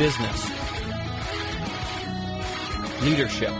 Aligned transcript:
business, 0.00 0.48
leadership, 3.02 3.50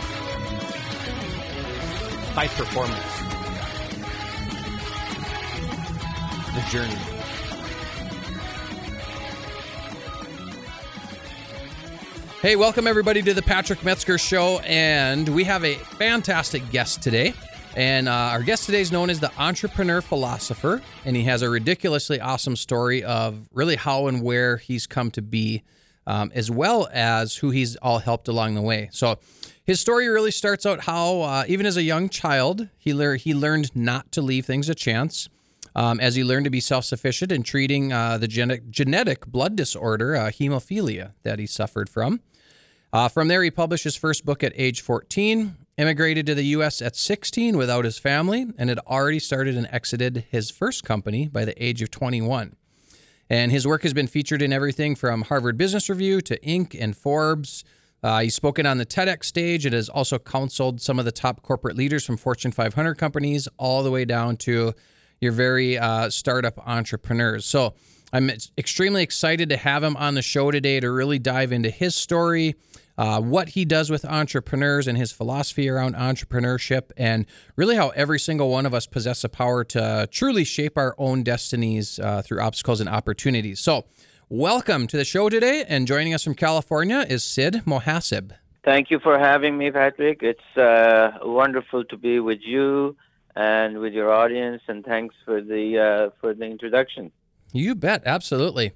high 2.33 2.49
performance, 2.49 2.99
the 6.55 6.71
journey. 6.71 6.95
Hey, 12.41 12.57
welcome 12.57 12.87
everybody 12.87 13.21
to 13.21 13.35
the 13.35 13.43
Patrick 13.43 13.85
Metzger 13.85 14.17
Show, 14.17 14.61
and 14.61 15.29
we 15.29 15.45
have 15.45 15.63
a 15.63 15.75
fantastic 15.75 16.71
guest 16.71 17.03
today. 17.03 17.35
And 17.77 18.09
uh, 18.09 18.13
our 18.13 18.43
guest 18.43 18.65
today 18.65 18.81
is 18.81 18.91
known 18.91 19.11
as 19.11 19.21
the 19.21 19.31
entrepreneur 19.37 20.01
philosopher, 20.01 20.81
and 21.05 21.15
he 21.15 21.25
has 21.25 21.43
a 21.43 21.51
ridiculously 21.51 22.19
awesome 22.19 22.57
story 22.57 23.05
of 23.05 23.47
really 23.53 23.77
how 23.77 24.07
and 24.07 24.23
where 24.23 24.57
he's 24.57 24.87
come 24.87 25.11
to 25.11 25.21
be, 25.21 25.65
um, 26.11 26.33
as 26.35 26.51
well 26.51 26.89
as 26.93 27.37
who 27.37 27.51
he's 27.51 27.77
all 27.77 28.01
helped 28.01 28.27
along 28.27 28.57
the 28.57 28.63
way. 28.63 28.89
So, 28.93 29.21
his 29.63 29.79
story 29.79 30.09
really 30.09 30.33
starts 30.33 30.67
out 30.67 30.81
how, 30.81 31.21
uh, 31.21 31.45
even 31.47 31.67
as 31.67 31.77
a 31.77 31.85
young 31.85 32.09
child, 32.09 32.69
he, 32.77 32.91
he 33.19 33.35
learned 33.35 33.77
not 33.77 34.11
to 34.13 34.21
leave 34.21 34.45
things 34.45 34.69
a 34.69 34.75
chance. 34.75 35.29
Um, 35.77 36.01
as 36.01 36.17
he 36.17 36.25
learned 36.25 36.47
to 36.47 36.51
be 36.51 36.59
self 36.59 36.85
sufficient 36.85 37.31
in 37.31 37.45
treating 37.45 37.93
uh, 37.93 38.19
the 38.19 38.27
genetic, 38.27 38.71
genetic 38.71 39.25
blood 39.25 39.55
disorder, 39.55 40.17
uh, 40.17 40.31
hemophilia, 40.31 41.13
that 41.23 41.39
he 41.39 41.47
suffered 41.47 41.89
from. 41.89 42.21
Uh, 42.93 43.09
from 43.09 43.29
there, 43.29 43.45
he 43.45 43.53
published 43.53 43.85
his 43.85 43.95
first 43.95 44.25
book 44.25 44.43
at 44.43 44.53
age 44.57 44.81
14, 44.81 45.57
immigrated 45.79 46.27
to 46.27 46.35
the 46.35 46.47
U.S. 46.47 46.83
at 46.83 46.97
16 46.97 47.57
without 47.57 47.85
his 47.85 47.99
family, 47.99 48.49
and 48.59 48.69
had 48.69 48.81
already 48.81 49.21
started 49.21 49.57
and 49.57 49.69
exited 49.71 50.25
his 50.29 50.51
first 50.51 50.83
company 50.83 51.29
by 51.29 51.45
the 51.45 51.65
age 51.65 51.83
of 51.83 51.93
21. 51.93 52.57
And 53.31 53.53
his 53.53 53.65
work 53.65 53.85
has 53.85 53.95
been 53.95 54.09
featured 54.09 54.43
in 54.43 54.53
everything 54.53 54.97
from 54.97 55.23
Harvard 55.23 55.57
Business 55.57 55.89
Review 55.89 56.21
to 56.23 56.37
Inc. 56.41 56.77
and 56.79 56.97
Forbes. 56.97 57.65
Uh, 58.03 58.23
he's 58.23 58.35
spoken 58.35 58.67
on 58.67 58.79
the 58.79 58.87
TEDx 58.87 59.25
stage 59.25 59.65
and 59.65 59.73
has 59.73 59.89
also 59.89 60.19
counseled 60.19 60.81
some 60.81 60.99
of 60.99 61.05
the 61.05 61.13
top 61.13 61.41
corporate 61.43 61.77
leaders 61.77 62.05
from 62.05 62.17
Fortune 62.17 62.51
500 62.51 62.97
companies, 62.97 63.47
all 63.57 63.85
the 63.85 63.91
way 63.91 64.05
down 64.05 64.37
to 64.39 64.75
your 65.21 65.31
very 65.31 65.79
uh, 65.79 66.11
startup 66.11 66.59
entrepreneurs. 66.67 67.47
So 67.47 67.75
I'm 68.13 68.31
extremely 68.59 69.05
excited 69.05 69.49
to 69.51 69.57
have 69.57 69.85
him 69.85 69.97
on 69.97 70.15
the 70.15 70.23
show 70.23 70.51
today 70.51 70.81
to 70.81 70.91
really 70.91 71.21
dive 71.21 71.53
into 71.53 71.71
his 71.71 71.95
story, 71.95 72.57
uh, 73.01 73.19
what 73.19 73.49
he 73.51 73.65
does 73.65 73.89
with 73.89 74.05
entrepreneurs 74.05 74.87
and 74.87 74.99
his 74.99 75.11
philosophy 75.11 75.71
around 75.71 75.95
entrepreneurship, 75.95 76.91
and 76.99 77.25
really 77.57 77.75
how 77.75 77.89
every 77.91 78.19
single 78.19 78.51
one 78.51 78.67
of 78.67 78.75
us 78.75 78.87
possess 78.87 79.25
a 79.25 79.29
power 79.31 79.65
to 79.65 80.07
truly 80.13 80.45
shape 80.45 80.77
our 80.77 80.95
own 80.99 81.23
destinies 81.23 81.99
uh, 81.99 82.21
through 82.21 82.43
obstacles 82.43 82.79
and 82.79 82.91
opportunities. 82.91 83.59
So, 83.59 83.87
welcome 84.29 84.87
to 84.87 84.99
the 84.99 85.07
show 85.07 85.31
today. 85.31 85.65
And 85.67 85.87
joining 85.87 86.13
us 86.13 86.23
from 86.23 86.35
California 86.35 87.07
is 87.09 87.25
Sid 87.25 87.63
Mohasseb. 87.65 88.33
Thank 88.67 88.91
you 88.91 89.01
for 89.01 89.19
having 89.19 89.57
me, 89.57 89.71
Patrick. 89.71 90.23
It's 90.23 90.59
uh, 90.59 91.21
wonderful 91.23 91.85
to 91.85 91.97
be 91.97 92.21
with 92.21 92.41
you 92.43 92.99
and 93.35 93.79
with 93.79 93.95
your 93.95 94.13
audience, 94.13 94.61
and 94.69 94.85
thanks 94.85 95.15
for 95.25 95.41
the 95.41 95.79
uh, 95.79 96.11
for 96.21 96.35
the 96.35 96.45
introduction. 96.45 97.13
You 97.55 97.77
bet, 97.77 98.03
absolutely. 98.05 98.73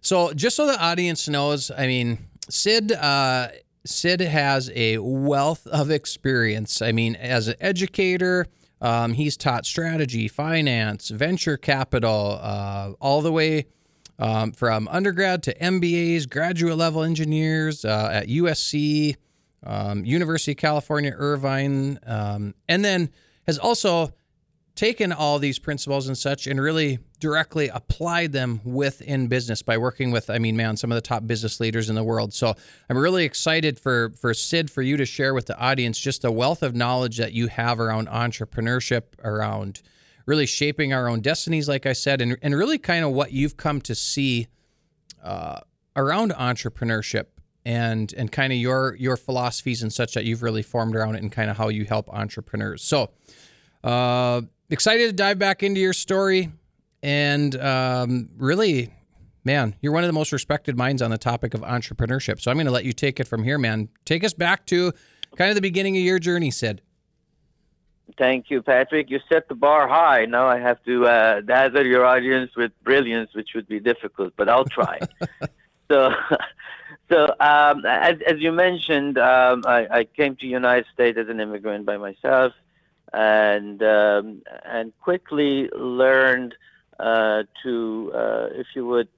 So, 0.00 0.32
just 0.32 0.56
so 0.56 0.66
the 0.66 0.82
audience 0.82 1.28
knows, 1.28 1.70
I 1.70 1.86
mean, 1.86 2.18
Sid 2.50 2.90
uh, 2.90 3.48
Sid 3.84 4.20
has 4.20 4.70
a 4.74 4.98
wealth 4.98 5.66
of 5.66 5.90
experience. 5.90 6.82
I 6.82 6.92
mean, 6.92 7.16
as 7.16 7.48
an 7.48 7.54
educator, 7.60 8.46
um, 8.80 9.14
he's 9.14 9.36
taught 9.36 9.66
strategy, 9.66 10.28
finance, 10.28 11.08
venture 11.08 11.56
capital, 11.56 12.38
uh, 12.40 12.92
all 13.00 13.22
the 13.22 13.32
way 13.32 13.66
um, 14.18 14.52
from 14.52 14.88
undergrad 14.88 15.42
to 15.44 15.54
MBAs, 15.54 16.28
graduate 16.28 16.76
level 16.76 17.02
engineers 17.02 17.84
uh, 17.84 18.10
at 18.12 18.28
USC, 18.28 19.16
um, 19.64 20.04
University 20.04 20.52
of 20.52 20.58
California, 20.58 21.12
Irvine, 21.16 21.98
um, 22.06 22.54
and 22.68 22.84
then 22.84 23.10
has 23.46 23.58
also 23.58 24.12
taken 24.78 25.12
all 25.12 25.40
these 25.40 25.58
principles 25.58 26.06
and 26.06 26.16
such 26.16 26.46
and 26.46 26.60
really 26.60 27.00
directly 27.18 27.66
applied 27.66 28.30
them 28.30 28.60
within 28.64 29.26
business 29.26 29.60
by 29.60 29.76
working 29.76 30.12
with 30.12 30.30
i 30.30 30.38
mean 30.38 30.56
man 30.56 30.76
some 30.76 30.92
of 30.92 30.94
the 30.94 31.02
top 31.02 31.26
business 31.26 31.58
leaders 31.58 31.90
in 31.90 31.96
the 31.96 32.04
world. 32.04 32.32
So 32.32 32.54
i'm 32.88 32.96
really 32.96 33.24
excited 33.24 33.76
for 33.76 34.10
for 34.10 34.32
sid 34.32 34.70
for 34.70 34.82
you 34.82 34.96
to 34.96 35.04
share 35.04 35.34
with 35.34 35.46
the 35.46 35.58
audience 35.58 35.98
just 35.98 36.22
the 36.22 36.30
wealth 36.30 36.62
of 36.62 36.76
knowledge 36.76 37.16
that 37.16 37.32
you 37.32 37.48
have 37.48 37.80
around 37.80 38.06
entrepreneurship 38.06 39.02
around 39.24 39.82
really 40.26 40.46
shaping 40.46 40.92
our 40.92 41.08
own 41.08 41.22
destinies 41.22 41.68
like 41.68 41.84
i 41.84 41.92
said 41.92 42.20
and, 42.20 42.38
and 42.40 42.54
really 42.54 42.78
kind 42.78 43.04
of 43.04 43.10
what 43.10 43.32
you've 43.32 43.56
come 43.56 43.80
to 43.80 43.96
see 43.96 44.46
uh, 45.24 45.58
around 45.96 46.32
entrepreneurship 46.34 47.26
and 47.64 48.14
and 48.16 48.30
kind 48.30 48.52
of 48.52 48.58
your 48.60 48.94
your 48.94 49.16
philosophies 49.16 49.82
and 49.82 49.92
such 49.92 50.14
that 50.14 50.24
you've 50.24 50.44
really 50.44 50.62
formed 50.62 50.94
around 50.94 51.16
it 51.16 51.22
and 51.22 51.32
kind 51.32 51.50
of 51.50 51.56
how 51.56 51.68
you 51.68 51.84
help 51.84 52.08
entrepreneurs. 52.10 52.82
So 52.84 53.10
uh, 53.82 54.42
excited 54.70 55.06
to 55.06 55.12
dive 55.12 55.38
back 55.38 55.62
into 55.62 55.80
your 55.80 55.92
story. 55.92 56.52
And 57.02 57.54
um, 57.60 58.28
really, 58.36 58.92
man, 59.44 59.74
you're 59.80 59.92
one 59.92 60.04
of 60.04 60.08
the 60.08 60.14
most 60.14 60.32
respected 60.32 60.76
minds 60.76 61.02
on 61.02 61.10
the 61.10 61.18
topic 61.18 61.54
of 61.54 61.60
entrepreneurship. 61.62 62.40
So 62.40 62.50
I'm 62.50 62.56
going 62.56 62.66
to 62.66 62.72
let 62.72 62.84
you 62.84 62.92
take 62.92 63.20
it 63.20 63.28
from 63.28 63.44
here, 63.44 63.58
man. 63.58 63.88
Take 64.04 64.24
us 64.24 64.34
back 64.34 64.66
to 64.66 64.92
kind 65.36 65.50
of 65.50 65.54
the 65.54 65.62
beginning 65.62 65.96
of 65.96 66.02
your 66.02 66.18
journey, 66.18 66.50
Sid. 66.50 66.82
Thank 68.16 68.50
you, 68.50 68.62
Patrick. 68.62 69.10
You 69.10 69.20
set 69.30 69.48
the 69.48 69.54
bar 69.54 69.86
high. 69.86 70.24
Now 70.24 70.48
I 70.48 70.58
have 70.58 70.82
to 70.84 71.06
uh, 71.06 71.40
dazzle 71.42 71.86
your 71.86 72.04
audience 72.04 72.50
with 72.56 72.72
brilliance, 72.82 73.30
which 73.34 73.50
would 73.54 73.68
be 73.68 73.80
difficult, 73.80 74.32
but 74.36 74.48
I'll 74.48 74.64
try. 74.64 74.98
so, 75.90 76.10
so 77.10 77.26
um, 77.38 77.84
as, 77.86 78.16
as 78.26 78.38
you 78.38 78.50
mentioned, 78.50 79.18
um, 79.18 79.62
I, 79.66 79.86
I 79.90 80.04
came 80.04 80.36
to 80.36 80.46
United 80.46 80.86
States 80.92 81.18
as 81.18 81.28
an 81.28 81.38
immigrant 81.38 81.86
by 81.86 81.96
myself 81.96 82.54
and 83.12 83.82
um, 83.82 84.42
and 84.64 84.92
quickly 85.00 85.68
learned 85.76 86.54
uh, 86.98 87.44
to, 87.62 88.12
uh, 88.14 88.48
if 88.52 88.66
you 88.74 88.86
would, 88.86 89.08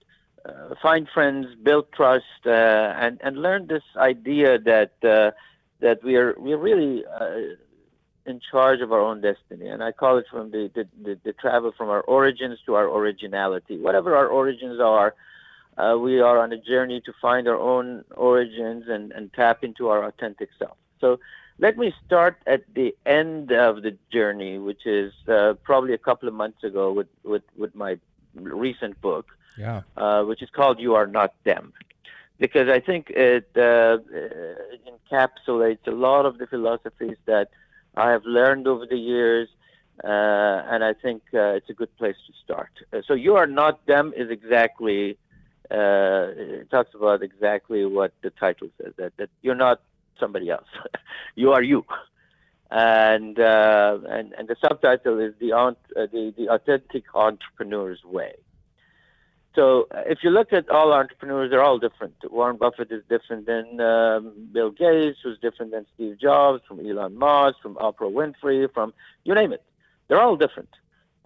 uh, 0.44 0.74
find 0.82 1.08
friends, 1.12 1.46
build 1.62 1.92
trust, 1.92 2.24
uh, 2.46 2.50
and 2.50 3.18
and 3.22 3.40
learn 3.40 3.66
this 3.66 3.82
idea 3.96 4.58
that 4.58 4.92
uh, 5.02 5.30
that 5.80 6.02
we 6.04 6.16
are 6.16 6.34
we're 6.38 6.58
really 6.58 7.04
uh, 7.06 7.36
in 8.26 8.40
charge 8.50 8.80
of 8.80 8.92
our 8.92 9.00
own 9.00 9.20
destiny. 9.20 9.68
And 9.68 9.82
I 9.82 9.92
call 9.92 10.18
it 10.18 10.26
from 10.30 10.50
the, 10.50 10.70
the, 10.74 10.86
the, 11.02 11.18
the 11.24 11.32
travel 11.32 11.72
from 11.76 11.88
our 11.88 12.02
origins 12.02 12.58
to 12.66 12.74
our 12.74 12.86
originality. 12.86 13.78
Whatever 13.78 14.14
our 14.14 14.28
origins 14.28 14.78
are, 14.78 15.14
we 15.98 16.20
are 16.20 16.38
on 16.38 16.52
a 16.52 16.58
journey 16.58 17.00
to 17.06 17.12
find 17.20 17.48
our 17.48 17.58
own 17.58 18.04
origins 18.14 18.84
and, 18.88 19.10
and 19.12 19.32
tap 19.32 19.64
into 19.64 19.88
our 19.88 20.04
authentic 20.04 20.50
self. 20.58 20.76
So 21.00 21.18
let 21.60 21.76
me 21.76 21.94
start 22.06 22.36
at 22.46 22.62
the 22.74 22.96
end 23.04 23.52
of 23.52 23.82
the 23.82 23.94
journey, 24.10 24.58
which 24.58 24.86
is 24.86 25.12
uh, 25.28 25.52
probably 25.62 25.92
a 25.92 25.98
couple 25.98 26.26
of 26.26 26.34
months 26.34 26.64
ago 26.64 26.90
with, 26.90 27.08
with, 27.22 27.42
with 27.56 27.74
my 27.74 27.98
recent 28.34 28.98
book, 29.02 29.26
yeah. 29.58 29.82
uh, 29.96 30.22
which 30.24 30.42
is 30.42 30.48
called 30.48 30.80
You 30.80 30.94
Are 30.94 31.06
Not 31.06 31.34
Them. 31.44 31.74
Because 32.38 32.68
I 32.70 32.80
think 32.80 33.10
it, 33.10 33.50
uh, 33.56 33.98
encapsulates 34.90 35.86
a 35.86 35.90
lot 35.90 36.24
of 36.24 36.38
the 36.38 36.46
philosophies 36.46 37.18
that 37.26 37.50
I 37.94 38.10
have 38.10 38.24
learned 38.24 38.66
over 38.66 38.86
the 38.86 38.96
years, 38.96 39.48
uh, 40.02 40.06
and 40.72 40.82
I 40.82 40.94
think 40.94 41.22
uh, 41.34 41.58
it's 41.58 41.68
a 41.68 41.74
good 41.74 41.94
place 41.98 42.16
to 42.26 42.32
start. 42.42 42.70
Uh, 42.90 43.02
so, 43.06 43.12
You 43.12 43.36
Are 43.36 43.46
Not 43.46 43.84
Them 43.84 44.14
is 44.16 44.30
exactly, 44.30 45.18
it 45.70 46.70
talks 46.70 46.94
about 46.94 47.22
exactly 47.22 47.84
what 47.84 48.14
the 48.22 48.30
title 48.30 48.70
says 48.82 48.94
that, 48.96 49.14
that 49.18 49.28
you're 49.42 49.54
not 49.54 49.82
somebody 50.20 50.50
else. 50.50 50.68
you 51.34 51.52
are 51.52 51.62
you. 51.62 51.84
And, 52.70 53.40
uh, 53.40 53.98
and 54.08 54.32
and 54.34 54.46
the 54.46 54.54
subtitle 54.60 55.18
is 55.18 55.34
the, 55.40 55.52
uh, 55.52 55.72
the 55.96 56.32
the 56.36 56.48
authentic 56.50 57.04
entrepreneur's 57.14 58.04
way. 58.04 58.34
So 59.56 59.88
uh, 59.90 60.02
if 60.06 60.20
you 60.22 60.30
look 60.30 60.52
at 60.52 60.68
all 60.70 60.92
entrepreneurs, 60.92 61.50
they're 61.50 61.62
all 61.62 61.78
different. 61.78 62.14
Warren 62.30 62.56
Buffett 62.56 62.92
is 62.92 63.02
different 63.08 63.46
than 63.46 63.80
um, 63.80 64.48
Bill 64.52 64.70
Gates, 64.70 65.18
who's 65.22 65.38
different 65.38 65.72
than 65.72 65.86
Steve 65.94 66.18
Jobs, 66.20 66.62
from 66.68 66.78
Elon 66.78 67.16
Musk, 67.16 67.56
from 67.60 67.74
Oprah 67.74 68.12
Winfrey, 68.12 68.72
from 68.72 68.94
you 69.24 69.34
name 69.34 69.52
it. 69.52 69.64
They're 70.06 70.20
all 70.20 70.36
different. 70.36 70.70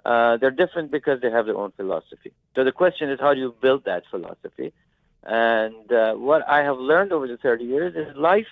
Uh, 0.04 0.36
they're 0.38 0.50
different 0.50 0.90
because 0.90 1.20
they 1.20 1.30
have 1.30 1.46
their 1.46 1.56
own 1.56 1.72
philosophy. 1.76 2.32
So 2.54 2.64
the 2.64 2.72
question 2.72 3.10
is, 3.10 3.20
how 3.20 3.34
do 3.34 3.40
you 3.40 3.54
build 3.60 3.84
that 3.84 4.04
philosophy? 4.10 4.72
And 5.22 5.90
uh, 5.90 6.14
what 6.14 6.46
I 6.46 6.62
have 6.62 6.78
learned 6.78 7.12
over 7.12 7.26
the 7.26 7.38
30 7.38 7.64
years 7.64 7.94
is 7.94 8.14
life 8.16 8.46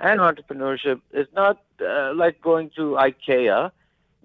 and 0.00 0.20
entrepreneurship 0.20 1.00
is 1.12 1.26
not 1.34 1.62
uh, 1.80 2.12
like 2.14 2.40
going 2.40 2.70
to 2.76 2.92
IKEA 2.92 3.70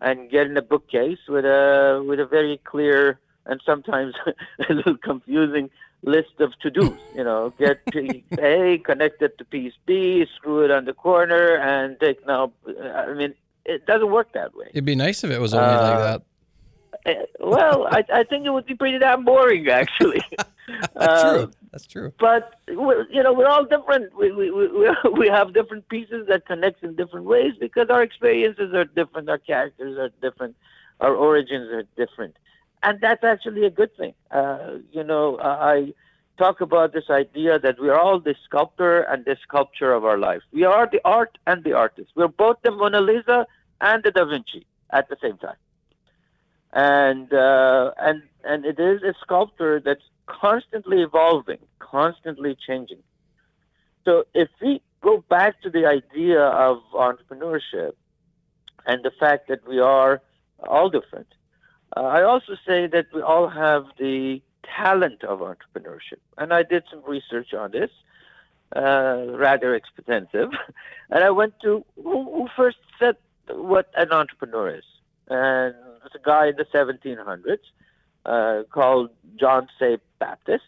and 0.02 0.30
getting 0.30 0.58
a 0.58 0.62
bookcase 0.62 1.20
with 1.28 1.46
a 1.46 2.04
with 2.08 2.20
a 2.20 2.26
very 2.26 2.60
clear 2.64 3.20
and 3.46 3.62
sometimes 3.66 4.14
a 4.70 4.74
little 4.74 4.98
confusing 4.98 5.70
list 6.04 6.40
of 6.40 6.58
to 6.60 6.70
dos. 6.70 6.98
You 7.16 7.24
know, 7.24 7.54
get 7.58 7.86
piece 7.92 8.24
A, 8.40 8.80
connect 8.86 9.22
it 9.22 9.38
to 9.38 9.46
piece 9.46 9.74
B, 9.86 10.26
screw 10.36 10.64
it 10.64 10.72
on 10.72 10.86
the 10.86 10.94
corner, 10.94 11.58
and 11.58 12.00
take 12.00 12.26
now. 12.26 12.52
I 12.68 13.14
mean, 13.14 13.34
it 13.66 13.86
doesn't 13.86 14.12
work 14.12 14.34
that 14.34 14.56
way. 14.56 14.68
It'd 14.72 14.86
be 14.86 14.96
nice 14.96 15.24
if 15.24 15.32
it 15.32 15.40
was 15.40 15.54
only 15.54 15.68
uh, 15.68 15.82
like 15.82 16.00
that. 16.00 16.22
Well, 17.40 17.88
I, 17.90 18.04
I 18.14 18.24
think 18.24 18.46
it 18.46 18.52
would 18.52 18.66
be 18.66 18.76
pretty 18.76 19.00
damn 19.00 19.26
boring, 19.26 19.68
actually. 19.70 20.22
uh, 20.96 21.34
True. 21.34 21.52
That's 21.72 21.86
true. 21.86 22.14
But 22.20 22.56
you 22.68 23.24
know, 23.24 23.34
we're 23.34 23.48
all 23.48 23.66
different. 23.66 24.16
We 24.18 24.32
we 24.32 24.52
we 24.52 24.90
we 25.18 25.28
have 25.28 25.54
different 25.54 25.88
pieces 25.90 26.28
that 26.28 26.46
connect 26.46 26.84
in 26.84 26.96
different 26.96 27.26
ways 27.26 27.54
because 27.60 27.90
our 27.90 28.02
experiences 28.02 28.74
are 28.74 28.86
different, 28.86 29.30
our 29.30 29.38
characters 29.38 29.98
are 29.98 30.10
different, 30.22 30.56
our 31.00 31.14
origins 31.16 31.72
are 31.72 31.84
different, 31.96 32.38
and 32.84 33.00
that's 33.02 33.24
actually 33.24 33.66
a 33.66 33.70
good 33.70 33.96
thing. 33.98 34.14
Uh, 34.32 34.78
you 34.92 35.04
know, 35.04 35.40
I 35.40 35.94
talk 36.38 36.62
about 36.62 36.94
this 36.94 37.10
idea 37.10 37.60
that 37.60 37.80
we 37.80 37.90
are 37.90 38.00
all 38.00 38.20
the 38.20 38.36
sculptor 38.46 39.02
and 39.02 39.26
the 39.26 39.38
sculpture 39.44 39.94
of 39.94 40.06
our 40.06 40.18
life. 40.18 40.42
We 40.52 40.64
are 40.64 40.90
the 40.92 41.02
art 41.06 41.38
and 41.46 41.64
the 41.64 41.74
artist. 41.74 42.12
We're 42.16 42.30
both 42.30 42.58
the 42.64 42.72
Mona 42.72 43.02
Lisa 43.02 43.46
and 43.82 44.04
the 44.04 44.12
Da 44.12 44.26
Vinci 44.26 44.66
at 44.92 45.10
the 45.10 45.18
same 45.22 45.38
time. 45.38 45.58
And 46.72 47.34
uh, 47.34 47.92
and 47.98 48.22
and 48.44 48.66
it 48.66 48.80
is 48.80 49.02
a 49.04 49.14
sculptor 49.22 49.82
that's 49.84 50.04
constantly 50.28 51.02
evolving, 51.02 51.60
constantly 51.80 52.56
changing. 52.68 53.02
So 54.06 54.26
if 54.34 54.50
we 54.62 54.82
go 55.02 55.24
back 55.30 55.62
to 55.62 55.70
the 55.70 55.86
idea 55.86 56.42
of 56.42 56.82
entrepreneurship 56.94 57.94
and 58.86 59.04
the 59.04 59.12
fact 59.20 59.48
that 59.50 59.68
we 59.68 59.80
are 59.80 60.22
all 60.68 60.90
different, 60.90 61.28
uh, 61.98 62.02
I 62.02 62.24
also 62.24 62.56
say 62.68 62.88
that 62.88 63.08
we 63.14 63.22
all 63.22 63.50
have 63.50 63.86
the 63.98 64.42
talent 64.64 65.24
of 65.24 65.40
entrepreneurship. 65.40 66.22
And 66.38 66.54
I 66.54 66.64
did 66.64 66.84
some 66.90 67.02
research 67.06 67.54
on 67.54 67.72
this, 67.72 67.90
uh, 68.76 69.26
rather 69.30 69.76
extensive. 69.76 70.50
and 71.10 71.24
I 71.24 71.32
went 71.32 71.54
to 71.64 71.84
who, 71.96 72.24
who 72.26 72.48
first 72.56 72.78
said 73.00 73.16
what 73.50 73.90
an 73.96 74.12
entrepreneur 74.12 74.76
is. 74.76 74.84
And 75.28 75.76
it's 76.10 76.16
a 76.16 76.26
guy 76.26 76.48
in 76.48 76.56
the 76.56 76.66
1700s 76.66 77.60
uh, 78.26 78.64
called 78.72 79.12
John 79.36 79.68
Say 79.80 79.98
Baptist, 80.20 80.64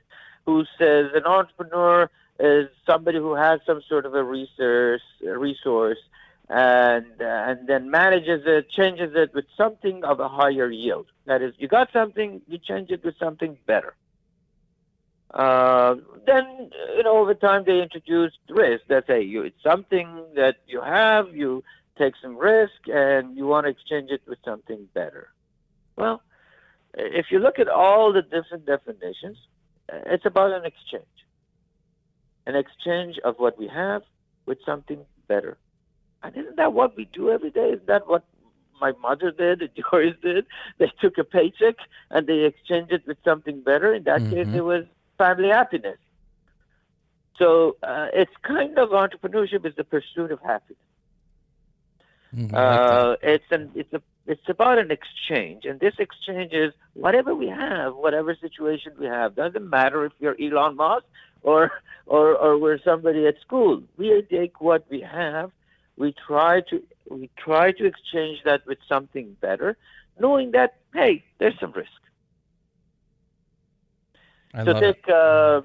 who 0.46 0.66
says 0.78 1.12
an 1.14 1.26
entrepreneur 1.26 2.10
is 2.40 2.70
somebody 2.86 3.18
who 3.18 3.34
has 3.36 3.60
some 3.66 3.82
sort 3.88 4.06
of 4.06 4.16
a 4.16 4.24
resource, 4.24 5.02
a 5.28 5.38
resource 5.38 6.00
and 6.50 7.06
uh, 7.22 7.26
and 7.26 7.68
then 7.68 7.90
manages 7.90 8.44
it, 8.46 8.70
changes 8.70 9.14
it 9.16 9.34
with 9.34 9.46
something 9.56 10.04
of 10.04 10.20
a 10.20 10.28
higher 10.28 10.70
yield. 10.70 11.08
That 11.26 11.42
is, 11.42 11.54
you 11.58 11.68
got 11.68 11.92
something, 11.94 12.42
you 12.48 12.58
change 12.58 12.90
it 12.90 13.04
with 13.04 13.18
something 13.18 13.58
better. 13.66 13.96
Uh, 15.34 15.96
then 16.26 16.70
you 16.98 17.04
know 17.04 17.18
over 17.18 17.34
time 17.34 17.64
they 17.66 17.82
introduced 17.82 18.40
risk. 18.50 18.84
That 18.90 19.08
say 19.08 19.22
you 19.22 19.44
it's 19.44 19.64
something 19.64 20.26
that 20.36 20.58
you 20.68 20.82
have, 20.82 21.34
you 21.34 21.64
take 21.98 22.14
some 22.22 22.38
risk, 22.38 22.88
and 22.88 23.36
you 23.36 23.48
want 23.48 23.66
to 23.66 23.70
exchange 23.70 24.10
it 24.12 24.22
with 24.28 24.40
something 24.44 24.88
better. 24.94 25.30
Well, 25.96 26.22
if 26.94 27.28
you 27.32 27.40
look 27.40 27.60
at 27.60 27.68
all 27.68 28.12
the 28.12 28.22
different 28.22 28.66
definitions, 28.66 29.38
it's 29.90 30.26
about 30.26 30.52
an 30.52 30.66
exchange. 30.66 31.06
An 32.46 32.56
exchange 32.56 33.20
of 33.24 33.36
what 33.38 33.58
we 33.58 33.68
have 33.68 34.02
with 34.46 34.58
something 34.66 35.00
better. 35.28 35.58
And 36.24 36.36
isn't 36.36 36.58
that 36.58 36.74
what 36.74 36.96
we 36.96 37.06
do 37.06 37.30
every 37.30 37.52
day? 37.52 37.70
Isn't 37.70 37.88
that 37.88 38.08
what 38.08 38.24
my 38.80 38.94
mother 38.94 39.32
did 39.32 39.62
and 39.62 39.70
yours 39.92 40.16
did? 40.22 40.46
They 40.78 40.92
took 41.00 41.18
a 41.18 41.24
paycheck 41.24 41.76
and 42.10 42.28
they 42.28 42.46
exchanged 42.46 42.92
it 42.92 43.06
with 43.08 43.18
something 43.24 43.62
better. 43.62 43.94
In 43.94 44.04
that 44.04 44.22
mm-hmm. 44.22 44.34
case, 44.34 44.48
it 44.54 44.66
was 44.66 44.86
family 45.18 45.50
happiness. 45.50 45.98
So 47.38 47.78
uh, 47.82 48.08
it's 48.14 48.32
kind 48.44 48.78
of 48.78 48.90
entrepreneurship 48.90 49.66
is 49.66 49.76
the 49.76 49.84
pursuit 49.84 50.32
of 50.32 50.40
happiness. 50.42 50.78
Mm, 52.36 52.54
uh, 52.54 53.18
it's 53.22 53.52
an 53.52 53.72
it's 53.76 53.94
a 53.94 54.02
it's 54.28 54.48
about 54.48 54.78
an 54.78 54.92
exchange, 54.92 55.66
and 55.66 55.80
this 55.80 55.96
exchange 56.00 56.54
is 56.54 56.74
whatever 56.94 57.36
we 57.36 57.48
have, 57.48 57.96
whatever 57.96 58.36
situation 58.36 58.94
we 58.98 59.08
have. 59.08 59.36
Doesn't 59.36 59.70
matter 59.70 60.06
if 60.06 60.14
you're 60.20 60.38
Elon 60.40 60.76
Musk 60.76 61.06
or 61.44 61.72
or 62.06 62.36
or 62.36 62.58
we're 62.58 62.80
somebody 62.80 63.28
at 63.28 63.40
school. 63.42 63.84
We 63.98 64.22
take 64.30 64.62
what 64.62 64.86
we 64.90 65.02
have 65.02 65.52
we 66.02 66.14
try 66.28 66.62
to 66.62 66.82
we 67.10 67.30
try 67.38 67.72
to 67.72 67.86
exchange 67.86 68.40
that 68.46 68.66
with 68.66 68.80
something 68.88 69.38
better, 69.40 69.78
knowing 70.20 70.52
that 70.52 70.78
hey, 70.94 71.24
there's 71.38 71.58
some 71.60 71.72
risk. 71.72 71.90
I 74.54 74.66
so 74.66 74.74
take 74.80 75.08
uh, 75.08 75.62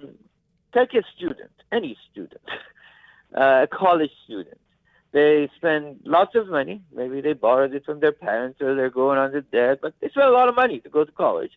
take 0.75 0.95
a 0.95 1.03
student, 1.17 1.51
any 1.73 1.97
student, 2.11 2.43
uh, 3.37 3.65
a 3.65 3.67
college 3.67 4.11
student. 4.25 4.61
They 5.17 5.49
spend 5.57 6.01
lots 6.05 6.35
of 6.35 6.49
money. 6.49 6.83
Maybe 6.95 7.23
they 7.23 7.33
borrowed 7.33 7.75
it 7.75 7.87
from 7.87 8.01
their 8.01 8.13
parents 8.13 8.61
or 8.61 8.75
they're 8.75 8.91
going 8.91 9.19
under 9.19 9.41
debt, 9.41 9.79
but 9.81 9.95
they 9.99 10.11
spend 10.11 10.29
a 10.29 10.31
lot 10.31 10.51
of 10.51 10.55
money 10.55 10.79
to 10.81 10.91
go 10.91 11.05
to 11.05 11.13
college. 11.13 11.53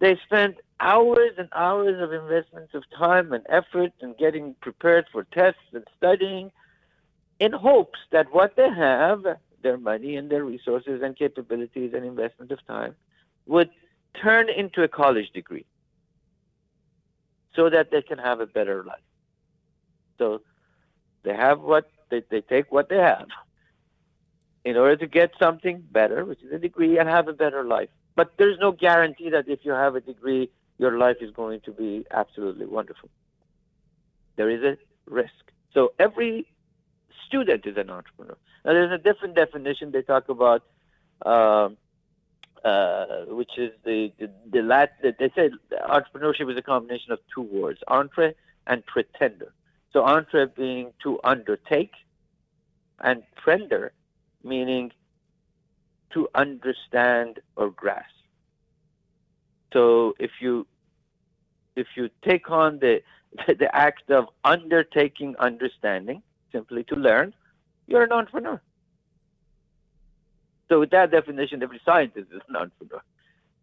They 0.00 0.18
spend 0.26 0.56
hours 0.80 1.30
and 1.38 1.48
hours 1.54 2.02
of 2.02 2.12
investments 2.12 2.74
of 2.74 2.82
time 2.90 3.32
and 3.32 3.46
effort 3.48 3.92
and 4.00 4.18
getting 4.18 4.56
prepared 4.60 5.06
for 5.12 5.22
tests 5.30 5.60
and 5.72 5.84
studying 5.96 6.50
in 7.38 7.52
hopes 7.52 8.00
that 8.10 8.34
what 8.34 8.56
they 8.56 8.68
have, 8.68 9.24
their 9.62 9.78
money 9.78 10.16
and 10.16 10.28
their 10.28 10.42
resources 10.42 11.00
and 11.00 11.16
capabilities 11.16 11.92
and 11.94 12.04
investment 12.04 12.50
of 12.50 12.66
time, 12.66 12.96
would 13.46 13.70
turn 14.20 14.48
into 14.48 14.82
a 14.82 14.88
college 14.88 15.30
degree 15.30 15.66
so 17.54 17.70
that 17.70 17.92
they 17.92 18.02
can 18.02 18.18
have 18.18 18.40
a 18.40 18.46
better 18.46 18.82
life. 18.82 19.08
So 20.18 20.40
they 21.22 21.36
have 21.36 21.60
what 21.60 21.88
they, 22.14 22.22
they 22.30 22.40
take 22.40 22.70
what 22.70 22.88
they 22.88 22.98
have 22.98 23.26
in 24.64 24.76
order 24.76 24.96
to 24.96 25.06
get 25.06 25.30
something 25.38 25.84
better, 25.90 26.24
which 26.24 26.42
is 26.42 26.52
a 26.52 26.58
degree, 26.58 26.98
and 26.98 27.08
have 27.08 27.28
a 27.28 27.32
better 27.32 27.64
life. 27.64 27.90
But 28.16 28.32
there's 28.38 28.58
no 28.58 28.72
guarantee 28.72 29.30
that 29.30 29.48
if 29.48 29.60
you 29.64 29.72
have 29.72 29.94
a 29.96 30.00
degree, 30.00 30.50
your 30.78 30.98
life 30.98 31.18
is 31.20 31.30
going 31.30 31.60
to 31.62 31.72
be 31.72 32.06
absolutely 32.10 32.66
wonderful. 32.66 33.08
There 34.36 34.50
is 34.50 34.62
a 34.62 34.76
risk. 35.10 35.44
So 35.72 35.92
every 35.98 36.46
student 37.26 37.66
is 37.66 37.76
an 37.76 37.90
entrepreneur. 37.90 38.36
Now, 38.64 38.72
there's 38.72 38.92
a 38.92 39.02
different 39.02 39.34
definition 39.34 39.90
they 39.90 40.02
talk 40.02 40.28
about, 40.28 40.62
uh, 41.26 41.68
uh, 42.64 43.06
which 43.28 43.58
is 43.58 43.72
the 43.84 44.12
the, 44.18 44.30
the 44.50 44.62
lat. 44.62 44.92
They 45.02 45.30
say 45.36 45.50
entrepreneurship 45.88 46.50
is 46.50 46.56
a 46.56 46.62
combination 46.62 47.12
of 47.12 47.18
two 47.34 47.42
words, 47.42 47.80
entre 47.88 48.34
and 48.66 48.84
pretender. 48.86 49.52
So 49.92 50.04
entre 50.04 50.46
being 50.46 50.92
to 51.02 51.20
undertake, 51.22 51.92
and 53.00 53.22
prender 53.44 53.90
meaning 54.42 54.92
to 56.12 56.28
understand 56.34 57.40
or 57.56 57.70
grasp. 57.70 58.14
So 59.72 60.14
if 60.18 60.30
you 60.40 60.66
if 61.76 61.88
you 61.96 62.08
take 62.22 62.50
on 62.50 62.78
the 62.78 63.02
the 63.46 63.74
act 63.74 64.10
of 64.10 64.28
undertaking 64.44 65.34
understanding, 65.38 66.22
simply 66.52 66.84
to 66.84 66.94
learn, 66.94 67.34
you're 67.86 68.04
an 68.04 68.12
entrepreneur. 68.12 68.60
So, 70.68 70.80
with 70.80 70.90
that 70.90 71.10
definition, 71.10 71.62
every 71.62 71.80
scientist 71.84 72.28
is 72.32 72.40
an 72.48 72.56
entrepreneur. 72.56 73.02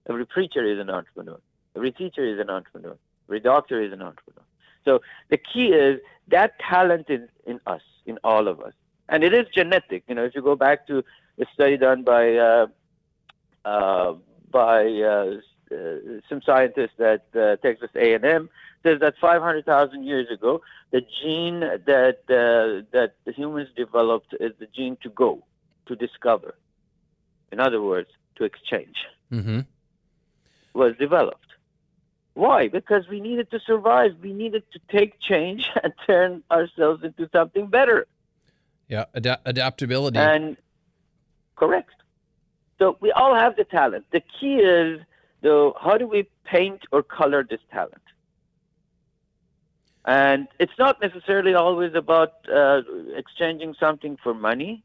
Every 0.10 0.25
preacher 0.25 0.65
is 0.65 0.79
an 0.79 0.89
entrepreneur. 0.89 1.39
Every 1.75 1.91
teacher 1.91 2.25
is 2.25 2.39
an 2.39 2.50
entrepreneur. 2.50 2.98
Every 3.27 3.39
doctor 3.39 3.82
is 3.82 3.91
an 3.91 4.01
entrepreneur. 4.01 4.44
So, 4.86 5.01
the 5.29 5.38
key 5.38 5.67
is 5.67 6.00
that 6.27 6.60
talent 6.60 7.08
is 7.10 7.27
in 7.46 7.60
us, 7.65 7.82
in 8.05 8.20
all 8.24 8.48
of 8.48 8.60
us. 8.62 8.74
And 9.12 9.24
it 9.24 9.34
is 9.34 9.46
genetic. 9.53 10.03
You 10.08 10.15
know, 10.15 10.24
if 10.24 10.34
you 10.34 10.41
go 10.41 10.56
back 10.56 10.88
to 10.88 11.03
a 11.38 11.46
study 11.53 11.77
done 11.77 12.03
by 12.03 12.36
uh, 12.38 12.68
uh, 13.65 14.15
by 14.50 14.86
uh, 14.86 15.34
uh 15.72 15.75
some 16.30 16.41
scientists 16.41 17.00
at 17.00 17.25
uh, 17.36 17.58
Texas 17.58 17.89
A&M, 17.96 18.50
says 18.84 19.00
that 19.01 19.15
500,000 19.20 20.03
years 20.06 20.32
ago, 20.32 20.62
the 20.91 21.01
gene 21.22 21.60
that 21.60 22.20
uh, 22.30 22.88
that 22.91 23.15
the 23.25 23.34
humans 23.34 23.70
developed 23.75 24.34
is 24.39 24.53
the 24.60 24.68
gene 24.68 24.98
to 25.03 25.10
go, 25.10 25.44
to 25.88 25.96
discover. 25.96 26.56
In 27.51 27.60
other 27.60 27.82
words, 27.82 28.10
to 28.38 28.46
exchange. 28.46 28.96
Mm-hmm. 29.32 29.60
Was 30.74 30.96
developed. 30.98 31.48
Why? 32.34 32.70
Because 32.70 33.10
we 33.10 33.20
needed 33.20 33.51
to 33.51 33.60
survive. 33.60 34.15
We 34.22 34.32
needed 34.32 34.63
to 34.72 34.80
take 34.89 35.20
change 35.20 35.70
and 35.84 35.91
turn 36.08 36.44
ourselves 36.50 37.03
into 37.03 37.30
something 37.34 37.68
better. 37.68 38.08
Yeah, 38.91 39.05
ad- 39.15 39.39
adaptability. 39.45 40.19
And 40.19 40.57
correct. 41.55 41.93
So 42.77 42.98
we 43.00 43.10
all 43.13 43.33
have 43.33 43.55
the 43.55 43.63
talent. 43.63 44.05
The 44.12 44.21
key 44.38 44.55
is, 44.55 45.00
though, 45.41 45.74
how 45.81 45.98
do 45.98 46.05
we 46.05 46.27
paint 46.43 46.81
or 46.91 47.01
color 47.01 47.48
this 47.50 47.62
talent? 47.71 48.03
And 50.03 50.50
it's 50.60 50.77
not 50.77 51.00
necessarily 51.01 51.53
always 51.53 51.93
about 51.95 52.33
uh, 52.53 52.81
exchanging 53.15 53.75
something 53.79 54.17
for 54.21 54.33
money. 54.33 54.83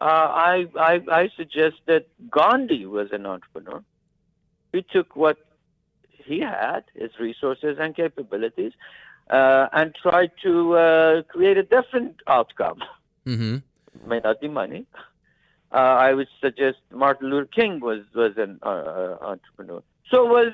Uh, 0.00 0.04
I, 0.04 0.66
I, 0.78 1.00
I 1.10 1.30
suggest 1.36 1.76
that 1.86 2.06
Gandhi 2.30 2.86
was 2.86 3.08
an 3.10 3.26
entrepreneur. 3.26 3.82
He 4.72 4.82
took 4.82 5.16
what 5.16 5.38
he 6.08 6.38
had, 6.38 6.84
his 6.94 7.10
resources 7.18 7.78
and 7.80 7.96
capabilities, 7.96 8.72
uh, 9.28 9.66
and 9.72 9.92
tried 10.00 10.30
to 10.44 10.74
uh, 10.76 11.22
create 11.22 11.56
a 11.56 11.64
different 11.64 12.16
outcome. 12.28 12.78
Mm-hmm. 13.26 13.56
It 13.56 14.06
may 14.06 14.20
not 14.20 14.40
be 14.40 14.48
money. 14.48 14.86
Uh, 15.72 15.76
I 15.76 16.14
would 16.14 16.28
suggest 16.40 16.78
Martin 16.92 17.30
Luther 17.30 17.46
King 17.46 17.80
was 17.80 18.02
was 18.14 18.36
an 18.36 18.60
uh, 18.62 19.16
entrepreneur. 19.20 19.82
So 20.10 20.24
was 20.24 20.52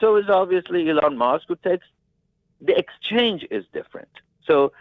so 0.00 0.14
was 0.14 0.28
obviously 0.28 0.88
Elon 0.88 1.18
Musk, 1.18 1.44
who 1.48 1.56
takes 1.56 1.86
the 2.60 2.76
exchange 2.78 3.46
is 3.50 3.64
different. 3.72 4.08
So 4.46 4.72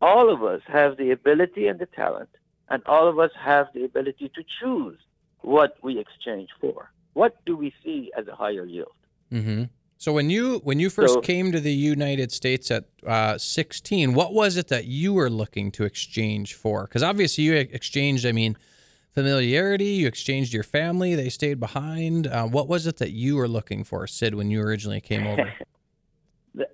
all 0.00 0.32
of 0.32 0.44
us 0.44 0.62
have 0.66 0.96
the 0.96 1.10
ability 1.10 1.66
and 1.66 1.78
the 1.78 1.86
talent, 1.86 2.28
and 2.68 2.82
all 2.86 3.08
of 3.08 3.18
us 3.18 3.30
have 3.40 3.68
the 3.74 3.84
ability 3.84 4.30
to 4.34 4.44
choose 4.60 4.98
what 5.40 5.76
we 5.82 5.98
exchange 5.98 6.50
for. 6.60 6.90
What 7.14 7.44
do 7.46 7.56
we 7.56 7.72
see 7.82 8.12
as 8.16 8.28
a 8.28 8.34
higher 8.34 8.64
yield? 8.64 8.92
Mm-hmm. 9.32 9.64
So 9.98 10.12
when 10.12 10.28
you 10.28 10.60
when 10.62 10.78
you 10.78 10.90
first 10.90 11.14
so, 11.14 11.20
came 11.20 11.52
to 11.52 11.60
the 11.60 11.72
United 11.72 12.30
States 12.30 12.70
at 12.70 12.84
uh, 13.06 13.38
16, 13.38 14.12
what 14.12 14.34
was 14.34 14.56
it 14.56 14.68
that 14.68 14.84
you 14.84 15.14
were 15.14 15.30
looking 15.30 15.70
to 15.72 15.84
exchange 15.84 16.54
for? 16.54 16.84
Because 16.84 17.02
obviously 17.02 17.44
you 17.44 17.54
exchanged, 17.54 18.26
I 18.26 18.32
mean, 18.32 18.58
familiarity. 19.12 19.86
You 19.86 20.06
exchanged 20.06 20.52
your 20.52 20.64
family; 20.64 21.14
they 21.14 21.30
stayed 21.30 21.58
behind. 21.58 22.26
Uh, 22.26 22.46
what 22.46 22.68
was 22.68 22.86
it 22.86 22.98
that 22.98 23.12
you 23.12 23.36
were 23.36 23.48
looking 23.48 23.84
for, 23.84 24.06
Sid, 24.06 24.34
when 24.34 24.50
you 24.50 24.60
originally 24.60 25.00
came 25.00 25.26
over? 25.26 25.52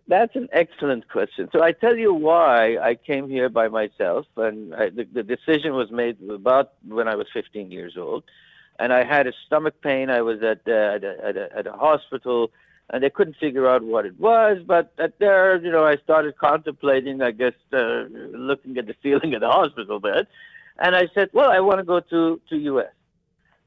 That's 0.09 0.35
an 0.37 0.49
excellent 0.53 1.09
question. 1.09 1.49
So 1.53 1.63
I 1.63 1.73
tell 1.73 1.97
you 1.97 2.13
why 2.13 2.77
I 2.77 2.95
came 2.95 3.29
here 3.29 3.49
by 3.49 3.69
myself, 3.69 4.27
and 4.37 4.75
I, 4.75 4.91
the, 4.91 5.05
the 5.05 5.23
decision 5.23 5.75
was 5.75 5.91
made 5.91 6.19
about 6.29 6.73
when 6.87 7.09
I 7.09 7.17
was 7.17 7.27
15 7.33 7.71
years 7.71 7.97
old, 7.97 8.25
and 8.79 8.93
I 8.93 9.05
had 9.05 9.27
a 9.27 9.33
stomach 9.47 9.81
pain. 9.81 10.11
I 10.11 10.23
was 10.23 10.43
at 10.43 10.61
uh, 10.67 10.73
at, 10.73 11.05
a, 11.05 11.25
at, 11.25 11.37
a, 11.37 11.57
at 11.57 11.67
a 11.67 11.73
hospital 11.73 12.51
and 12.93 13.03
they 13.03 13.11
couldn't 13.11 13.37
figure 13.41 13.67
out 13.67 13.83
what 13.83 14.05
it 14.05 14.21
was. 14.21 14.59
But 14.65 14.93
at 14.99 15.19
there, 15.19 15.57
you 15.57 15.73
know, 15.73 15.85
I 15.85 15.97
started 15.97 16.37
contemplating, 16.37 17.23
I 17.23 17.31
guess, 17.31 17.55
uh, 17.73 18.05
looking 18.11 18.77
at 18.77 18.87
the 18.87 18.95
ceiling 19.03 19.35
of 19.35 19.41
the 19.41 19.49
hospital 19.49 19.99
bed, 19.99 20.27
and 20.79 20.95
I 20.95 21.09
said, 21.15 21.31
well, 21.33 21.51
I 21.51 21.61
want 21.61 21.79
to 21.79 21.85
go 21.85 22.01
to 22.01 22.41
to 22.49 22.57
U.S. 22.57 22.93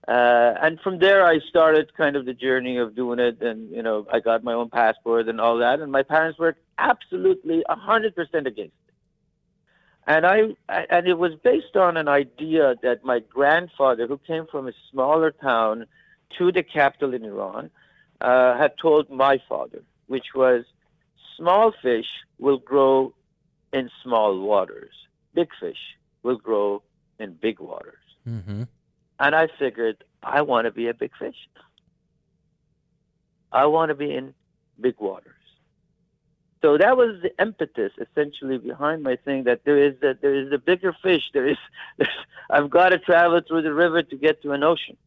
Uh, 0.07 0.53
and 0.61 0.79
from 0.81 0.99
there, 0.99 1.25
I 1.25 1.39
started 1.49 1.91
kind 1.95 2.15
of 2.15 2.25
the 2.25 2.33
journey 2.33 2.77
of 2.77 2.95
doing 2.95 3.19
it, 3.19 3.41
and 3.41 3.71
you 3.71 3.81
know, 3.81 4.05
I 4.13 4.19
got 4.19 4.43
my 4.43 4.53
own 4.53 4.69
passport 4.69 5.27
and 5.27 5.41
all 5.41 5.57
that. 5.57 5.79
And 5.79 5.91
my 5.91 6.03
parents 6.03 6.37
were 6.37 6.55
absolutely 6.77 7.63
a 7.67 7.75
hundred 7.75 8.15
percent 8.15 8.45
against 8.45 8.75
it. 8.87 8.93
And 10.07 10.27
I, 10.27 10.55
I, 10.69 10.85
and 10.91 11.07
it 11.07 11.17
was 11.17 11.31
based 11.43 11.75
on 11.75 11.97
an 11.97 12.07
idea 12.07 12.75
that 12.83 13.03
my 13.03 13.19
grandfather, 13.19 14.05
who 14.05 14.19
came 14.19 14.45
from 14.45 14.67
a 14.67 14.73
smaller 14.91 15.31
town 15.31 15.87
to 16.37 16.51
the 16.51 16.61
capital 16.61 17.15
in 17.15 17.25
Iran, 17.25 17.71
uh, 18.21 18.57
had 18.57 18.77
told 18.77 19.09
my 19.09 19.39
father, 19.47 19.81
which 20.07 20.27
was 20.33 20.65
small 21.37 21.73
fish 21.81 22.07
will 22.39 22.57
grow 22.57 23.13
in 23.73 23.89
small 24.03 24.39
waters, 24.39 24.93
big 25.33 25.49
fish 25.59 25.97
will 26.23 26.37
grow 26.37 26.81
in 27.19 27.33
big 27.33 27.59
waters. 27.59 27.93
Mm-hmm. 28.27 28.63
And 29.19 29.35
I 29.35 29.47
figured, 29.59 30.03
I 30.23 30.41
want 30.41 30.65
to 30.65 30.71
be 30.71 30.87
a 30.87 30.93
big 30.93 31.11
fish. 31.17 31.35
I 33.51 33.65
want 33.67 33.89
to 33.89 33.95
be 33.95 34.13
in 34.13 34.33
big 34.79 34.95
waters. 34.99 35.31
So 36.61 36.77
that 36.77 36.97
was 36.97 37.21
the 37.21 37.31
impetus 37.41 37.91
essentially 37.99 38.57
behind 38.57 39.03
my 39.03 39.17
thing 39.17 39.43
that 39.43 39.65
there 39.65 39.77
is 39.77 39.93
that 40.01 40.21
there 40.21 40.33
is 40.33 40.51
a 40.51 40.57
bigger 40.57 40.95
fish. 41.03 41.29
There 41.31 41.47
is, 41.47 41.57
I've 42.49 42.69
got 42.69 42.89
to 42.89 42.97
travel 42.97 43.39
through 43.47 43.61
the 43.61 43.73
river 43.73 44.01
to 44.01 44.15
get 44.15 44.41
to 44.41 44.51
an 44.51 44.63
ocean. 44.63 44.97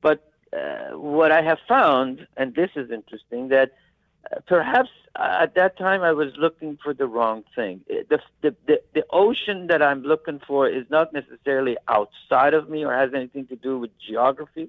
But 0.00 0.31
uh, 0.56 0.96
what 0.98 1.32
I 1.32 1.42
have 1.42 1.58
found, 1.66 2.26
and 2.36 2.54
this 2.54 2.70
is 2.76 2.90
interesting, 2.90 3.48
that 3.48 3.72
uh, 4.30 4.40
perhaps 4.46 4.90
at 5.16 5.54
that 5.54 5.76
time 5.76 6.02
I 6.02 6.12
was 6.12 6.32
looking 6.38 6.78
for 6.82 6.94
the 6.94 7.06
wrong 7.06 7.44
thing. 7.54 7.80
Uh, 7.90 8.02
the, 8.08 8.20
the, 8.42 8.56
the, 8.66 8.82
the 8.94 9.04
ocean 9.10 9.66
that 9.68 9.82
I'm 9.82 10.02
looking 10.02 10.40
for 10.46 10.68
is 10.68 10.84
not 10.90 11.12
necessarily 11.12 11.76
outside 11.88 12.54
of 12.54 12.68
me 12.68 12.84
or 12.84 12.94
has 12.94 13.10
anything 13.14 13.46
to 13.48 13.56
do 13.56 13.78
with 13.78 13.90
geography. 13.98 14.68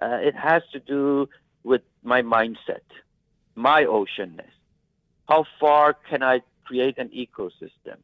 Uh, 0.00 0.18
it 0.20 0.34
has 0.34 0.62
to 0.72 0.80
do 0.80 1.28
with 1.64 1.82
my 2.02 2.22
mindset, 2.22 2.86
my 3.54 3.84
oceanness. 3.84 4.50
How 5.28 5.44
far 5.60 5.94
can 5.94 6.22
I 6.22 6.40
create 6.64 6.98
an 6.98 7.08
ecosystem? 7.08 7.98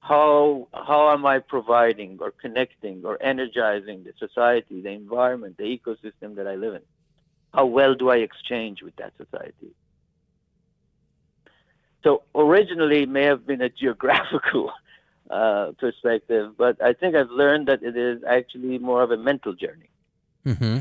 How 0.00 0.68
how 0.72 1.10
am 1.12 1.26
I 1.26 1.38
providing 1.38 2.18
or 2.20 2.30
connecting 2.30 3.02
or 3.04 3.22
energizing 3.22 4.04
the 4.04 4.12
society, 4.18 4.80
the 4.80 4.90
environment, 4.90 5.56
the 5.58 5.64
ecosystem 5.64 6.36
that 6.36 6.46
I 6.46 6.54
live 6.54 6.74
in? 6.74 6.82
How 7.52 7.66
well 7.66 7.94
do 7.94 8.10
I 8.10 8.16
exchange 8.16 8.82
with 8.82 8.96
that 8.96 9.12
society? 9.16 9.74
So 12.02 12.22
originally, 12.34 13.02
it 13.02 13.08
may 13.08 13.24
have 13.24 13.46
been 13.46 13.60
a 13.60 13.68
geographical 13.68 14.72
uh, 15.30 15.72
perspective, 15.78 16.56
but 16.56 16.82
I 16.82 16.94
think 16.94 17.14
I've 17.14 17.30
learned 17.30 17.68
that 17.68 17.82
it 17.82 17.96
is 17.96 18.22
actually 18.26 18.78
more 18.78 19.02
of 19.02 19.10
a 19.10 19.18
mental 19.18 19.52
journey. 19.52 19.90
Mm-hmm. 20.46 20.78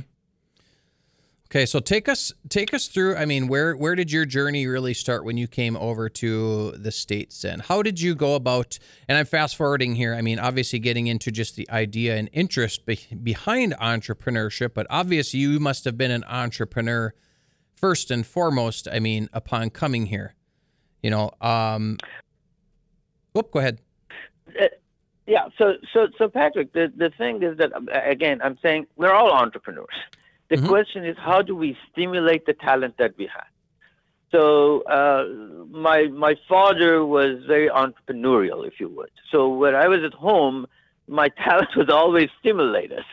Okay, 1.51 1.65
so 1.65 1.79
take 1.79 2.07
us 2.07 2.31
take 2.47 2.75
us 2.75 2.87
through. 2.87 3.15
I 3.15 3.25
mean, 3.25 3.47
where 3.47 3.75
where 3.75 3.95
did 3.95 4.11
your 4.11 4.23
journey 4.23 4.67
really 4.67 4.93
start 4.93 5.25
when 5.25 5.35
you 5.35 5.47
came 5.47 5.75
over 5.77 6.07
to 6.07 6.73
the 6.73 6.91
states? 6.91 7.43
And 7.43 7.59
how 7.59 7.81
did 7.81 7.99
you 7.99 8.13
go 8.13 8.35
about? 8.35 8.77
And 9.07 9.17
I'm 9.17 9.25
fast 9.25 9.55
forwarding 9.55 9.95
here. 9.95 10.13
I 10.13 10.21
mean, 10.21 10.37
obviously 10.37 10.77
getting 10.77 11.07
into 11.07 11.31
just 11.31 11.55
the 11.55 11.67
idea 11.71 12.17
and 12.17 12.29
interest 12.33 12.85
be, 12.85 12.99
behind 13.23 13.73
entrepreneurship, 13.81 14.75
but 14.75 14.85
obviously 14.91 15.39
you 15.39 15.59
must 15.59 15.85
have 15.85 15.97
been 15.97 16.11
an 16.11 16.23
entrepreneur 16.25 17.15
first 17.75 18.11
and 18.11 18.27
foremost. 18.27 18.87
I 18.87 18.99
mean, 18.99 19.27
upon 19.33 19.71
coming 19.71 20.05
here, 20.05 20.35
you 21.01 21.09
know. 21.09 21.31
Um, 21.41 21.97
whoop, 23.33 23.49
go 23.49 23.57
ahead. 23.57 23.81
Uh, 24.49 24.65
yeah. 25.25 25.47
So 25.57 25.77
so 25.93 26.09
so 26.15 26.27
Patrick, 26.29 26.73
the 26.73 26.93
the 26.95 27.09
thing 27.17 27.41
is 27.41 27.57
that 27.57 27.71
again, 27.91 28.39
I'm 28.43 28.59
saying 28.61 28.85
we're 28.97 29.13
all 29.13 29.31
entrepreneurs 29.31 29.87
the 30.49 30.57
mm-hmm. 30.57 30.67
question 30.67 31.05
is, 31.05 31.15
how 31.17 31.41
do 31.41 31.55
we 31.55 31.77
stimulate 31.91 32.45
the 32.45 32.53
talent 32.53 32.95
that 32.97 33.17
we 33.17 33.27
have? 33.27 33.47
So 34.31 34.81
uh, 34.83 35.25
my 35.71 36.07
my 36.07 36.35
father 36.47 37.05
was 37.05 37.43
very 37.47 37.69
entrepreneurial, 37.69 38.67
if 38.67 38.79
you 38.79 38.89
would. 38.89 39.11
So 39.31 39.49
when 39.49 39.75
I 39.75 39.87
was 39.87 40.01
at 40.03 40.13
home, 40.13 40.67
my 41.07 41.29
talent 41.45 41.69
was 41.75 41.89
always 41.89 42.29
stimulated. 42.39 43.03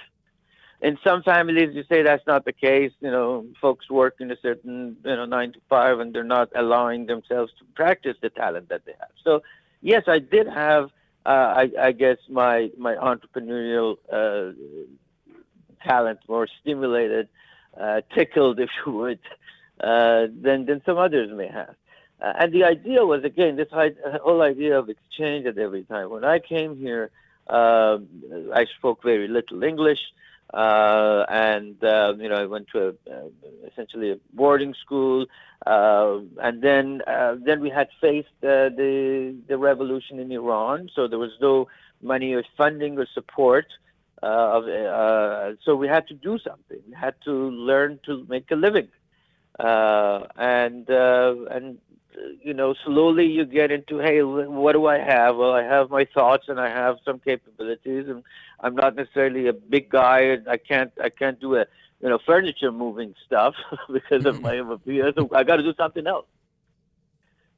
In 0.82 0.98
some 1.02 1.22
families, 1.22 1.74
you 1.74 1.84
say 1.88 2.02
that's 2.02 2.26
not 2.26 2.44
the 2.44 2.52
case. 2.52 2.92
You 3.00 3.10
know, 3.10 3.46
folks 3.62 3.88
work 3.90 4.16
in 4.20 4.30
a 4.30 4.36
certain 4.42 4.96
you 5.04 5.16
know 5.16 5.24
nine 5.24 5.52
to 5.52 5.60
five, 5.70 6.00
and 6.00 6.14
they're 6.14 6.24
not 6.24 6.50
allowing 6.54 7.06
themselves 7.06 7.52
to 7.58 7.64
practice 7.74 8.16
the 8.20 8.28
talent 8.28 8.68
that 8.68 8.84
they 8.84 8.92
have. 9.00 9.14
So 9.24 9.42
yes, 9.80 10.02
I 10.06 10.18
did 10.18 10.46
have, 10.48 10.90
uh, 11.24 11.28
I, 11.62 11.70
I 11.80 11.92
guess 11.92 12.18
my 12.28 12.70
my 12.76 12.94
entrepreneurial 12.96 13.96
uh, 14.12 14.52
talent, 15.86 16.20
more 16.28 16.46
stimulated, 16.60 17.28
uh, 17.80 18.00
tickled, 18.14 18.58
if 18.66 18.70
you 18.84 18.92
would, 18.92 19.20
uh, 19.80 20.26
than 20.44 20.66
than 20.66 20.82
some 20.84 20.98
others 20.98 21.30
may 21.32 21.48
have. 21.48 21.74
Uh, 22.20 22.32
and 22.40 22.52
the 22.52 22.64
idea 22.64 23.04
was 23.04 23.24
again 23.24 23.56
this 23.56 23.68
whole 23.70 24.42
idea 24.42 24.78
of 24.78 24.88
exchange 24.88 25.46
at 25.46 25.58
every 25.58 25.84
time. 25.84 26.10
When 26.10 26.24
I 26.24 26.38
came 26.38 26.76
here, 26.76 27.10
um, 27.48 28.08
I 28.54 28.66
spoke 28.78 29.02
very 29.02 29.28
little 29.28 29.62
English. 29.62 30.00
Uh, 30.54 31.26
and 31.28 31.82
uh, 31.82 32.14
you 32.16 32.28
know 32.28 32.36
I 32.36 32.46
went 32.46 32.68
to 32.68 32.78
a, 32.86 32.88
uh, 33.12 33.28
essentially 33.66 34.12
a 34.12 34.18
boarding 34.32 34.74
school, 34.74 35.26
uh, 35.66 36.18
and 36.40 36.62
then 36.62 37.02
uh, 37.06 37.34
then 37.44 37.60
we 37.60 37.68
had 37.68 37.88
faced 38.00 38.28
uh, 38.44 38.70
the 38.70 39.34
the 39.48 39.58
revolution 39.58 40.20
in 40.20 40.30
Iran, 40.30 40.88
so 40.94 41.08
there 41.08 41.18
was 41.18 41.32
no 41.40 41.66
money 42.00 42.32
or 42.32 42.44
funding 42.56 42.96
or 42.96 43.06
support 43.12 43.66
uh, 44.22 44.26
uh, 44.26 45.52
so 45.64 45.76
we 45.76 45.88
had 45.88 46.06
to 46.08 46.14
do 46.14 46.38
something. 46.38 46.78
We 46.88 46.94
had 46.94 47.14
to 47.24 47.32
learn 47.32 48.00
to 48.06 48.24
make 48.28 48.50
a 48.50 48.56
living, 48.56 48.88
uh, 49.58 50.26
and 50.36 50.88
and 50.88 51.78
you 52.42 52.54
know 52.54 52.74
slowly 52.84 53.26
you 53.26 53.44
get 53.44 53.70
into 53.70 53.98
hey 53.98 54.22
what 54.22 54.72
do 54.72 54.86
i 54.86 54.98
have? 54.98 55.36
Well 55.36 55.52
i 55.52 55.62
have 55.62 55.90
my 55.90 56.06
thoughts 56.06 56.44
and 56.48 56.58
i 56.58 56.68
have 56.68 56.96
some 57.04 57.18
capabilities 57.18 58.08
and 58.08 58.22
i'm 58.60 58.74
not 58.74 58.96
necessarily 58.96 59.48
a 59.48 59.52
big 59.52 59.90
guy. 59.90 60.20
And 60.20 60.48
i 60.48 60.56
can't 60.56 60.92
i 61.02 61.10
can't 61.10 61.38
do 61.38 61.56
a 61.56 61.66
you 62.00 62.08
know 62.08 62.18
furniture 62.24 62.72
moving 62.72 63.14
stuff 63.24 63.54
because 63.92 64.24
of 64.24 64.40
my 64.40 64.54
hemophilia 64.54 65.14
so 65.14 65.28
i 65.32 65.44
got 65.44 65.56
to 65.56 65.62
do 65.62 65.74
something 65.74 66.06
else 66.06 66.26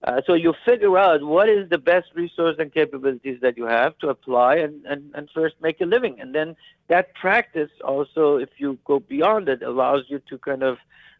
uh, 0.05 0.21
so 0.27 0.35
you 0.35 0.55
figure 0.65 0.97
out 0.97 1.23
what 1.25 1.49
is 1.49 1.69
the 1.71 1.79
best 1.79 2.07
resource 2.15 2.55
and 2.59 2.73
capabilities 2.73 3.39
that 3.43 3.57
you 3.57 3.65
have 3.65 3.99
to 3.99 4.09
apply 4.09 4.55
and, 4.57 4.85
and, 4.87 5.11
and 5.15 5.29
first 5.35 5.57
make 5.61 5.81
a 5.81 5.85
living. 5.85 6.21
And 6.21 6.35
then 6.35 6.55
that 6.87 7.15
practice 7.15 7.71
also, 7.85 8.37
if 8.37 8.51
you 8.59 8.79
go 8.85 9.01
beyond 9.01 9.49
it, 9.49 9.63
allows 9.63 10.05
you 10.09 10.21
to 10.29 10.39
kind 10.39 10.63
of 10.63 10.79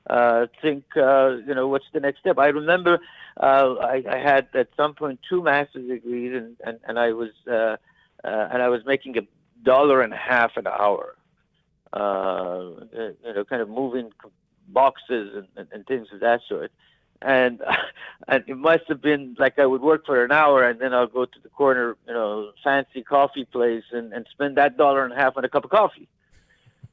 uh, 0.09 0.47
think, 0.63 0.85
uh, 0.97 1.39
you 1.45 1.55
know, 1.55 1.67
what's 1.67 1.87
the 1.93 1.99
next 1.99 2.21
step. 2.21 2.39
I 2.39 2.47
remember 2.47 3.01
uh, 3.41 3.75
I, 3.81 4.05
I 4.09 4.19
had 4.19 4.47
at 4.55 4.69
some 4.77 4.95
point 4.95 5.19
two 5.29 5.43
master's 5.43 5.89
degrees 5.89 6.35
and, 6.35 6.57
and, 6.65 6.79
and 6.87 6.99
I 7.01 7.13
was 7.13 7.31
uh, 7.51 7.77
and 8.25 8.63
I 8.63 8.69
was 8.69 8.83
making 8.87 9.19
a 9.19 9.23
dollar 9.65 10.03
and 10.03 10.13
a 10.13 10.17
half 10.17 10.53
an 10.57 10.67
hour, 10.69 11.17
you 11.95 13.35
know, 13.35 13.45
kind 13.45 13.61
of 13.61 13.69
moving 13.69 14.11
boxes 14.69 15.35
and, 15.35 15.49
and, 15.57 15.69
and 15.73 15.87
things 15.87 16.09
of 16.13 16.21
that 16.21 16.41
sort 16.49 16.71
and 17.23 17.61
and 18.29 18.45
it 18.47 18.57
must 18.57 18.85
have 18.89 19.01
been 19.01 19.37
like 19.39 19.59
I 19.59 19.67
would 19.67 19.83
work 19.83 20.07
for 20.07 20.25
an 20.25 20.33
hour 20.33 20.63
and 20.65 20.81
then 20.81 20.95
I'll 20.95 21.07
go 21.07 21.25
to 21.25 21.41
the 21.43 21.49
corner, 21.49 21.97
you 22.07 22.15
know, 22.15 22.53
fancy 22.63 23.03
coffee 23.03 23.45
place 23.45 23.85
and, 23.93 24.13
and 24.13 24.27
spend 24.31 24.57
that 24.57 24.77
dollar 24.77 25.05
and 25.05 25.13
a 25.13 25.17
half 25.17 25.37
on 25.37 25.45
a 25.45 25.49
cup 25.49 25.65
of 25.65 25.71
coffee. 25.71 26.09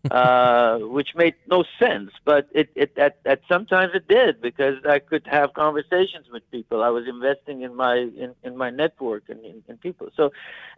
uh, 0.11 0.77
which 0.77 1.15
made 1.15 1.33
no 1.49 1.63
sense. 1.79 2.11
But 2.25 2.47
it, 2.51 2.69
it 2.75 2.95
at, 2.97 3.17
at 3.25 3.41
sometimes 3.49 3.93
it 3.95 4.07
did 4.07 4.39
because 4.39 4.75
I 4.87 4.99
could 4.99 5.25
have 5.25 5.53
conversations 5.53 6.27
with 6.31 6.49
people. 6.51 6.83
I 6.83 6.89
was 6.89 7.07
investing 7.07 7.63
in 7.63 7.75
my 7.75 7.95
in, 7.95 8.35
in 8.43 8.55
my 8.55 8.69
network 8.69 9.23
and 9.29 9.43
in, 9.43 9.63
in 9.67 9.77
people. 9.77 10.09
So 10.15 10.31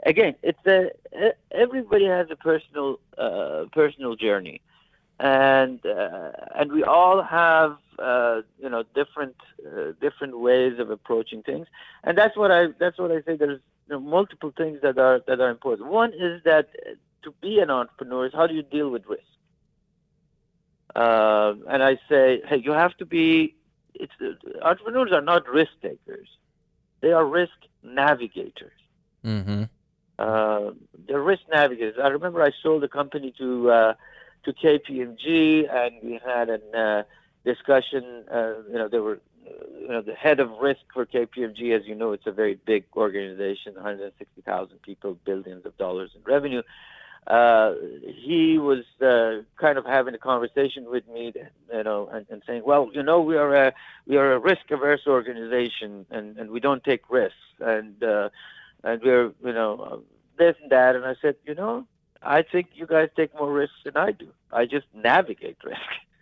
again, 0.05 0.35
it's 0.43 0.65
a 0.65 0.91
everybody 1.51 2.05
has 2.05 2.27
a 2.31 2.37
personal 2.37 2.99
uh, 3.17 3.65
personal 3.73 4.15
journey, 4.15 4.61
and 5.19 5.83
uh, 5.85 6.31
and 6.55 6.71
we 6.71 6.83
all 6.83 7.23
have 7.23 7.77
uh, 7.99 8.41
you 8.61 8.69
know 8.69 8.83
different 8.93 9.35
uh, 9.65 9.91
different 9.99 10.39
ways 10.39 10.79
of 10.79 10.91
approaching 10.91 11.41
things, 11.41 11.67
and 12.03 12.17
that's 12.17 12.37
what 12.37 12.51
I 12.51 12.67
that's 12.79 12.97
what 12.99 13.11
I 13.11 13.21
say. 13.21 13.35
There's 13.35 13.61
you 13.87 13.95
know, 13.95 13.99
multiple 13.99 14.53
things 14.55 14.79
that 14.81 14.97
are 14.97 15.21
that 15.27 15.39
are 15.39 15.49
important. 15.49 15.89
One 15.89 16.13
is 16.13 16.43
that 16.43 16.69
to 17.23 17.33
be 17.41 17.59
an 17.59 17.69
entrepreneur 17.69 18.27
is 18.27 18.33
how 18.33 18.47
do 18.47 18.53
you 18.53 18.63
deal 18.63 18.89
with 18.89 19.05
risk? 19.07 19.23
Uh, 20.95 21.53
and 21.69 21.83
I 21.83 21.99
say, 22.09 22.41
hey, 22.47 22.57
you 22.57 22.71
have 22.71 22.95
to 22.97 23.05
be. 23.05 23.55
It's 23.93 24.13
entrepreneurs 24.61 25.11
are 25.11 25.21
not 25.21 25.47
risk 25.49 25.71
takers; 25.81 26.29
they 27.01 27.11
are 27.11 27.25
risk 27.25 27.53
navigators. 27.81 28.71
Mm-hmm. 29.25 29.63
Uh, 30.19 30.71
they're 31.07 31.21
risk 31.21 31.41
navigators. 31.51 31.95
I 32.01 32.07
remember 32.09 32.43
I 32.43 32.51
sold 32.61 32.83
a 32.83 32.87
company 32.87 33.33
to 33.39 33.71
uh, 33.71 33.93
to 34.47 34.53
KPMG, 34.53 35.69
and 35.69 35.95
we 36.01 36.19
had 36.25 36.49
a 36.49 36.59
uh, 36.77 37.03
discussion. 37.43 38.23
Uh, 38.31 38.53
you 38.69 38.75
know, 38.75 38.87
there 38.87 39.03
were 39.03 39.19
you 39.79 39.87
know, 39.89 40.01
the 40.01 40.13
head 40.13 40.39
of 40.39 40.49
risk 40.61 40.81
for 40.93 41.05
KPMG, 41.05 41.75
as 41.77 41.85
you 41.85 41.95
know, 41.95 42.11
it's 42.11 42.27
a 42.27 42.31
very 42.31 42.59
big 42.65 42.85
organization, 42.95 43.75
160,000 43.75 44.81
people, 44.81 45.17
billions 45.25 45.65
of 45.65 45.77
dollars 45.77 46.11
in 46.15 46.21
revenue. 46.23 46.61
Uh, 47.27 47.73
he 48.05 48.57
was 48.57 48.85
uh, 49.01 49.43
kind 49.59 49.77
of 49.77 49.85
having 49.85 50.15
a 50.15 50.17
conversation 50.17 50.89
with 50.89 51.05
me, 51.09 51.33
you 51.73 51.83
know, 51.83 52.07
and, 52.07 52.25
and, 52.29 52.41
saying, 52.47 52.61
"Well, 52.65 52.89
you 52.93 53.03
know, 53.03 53.19
we 53.19 53.35
are 53.35 53.53
a 53.53 53.73
we 54.05 54.15
are 54.15 54.31
a 54.31 54.39
risk 54.39 54.71
averse 54.71 55.01
organization, 55.05 56.05
and, 56.09 56.37
and 56.37 56.49
we 56.49 56.61
don't 56.61 56.81
take 56.85 57.09
risks, 57.09 57.35
and 57.59 58.01
uh, 58.01 58.29
and 58.85 59.01
we're 59.01 59.33
you 59.43 59.51
know 59.51 60.03
this 60.37 60.55
and 60.61 60.71
that." 60.71 60.95
And 60.95 61.03
I 61.03 61.15
said, 61.21 61.35
"You 61.45 61.55
know, 61.55 61.85
I 62.21 62.41
think 62.41 62.69
you 62.73 62.85
guys 62.85 63.09
take 63.15 63.33
more 63.35 63.51
risks 63.51 63.77
than 63.83 63.97
I 63.97 64.11
do. 64.11 64.27
I 64.51 64.65
just 64.65 64.87
navigate 64.93 65.57
risk 65.63 65.79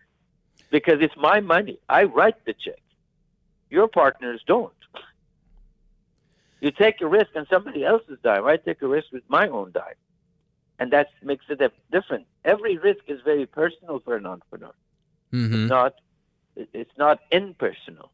because 0.69 1.01
it's 1.01 1.15
my 1.17 1.39
money. 1.39 1.79
I 1.89 2.03
write 2.03 2.43
the 2.45 2.53
check. 2.53 2.81
Your 3.69 3.87
partners 3.87 4.41
don't. 4.45 4.71
You 6.61 6.71
take 6.71 7.01
a 7.01 7.07
risk 7.07 7.35
on 7.35 7.45
somebody 7.49 7.83
else's 7.83 8.17
dime. 8.23 8.45
I 8.45 8.57
take 8.57 8.81
a 8.81 8.87
risk 8.87 9.11
with 9.11 9.23
my 9.27 9.47
own 9.47 9.71
dime 9.71 9.95
and 10.79 10.91
that 10.91 11.09
makes 11.23 11.45
it 11.49 11.61
different. 11.91 12.25
Every 12.43 12.77
risk 12.77 13.03
is 13.07 13.21
very 13.23 13.45
personal 13.45 13.99
for 13.99 14.15
an 14.15 14.25
entrepreneur. 14.25 14.73
Mm-hmm. 15.33 15.63
It's 15.63 15.69
not 15.69 15.93
it's 16.55 16.97
not 16.97 17.19
impersonal. 17.31 18.11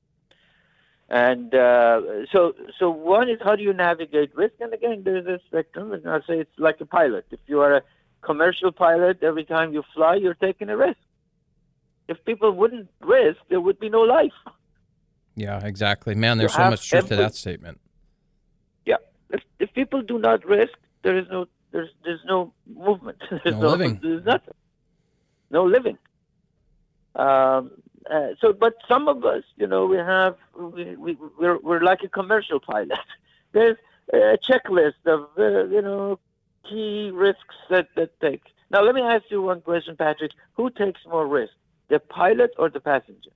And 1.12 1.54
uh, 1.54 2.26
so, 2.32 2.56
so 2.80 2.90
one 2.90 3.28
is 3.28 3.38
how 3.44 3.58
do 3.58 3.64
you 3.64 3.74
navigate 3.74 4.34
risk? 4.34 4.54
And 4.62 4.74
again, 4.74 5.02
there's 5.04 5.26
a 5.26 5.42
spectrum. 5.46 5.92
And 5.92 6.08
I 6.08 6.20
say 6.20 6.40
it's 6.40 6.58
like 6.58 6.80
a 6.80 6.86
pilot. 6.86 7.26
If 7.32 7.42
you 7.48 7.60
are 7.60 7.74
a 7.74 7.82
commercial 8.22 8.72
pilot, 8.72 9.22
every 9.22 9.44
time 9.44 9.74
you 9.74 9.84
fly, 9.94 10.16
you're 10.16 10.36
taking 10.36 10.70
a 10.70 10.78
risk. 10.78 10.98
If 12.08 12.24
people 12.24 12.54
wouldn't 12.54 12.90
risk, 13.02 13.40
there 13.50 13.60
would 13.60 13.78
be 13.78 13.90
no 13.90 14.04
life. 14.04 14.32
Yeah, 15.36 15.60
exactly. 15.66 16.16
Man, 16.16 16.38
there's 16.38 16.54
you 16.54 16.64
so 16.64 16.70
much 16.70 16.88
truth 16.88 17.04
every, 17.04 17.18
to 17.18 17.24
that 17.24 17.36
statement. 17.36 17.82
Yeah, 18.86 18.98
if 19.32 19.42
if 19.60 19.74
people 19.74 20.02
do 20.02 20.18
not 20.18 20.46
risk, 20.46 20.78
there 21.04 21.18
is 21.18 21.26
no 21.30 21.46
there's 21.72 21.90
there's 22.06 22.24
no 22.26 22.54
movement. 22.74 23.18
There's 23.30 23.56
no, 23.56 23.62
no 23.62 23.70
living. 23.70 24.00
There's 24.02 24.26
nothing. 24.26 24.54
No 25.50 25.64
living. 25.66 25.98
Um, 27.16 27.72
uh, 28.10 28.30
so, 28.40 28.54
but 28.54 28.74
some 28.88 29.08
of 29.08 29.24
us, 29.26 29.44
you 29.58 29.68
know, 29.68 29.86
we 29.86 29.98
have 29.98 30.36
we, 30.58 30.96
we 30.96 31.18
we're 31.38 31.60
we're 31.60 31.82
like 31.82 32.04
a 32.04 32.10
commercial 32.10 32.60
pilot. 32.60 33.00
There's 33.52 33.78
a 34.14 34.38
checklist 34.50 35.06
of 35.06 35.28
uh, 35.38 35.66
you 35.66 35.82
know 35.82 36.20
key 36.68 37.12
risks 37.14 37.56
that 37.70 37.88
that 37.96 38.20
take. 38.20 38.44
Now, 38.70 38.82
let 38.84 38.96
me 38.96 39.02
ask 39.02 39.26
you 39.30 39.42
one 39.42 39.62
question, 39.62 39.96
Patrick. 39.96 40.32
Who 40.54 40.70
takes 40.70 41.02
more 41.06 41.28
risk, 41.28 41.54
the 41.90 42.00
pilot 42.00 42.52
or 42.58 42.70
the 42.70 42.80
passenger? 42.80 43.32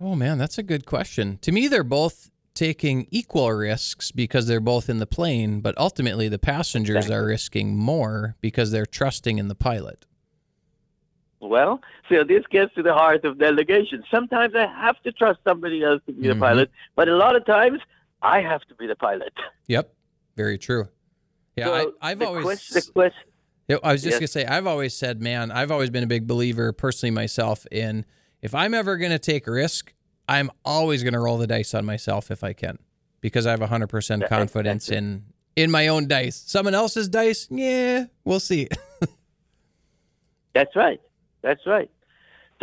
Oh 0.00 0.14
man, 0.14 0.38
that's 0.38 0.58
a 0.58 0.62
good 0.62 0.86
question. 0.86 1.38
To 1.42 1.52
me, 1.52 1.68
they're 1.68 1.84
both 1.84 2.30
taking 2.54 3.06
equal 3.10 3.50
risks 3.52 4.12
because 4.12 4.46
they're 4.46 4.60
both 4.60 4.88
in 4.88 4.98
the 4.98 5.06
plane, 5.06 5.60
but 5.60 5.76
ultimately 5.76 6.28
the 6.28 6.38
passengers 6.38 6.96
exactly. 6.96 7.16
are 7.16 7.26
risking 7.26 7.76
more 7.76 8.36
because 8.40 8.70
they're 8.70 8.86
trusting 8.86 9.38
in 9.38 9.48
the 9.48 9.54
pilot. 9.54 10.06
Well, 11.48 11.80
so 12.08 12.24
this 12.24 12.44
gets 12.50 12.74
to 12.74 12.82
the 12.82 12.94
heart 12.94 13.24
of 13.24 13.38
delegation. 13.38 14.02
Sometimes 14.10 14.54
I 14.54 14.66
have 14.66 15.00
to 15.02 15.12
trust 15.12 15.40
somebody 15.44 15.82
else 15.82 16.00
to 16.06 16.12
be 16.12 16.22
mm-hmm. 16.22 16.30
the 16.30 16.36
pilot, 16.36 16.70
but 16.96 17.08
a 17.08 17.16
lot 17.16 17.36
of 17.36 17.44
times 17.44 17.80
I 18.22 18.40
have 18.40 18.62
to 18.62 18.74
be 18.74 18.86
the 18.86 18.96
pilot. 18.96 19.32
Yep, 19.68 19.94
very 20.36 20.58
true. 20.58 20.88
Yeah, 21.56 21.66
so 21.66 21.92
I, 22.00 22.10
have 22.10 22.22
always. 22.22 22.44
Quest, 22.44 22.92
quest, 22.92 23.14
I 23.70 23.92
was 23.92 24.02
just 24.02 24.12
yes. 24.12 24.18
gonna 24.20 24.28
say, 24.28 24.46
I've 24.46 24.66
always 24.66 24.94
said, 24.94 25.22
man, 25.22 25.52
I've 25.52 25.70
always 25.70 25.90
been 25.90 26.02
a 26.02 26.08
big 26.08 26.26
believer, 26.26 26.72
personally 26.72 27.12
myself, 27.12 27.66
in 27.70 28.04
if 28.42 28.54
I'm 28.54 28.74
ever 28.74 28.96
gonna 28.96 29.18
take 29.18 29.46
a 29.46 29.52
risk, 29.52 29.94
I'm 30.28 30.50
always 30.64 31.02
going 31.02 31.12
to 31.12 31.20
roll 31.20 31.38
the 31.38 31.46
dice 31.46 31.74
on 31.74 31.84
myself 31.84 32.30
if 32.30 32.42
I 32.42 32.52
can 32.52 32.78
because 33.20 33.46
I 33.46 33.50
have 33.50 33.60
100% 33.60 34.28
confidence 34.28 34.90
in 34.90 35.24
in 35.56 35.70
my 35.70 35.88
own 35.88 36.08
dice. 36.08 36.42
Someone 36.46 36.74
else's 36.74 37.08
dice, 37.08 37.46
yeah, 37.50 38.06
we'll 38.24 38.40
see. 38.40 38.68
That's 40.54 40.74
right. 40.74 41.00
That's 41.44 41.66
right. 41.66 41.90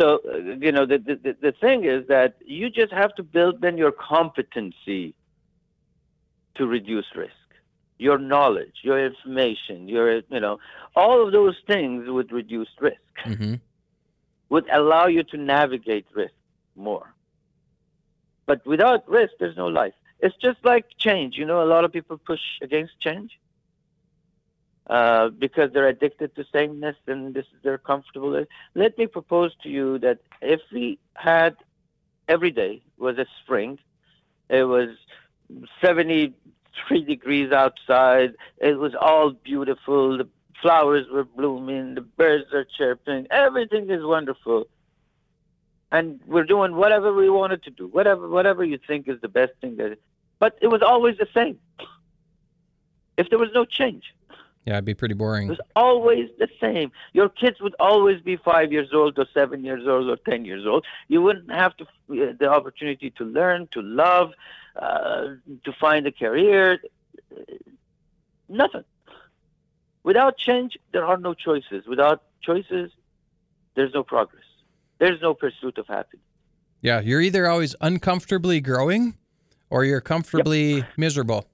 So, 0.00 0.20
uh, 0.28 0.36
you 0.60 0.72
know, 0.72 0.84
the, 0.84 0.98
the, 0.98 1.36
the 1.40 1.52
thing 1.52 1.84
is 1.84 2.08
that 2.08 2.34
you 2.44 2.68
just 2.68 2.92
have 2.92 3.14
to 3.14 3.22
build 3.22 3.60
then 3.60 3.78
your 3.78 3.92
competency 3.92 5.14
to 6.56 6.66
reduce 6.66 7.06
risk. 7.14 7.32
Your 7.98 8.18
knowledge, 8.18 8.78
your 8.82 8.98
information, 9.06 9.88
your, 9.88 10.22
you 10.28 10.40
know, 10.40 10.58
all 10.96 11.24
of 11.24 11.32
those 11.32 11.56
things 11.68 12.08
would 12.08 12.32
reduce 12.32 12.68
risk, 12.80 12.96
mm-hmm. 13.24 13.54
would 14.48 14.68
allow 14.72 15.06
you 15.06 15.22
to 15.22 15.36
navigate 15.36 16.06
risk 16.12 16.34
more. 16.74 17.14
But 18.46 18.66
without 18.66 19.08
risk, 19.08 19.34
there's 19.38 19.56
no 19.56 19.68
life. 19.68 19.94
It's 20.18 20.34
just 20.36 20.58
like 20.64 20.86
change. 20.98 21.36
You 21.36 21.44
know, 21.44 21.62
a 21.62 21.68
lot 21.74 21.84
of 21.84 21.92
people 21.92 22.18
push 22.18 22.40
against 22.60 22.98
change 22.98 23.38
uh, 24.92 25.30
because 25.30 25.72
they're 25.72 25.88
addicted 25.88 26.36
to 26.36 26.44
sameness 26.52 26.96
and 27.06 27.32
this 27.32 27.46
is 27.46 27.62
their 27.62 27.78
comfortable. 27.78 28.44
Let 28.74 28.98
me 28.98 29.06
propose 29.06 29.54
to 29.62 29.70
you 29.70 29.98
that 30.00 30.18
if 30.42 30.60
we 30.70 30.98
had 31.14 31.56
every 32.28 32.50
day 32.50 32.82
was 32.98 33.16
a 33.16 33.24
spring, 33.40 33.78
it 34.50 34.64
was 34.64 34.90
73 35.80 37.04
degrees 37.04 37.52
outside, 37.52 38.34
it 38.58 38.78
was 38.78 38.94
all 38.94 39.30
beautiful, 39.30 40.18
the 40.18 40.28
flowers 40.60 41.06
were 41.10 41.24
blooming, 41.24 41.94
the 41.94 42.02
birds 42.02 42.52
are 42.52 42.66
chirping, 42.76 43.26
everything 43.30 43.88
is 43.88 44.04
wonderful 44.04 44.66
and 45.90 46.20
we're 46.26 46.44
doing 46.44 46.76
whatever 46.76 47.14
we 47.14 47.30
wanted 47.30 47.62
to 47.62 47.70
do, 47.70 47.86
whatever 47.86 48.28
whatever 48.28 48.62
you 48.62 48.78
think 48.86 49.08
is 49.08 49.18
the 49.22 49.28
best 49.28 49.52
thing 49.62 49.76
that. 49.76 49.98
But 50.38 50.58
it 50.60 50.66
was 50.66 50.82
always 50.82 51.16
the 51.16 51.28
same. 51.32 51.58
If 53.16 53.30
there 53.30 53.38
was 53.38 53.52
no 53.54 53.64
change. 53.64 54.12
Yeah, 54.64 54.74
it'd 54.74 54.84
be 54.84 54.94
pretty 54.94 55.14
boring. 55.14 55.48
It 55.48 55.50
was 55.50 55.60
always 55.74 56.28
the 56.38 56.48
same. 56.60 56.92
Your 57.12 57.28
kids 57.28 57.60
would 57.60 57.74
always 57.80 58.20
be 58.20 58.36
five 58.36 58.70
years 58.70 58.90
old, 58.92 59.18
or 59.18 59.26
seven 59.34 59.64
years 59.64 59.86
old, 59.88 60.08
or 60.08 60.16
ten 60.16 60.44
years 60.44 60.64
old. 60.66 60.84
You 61.08 61.20
wouldn't 61.20 61.50
have 61.50 61.76
to 61.78 61.84
uh, 61.84 62.32
the 62.38 62.48
opportunity 62.48 63.10
to 63.10 63.24
learn, 63.24 63.68
to 63.72 63.82
love, 63.82 64.32
uh, 64.76 65.34
to 65.64 65.72
find 65.80 66.06
a 66.06 66.12
career. 66.12 66.78
Nothing. 68.48 68.84
Without 70.04 70.36
change, 70.38 70.78
there 70.92 71.04
are 71.04 71.16
no 71.16 71.34
choices. 71.34 71.86
Without 71.86 72.22
choices, 72.40 72.92
there's 73.74 73.94
no 73.94 74.04
progress 74.04 74.44
there's 75.02 75.20
no 75.20 75.34
pursuit 75.34 75.78
of 75.78 75.86
happiness. 75.88 76.24
Yeah, 76.80 77.00
you're 77.00 77.20
either 77.20 77.48
always 77.48 77.74
uncomfortably 77.80 78.60
growing 78.60 79.16
or 79.68 79.84
you're 79.84 80.00
comfortably 80.00 80.74
yep. 80.76 80.86
miserable. 80.96 81.48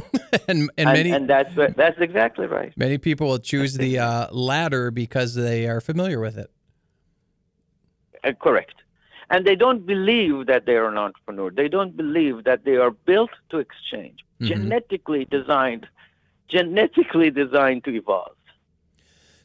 and, 0.48 0.48
and, 0.48 0.70
and, 0.76 0.92
many 0.92 1.10
and 1.10 1.28
that's 1.28 1.54
that's 1.76 2.00
exactly 2.00 2.46
right. 2.46 2.72
Many 2.76 2.98
people 2.98 3.28
will 3.28 3.38
choose 3.38 3.74
the 3.74 3.98
uh, 3.98 4.32
latter 4.32 4.90
because 4.90 5.34
they 5.34 5.66
are 5.66 5.80
familiar 5.80 6.20
with 6.20 6.38
it. 6.38 6.50
Uh, 8.24 8.32
correct. 8.32 8.74
And 9.30 9.46
they 9.46 9.56
don't 9.56 9.86
believe 9.86 10.46
that 10.46 10.66
they 10.66 10.76
are 10.76 10.88
an 10.88 10.98
entrepreneur. 10.98 11.50
They 11.50 11.68
don't 11.68 11.96
believe 11.96 12.44
that 12.44 12.64
they 12.64 12.76
are 12.76 12.90
built 12.90 13.30
to 13.50 13.58
exchange, 13.58 14.18
mm-hmm. 14.40 14.46
genetically 14.46 15.24
designed, 15.24 15.88
genetically 16.48 17.30
designed 17.30 17.84
to 17.84 17.94
evolve. 17.94 18.36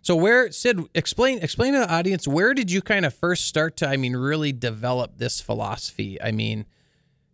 So 0.01 0.15
where 0.15 0.51
Sid 0.51 0.79
explain 0.93 1.39
explain 1.39 1.73
to 1.73 1.79
the 1.79 1.93
audience 1.93 2.27
where 2.27 2.53
did 2.53 2.71
you 2.71 2.81
kind 2.81 3.05
of 3.05 3.13
first 3.13 3.45
start 3.45 3.75
to 3.77 3.87
I 3.89 3.97
mean 3.97 4.15
really 4.15 4.53
develop 4.53 5.17
this 5.17 5.41
philosophy? 5.41 6.21
I 6.21 6.31
mean 6.31 6.65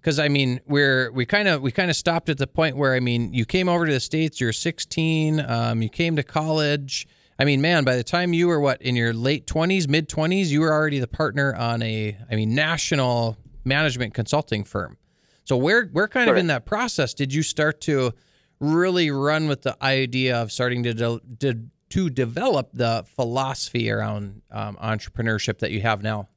because 0.04 0.20
I 0.20 0.28
mean 0.28 0.60
we're 0.68 1.12
we 1.14 1.26
kind 1.26 1.48
of 1.48 1.62
we 1.62 1.72
kind 1.72 1.90
of 1.90 1.96
stopped 1.96 2.28
at 2.28 2.38
the 2.38 2.48
point 2.48 2.76
where 2.76 2.94
I 2.94 3.00
mean 3.00 3.34
you 3.34 3.46
came 3.46 3.70
over 3.70 3.86
to 3.86 3.94
the 3.94 4.00
states 4.00 4.42
you're 4.42 4.52
16 4.52 5.40
um, 5.40 5.82
you 5.82 5.90
came 5.90 6.18
to 6.18 6.24
college 6.24 7.08
I 7.40 7.46
mean, 7.46 7.62
man, 7.62 7.84
by 7.84 7.96
the 7.96 8.04
time 8.04 8.34
you 8.34 8.48
were 8.48 8.60
what 8.60 8.82
in 8.82 8.96
your 8.96 9.14
late 9.14 9.48
20s, 9.48 9.88
mid 9.88 10.08
20s, 10.08 10.48
you 10.48 10.62
were 10.62 10.72
already 10.72 11.00
the 11.00 11.08
partner 11.08 11.56
on 11.56 11.82
a, 11.82 12.18
I 12.30 12.36
mean, 12.36 12.54
national 12.54 13.38
management 13.66 14.14
consulting 14.14 14.64
firm. 14.64 14.98
So 15.44 15.58
where 15.58 15.88
where 15.88 16.08
kind 16.08 16.30
of 16.30 16.38
in 16.38 16.48
that 16.48 16.66
process 16.66 17.14
did 17.14 17.34
you 17.34 17.44
start 17.44 17.82
to 17.82 18.14
really 18.60 19.12
run 19.12 19.48
with 19.48 19.64
the 19.64 19.76
idea 19.84 20.42
of 20.42 20.54
starting 20.54 20.84
to 20.84 20.94
de- 20.94 21.20
de- 21.38 21.66
to 21.90 22.10
develop 22.10 22.70
the 22.74 23.04
philosophy 23.06 23.92
around 23.92 24.42
um, 24.52 24.78
entrepreneurship 24.82 25.60
that 25.60 25.72
you 25.72 25.82
have 25.82 26.02
now? 26.02 26.30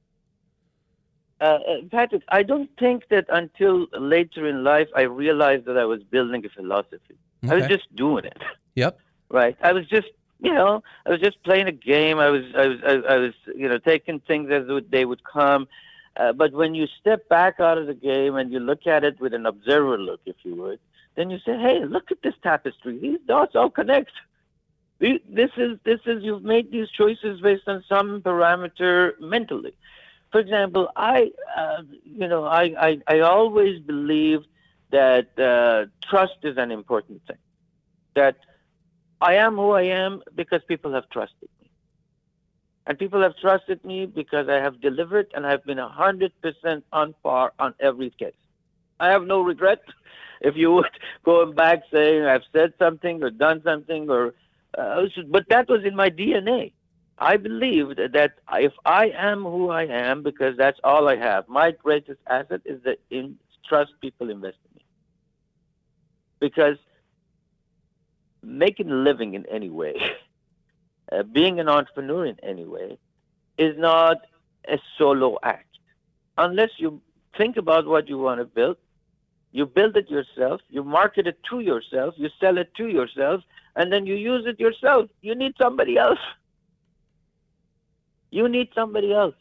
Uh, 1.40 1.44
uh, 1.44 1.58
Patrick, 1.90 2.22
I 2.28 2.42
don't 2.42 2.70
think 2.78 3.08
that 3.10 3.26
until 3.28 3.86
later 3.92 4.46
in 4.46 4.64
life 4.64 4.88
I 4.96 5.02
realized 5.02 5.66
that 5.66 5.76
I 5.76 5.84
was 5.84 6.02
building 6.02 6.44
a 6.46 6.48
philosophy. 6.48 7.16
Okay. 7.44 7.52
I 7.52 7.56
was 7.56 7.66
just 7.68 7.94
doing 7.94 8.24
it. 8.24 8.42
Yep. 8.74 8.98
Right. 9.28 9.56
I 9.60 9.72
was 9.72 9.88
just, 9.88 10.06
you 10.38 10.54
know, 10.54 10.84
I 11.04 11.10
was 11.10 11.18
just 11.18 11.42
playing 11.42 11.66
a 11.66 11.72
game. 11.72 12.20
I 12.20 12.30
was, 12.30 12.44
I 12.56 12.66
was, 12.68 12.78
I, 12.86 12.92
I 13.14 13.16
was, 13.16 13.34
you 13.56 13.68
know, 13.68 13.78
taking 13.78 14.20
things 14.20 14.52
as 14.52 14.62
they 14.88 15.04
would 15.04 15.24
come. 15.24 15.66
Uh, 16.16 16.32
but 16.32 16.52
when 16.52 16.76
you 16.76 16.86
step 17.00 17.28
back 17.28 17.58
out 17.58 17.76
of 17.76 17.88
the 17.88 17.94
game 17.94 18.36
and 18.36 18.52
you 18.52 18.60
look 18.60 18.86
at 18.86 19.02
it 19.02 19.20
with 19.20 19.34
an 19.34 19.46
observer 19.46 19.98
look, 19.98 20.20
if 20.26 20.36
you 20.44 20.54
would, 20.54 20.78
then 21.16 21.28
you 21.30 21.38
say, 21.44 21.58
"Hey, 21.58 21.84
look 21.84 22.12
at 22.12 22.22
this 22.22 22.34
tapestry. 22.42 22.98
These 22.98 23.18
dots 23.26 23.56
all 23.56 23.68
connect. 23.68 24.12
This 25.00 25.50
is 25.56 25.78
this 25.82 26.00
is 26.06 26.22
you've 26.22 26.44
made 26.44 26.70
these 26.70 26.88
choices 26.90 27.40
based 27.40 27.66
on 27.66 27.82
some 27.88 28.22
parameter 28.22 29.18
mentally." 29.20 29.74
For 30.36 30.40
example, 30.40 30.90
I, 30.94 31.30
uh, 31.56 31.80
you 32.04 32.28
know, 32.28 32.44
I, 32.44 32.64
I 32.78 33.00
I 33.06 33.20
always 33.20 33.80
believe 33.80 34.40
that 34.90 35.28
uh, 35.38 35.86
trust 36.10 36.40
is 36.42 36.58
an 36.58 36.70
important 36.70 37.22
thing. 37.26 37.38
That 38.16 38.36
I 39.18 39.36
am 39.36 39.54
who 39.56 39.70
I 39.70 39.84
am 39.84 40.22
because 40.34 40.60
people 40.68 40.92
have 40.92 41.08
trusted 41.08 41.48
me. 41.62 41.70
And 42.86 42.98
people 42.98 43.22
have 43.22 43.34
trusted 43.38 43.82
me 43.82 44.04
because 44.04 44.46
I 44.50 44.56
have 44.56 44.78
delivered 44.82 45.28
and 45.34 45.46
I've 45.46 45.64
been 45.64 45.78
100% 45.78 46.82
on 46.92 47.14
par 47.22 47.54
on 47.58 47.72
every 47.80 48.10
case. 48.10 48.42
I 49.00 49.08
have 49.08 49.24
no 49.24 49.40
regret. 49.40 49.80
If 50.42 50.54
you 50.54 50.70
would 50.72 50.94
go 51.24 51.50
back 51.50 51.78
saying 51.90 52.26
I've 52.26 52.48
said 52.52 52.74
something 52.78 53.22
or 53.22 53.30
done 53.30 53.62
something 53.64 54.10
or, 54.10 54.34
uh, 54.76 55.06
but 55.28 55.48
that 55.48 55.66
was 55.70 55.82
in 55.86 55.96
my 55.96 56.10
DNA. 56.10 56.72
I 57.18 57.36
believed 57.38 57.98
that 57.98 58.32
if 58.52 58.72
I 58.84 59.06
am 59.16 59.42
who 59.42 59.70
I 59.70 59.84
am, 59.84 60.22
because 60.22 60.56
that's 60.56 60.78
all 60.84 61.08
I 61.08 61.16
have, 61.16 61.48
my 61.48 61.70
greatest 61.70 62.20
asset 62.28 62.60
is 62.64 62.82
the 62.82 62.98
in, 63.10 63.36
trust 63.66 63.92
people 64.00 64.30
invest 64.30 64.58
in 64.68 64.76
me. 64.76 64.84
Because 66.40 66.76
making 68.42 68.90
a 68.90 68.94
living 68.94 69.34
in 69.34 69.46
any 69.46 69.70
way, 69.70 69.94
uh, 71.12 71.22
being 71.22 71.58
an 71.58 71.68
entrepreneur 71.68 72.26
in 72.26 72.36
any 72.42 72.66
way, 72.66 72.98
is 73.56 73.76
not 73.78 74.18
a 74.68 74.78
solo 74.98 75.38
act. 75.42 75.78
Unless 76.36 76.70
you 76.76 77.00
think 77.38 77.56
about 77.56 77.86
what 77.86 78.08
you 78.08 78.18
want 78.18 78.40
to 78.40 78.44
build, 78.44 78.76
you 79.52 79.64
build 79.64 79.96
it 79.96 80.10
yourself, 80.10 80.60
you 80.68 80.84
market 80.84 81.26
it 81.26 81.38
to 81.48 81.60
yourself, 81.60 82.14
you 82.18 82.28
sell 82.38 82.58
it 82.58 82.74
to 82.74 82.88
yourself, 82.88 83.42
and 83.74 83.90
then 83.90 84.04
you 84.04 84.14
use 84.14 84.44
it 84.46 84.60
yourself. 84.60 85.08
You 85.22 85.34
need 85.34 85.54
somebody 85.58 85.96
else. 85.96 86.18
You 88.30 88.48
need 88.48 88.68
somebody 88.74 89.12
else. 89.12 89.34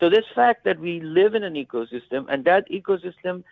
So 0.00 0.10
this 0.10 0.24
fact 0.34 0.64
that 0.64 0.78
we 0.78 1.00
live 1.00 1.34
in 1.34 1.42
an 1.42 1.54
ecosystem 1.54 2.26
and 2.28 2.44
that 2.44 2.70
ecosystem 2.70 3.44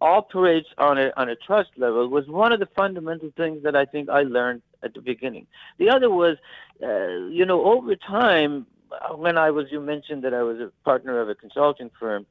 operates 0.00 0.68
on 0.78 0.98
a 0.98 1.12
on 1.16 1.28
a 1.28 1.36
trust 1.36 1.70
level 1.76 2.08
was 2.08 2.26
one 2.26 2.52
of 2.52 2.58
the 2.58 2.68
fundamental 2.74 3.30
things 3.36 3.62
that 3.62 3.76
I 3.76 3.84
think 3.84 4.08
I 4.08 4.22
learned 4.22 4.62
at 4.82 4.94
the 4.94 5.00
beginning. 5.00 5.46
The 5.78 5.90
other 5.90 6.10
was, 6.10 6.36
uh, 6.82 7.28
you 7.30 7.46
know, 7.46 7.64
over 7.64 7.94
time, 7.94 8.66
when 9.14 9.38
I 9.38 9.50
was 9.50 9.66
you 9.70 9.80
mentioned 9.80 10.24
that 10.24 10.34
I 10.34 10.42
was 10.42 10.58
a 10.58 10.72
partner 10.84 11.20
of 11.20 11.28
a 11.28 11.36
consulting 11.36 11.90
firm. 12.00 12.26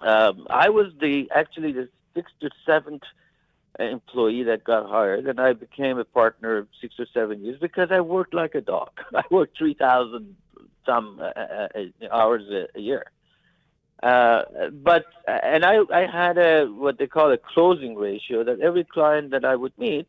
Um, 0.00 0.46
I 0.50 0.68
was 0.68 0.92
the 1.00 1.28
actually 1.34 1.72
the 1.72 1.88
sixth 2.14 2.34
or 2.42 2.50
seventh 2.64 3.02
employee 3.78 4.44
that 4.44 4.64
got 4.64 4.88
hired, 4.88 5.26
and 5.26 5.40
I 5.40 5.52
became 5.52 5.98
a 5.98 6.04
partner 6.04 6.66
six 6.80 6.94
or 6.98 7.06
seven 7.12 7.44
years 7.44 7.58
because 7.60 7.90
I 7.90 8.00
worked 8.00 8.34
like 8.34 8.54
a 8.54 8.60
dog. 8.60 8.90
I 9.14 9.22
worked 9.30 9.58
three 9.58 9.74
thousand 9.74 10.36
some 10.86 11.20
uh, 11.20 11.38
uh, 11.38 11.68
uh 11.74 12.08
hours 12.12 12.42
a, 12.74 12.80
year. 12.80 13.06
Uh, 14.02 14.42
but 14.70 15.06
and 15.26 15.64
I, 15.64 15.78
I 15.92 16.06
had 16.06 16.36
a 16.36 16.66
what 16.66 16.98
they 16.98 17.06
call 17.06 17.32
a 17.32 17.38
closing 17.38 17.96
ratio 17.96 18.44
that 18.44 18.60
every 18.60 18.84
client 18.84 19.30
that 19.30 19.44
I 19.44 19.56
would 19.56 19.72
meet, 19.78 20.06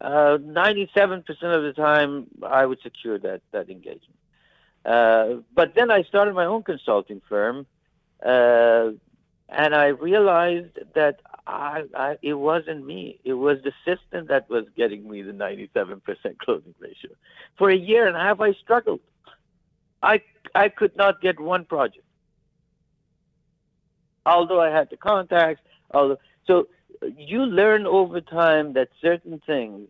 uh, 0.00 0.38
97% 0.38 1.26
of 1.42 1.62
the 1.62 1.72
time 1.74 2.26
I 2.42 2.64
would 2.64 2.80
secure 2.82 3.18
that 3.18 3.42
that 3.50 3.68
engagement. 3.70 4.18
Uh, 4.84 5.36
but 5.54 5.74
then 5.74 5.90
I 5.90 6.02
started 6.02 6.34
my 6.34 6.44
own 6.44 6.62
consulting 6.62 7.22
firm, 7.28 7.66
and 8.22 9.74
I 9.74 9.86
realized 9.86 10.78
that 10.94 11.20
I, 11.46 11.84
I, 11.94 12.16
it 12.22 12.34
wasn't 12.34 12.86
me. 12.86 13.20
It 13.24 13.34
was 13.34 13.58
the 13.62 13.72
system 13.84 14.26
that 14.28 14.48
was 14.48 14.64
getting 14.76 15.08
me 15.08 15.22
the 15.22 15.32
97% 15.32 16.00
closing 16.38 16.74
ratio. 16.80 17.10
For 17.58 17.70
a 17.70 17.76
year 17.76 18.06
and 18.06 18.16
a 18.16 18.20
half, 18.20 18.40
I 18.40 18.52
struggled. 18.54 19.00
I 20.02 20.22
I 20.54 20.68
could 20.68 20.96
not 20.96 21.20
get 21.22 21.40
one 21.40 21.64
project 21.64 22.04
although 24.26 24.60
I 24.60 24.70
had 24.70 24.90
the 24.90 24.96
contacts, 24.96 25.62
although 25.90 26.18
so 26.46 26.68
you 27.16 27.40
learn 27.44 27.86
over 27.86 28.20
time 28.20 28.72
that 28.74 28.88
certain 29.00 29.40
things 29.46 29.88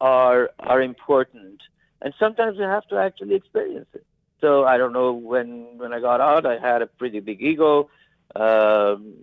are 0.00 0.50
are 0.58 0.82
important, 0.82 1.62
and 2.02 2.14
sometimes 2.18 2.58
you 2.58 2.64
have 2.64 2.86
to 2.88 2.96
actually 2.96 3.34
experience 3.34 3.88
it. 3.94 4.04
So 4.40 4.64
I 4.64 4.78
don't 4.78 4.92
know 4.92 5.12
when 5.12 5.78
when 5.78 5.92
I 5.92 6.00
got 6.00 6.20
out, 6.20 6.46
I 6.46 6.58
had 6.58 6.82
a 6.82 6.86
pretty 6.86 7.20
big 7.20 7.42
ego, 7.42 7.90
um, 8.36 9.14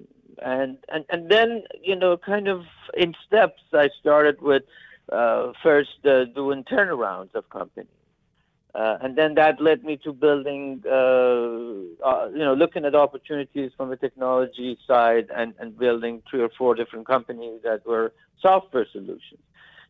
and 0.42 0.78
and 0.90 1.06
and 1.10 1.30
then 1.30 1.64
you 1.82 1.96
know, 1.96 2.18
kind 2.18 2.48
of 2.48 2.64
in 2.96 3.14
steps, 3.26 3.62
I 3.74 3.90
started 4.00 4.42
with 4.42 4.64
uh, 5.12 5.52
first 5.62 6.06
uh, 6.06 6.26
doing 6.26 6.64
turnarounds 6.64 7.36
of 7.36 7.50
companies. 7.50 7.90
Uh, 8.74 8.98
and 9.02 9.16
then 9.16 9.36
that 9.36 9.62
led 9.62 9.86
me 9.86 9.96
to 9.96 10.12
building, 10.12 10.84
uh, 10.86 12.06
uh, 12.06 12.28
you 12.34 12.40
know, 12.40 12.54
looking 12.54 12.84
at 12.84 12.94
opportunities 12.94 13.72
from 13.78 13.90
the 13.90 13.96
technology 13.96 14.78
side 14.86 15.30
and, 15.34 15.54
and 15.60 15.80
building 15.80 16.22
three 16.30 16.42
or 16.42 16.50
four 16.58 16.76
different 16.76 17.08
companies 17.08 17.62
that 17.64 17.86
were 17.86 18.12
software 18.42 18.86
solutions. 18.92 19.40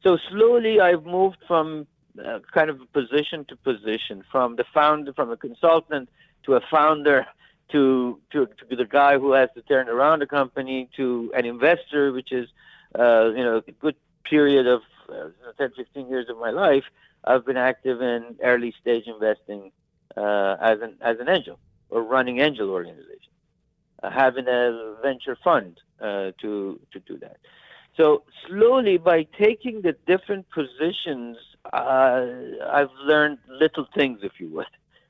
So 0.03 0.19
slowly 0.29 0.79
I've 0.79 1.03
moved 1.03 1.37
from 1.47 1.87
uh, 2.23 2.39
kind 2.53 2.69
of 2.69 2.79
position 2.93 3.43
to 3.45 3.55
position, 3.55 4.23
from 4.31 4.55
the 4.55 4.65
founder, 4.71 5.13
from 5.13 5.31
a 5.31 5.37
consultant 5.37 6.07
to 6.43 6.53
a 6.53 6.61
founder 6.69 7.25
to, 7.71 8.19
to, 8.31 8.45
to 8.45 8.65
be 8.65 8.75
the 8.75 8.85
guy 8.85 9.17
who 9.17 9.31
has 9.33 9.49
to 9.55 9.61
turn 9.63 9.89
around 9.89 10.21
a 10.21 10.27
company 10.27 10.89
to 10.95 11.31
an 11.35 11.45
investor, 11.45 12.11
which 12.11 12.31
is, 12.31 12.47
uh, 12.97 13.31
you 13.35 13.43
know, 13.43 13.61
a 13.67 13.71
good 13.71 13.95
period 14.23 14.67
of 14.67 14.81
uh, 15.09 15.29
10, 15.57 15.71
15 15.75 16.07
years 16.07 16.29
of 16.29 16.37
my 16.37 16.51
life 16.51 16.83
I've 17.25 17.45
been 17.45 17.57
active 17.57 18.01
in 18.01 18.35
early 18.43 18.73
stage 18.79 19.07
investing 19.07 19.71
uh, 20.15 20.55
as 20.61 20.79
an 20.81 20.95
as 21.01 21.19
an 21.19 21.27
angel 21.27 21.59
or 21.89 22.03
running 22.03 22.39
angel 22.39 22.69
organization, 22.69 23.31
uh, 24.03 24.09
having 24.11 24.47
a 24.47 24.95
venture 25.01 25.37
fund 25.43 25.79
uh, 25.99 26.31
to 26.41 26.79
to 26.91 26.99
do 27.07 27.17
that. 27.19 27.37
So 27.97 28.23
slowly, 28.47 28.97
by 28.97 29.23
taking 29.39 29.81
the 29.81 29.93
different 30.05 30.45
positions, 30.49 31.37
I've 31.73 32.89
learned 33.03 33.39
little 33.47 33.87
things, 33.95 34.19
if 34.21 34.33
you 34.39 34.49
would. 34.49 34.67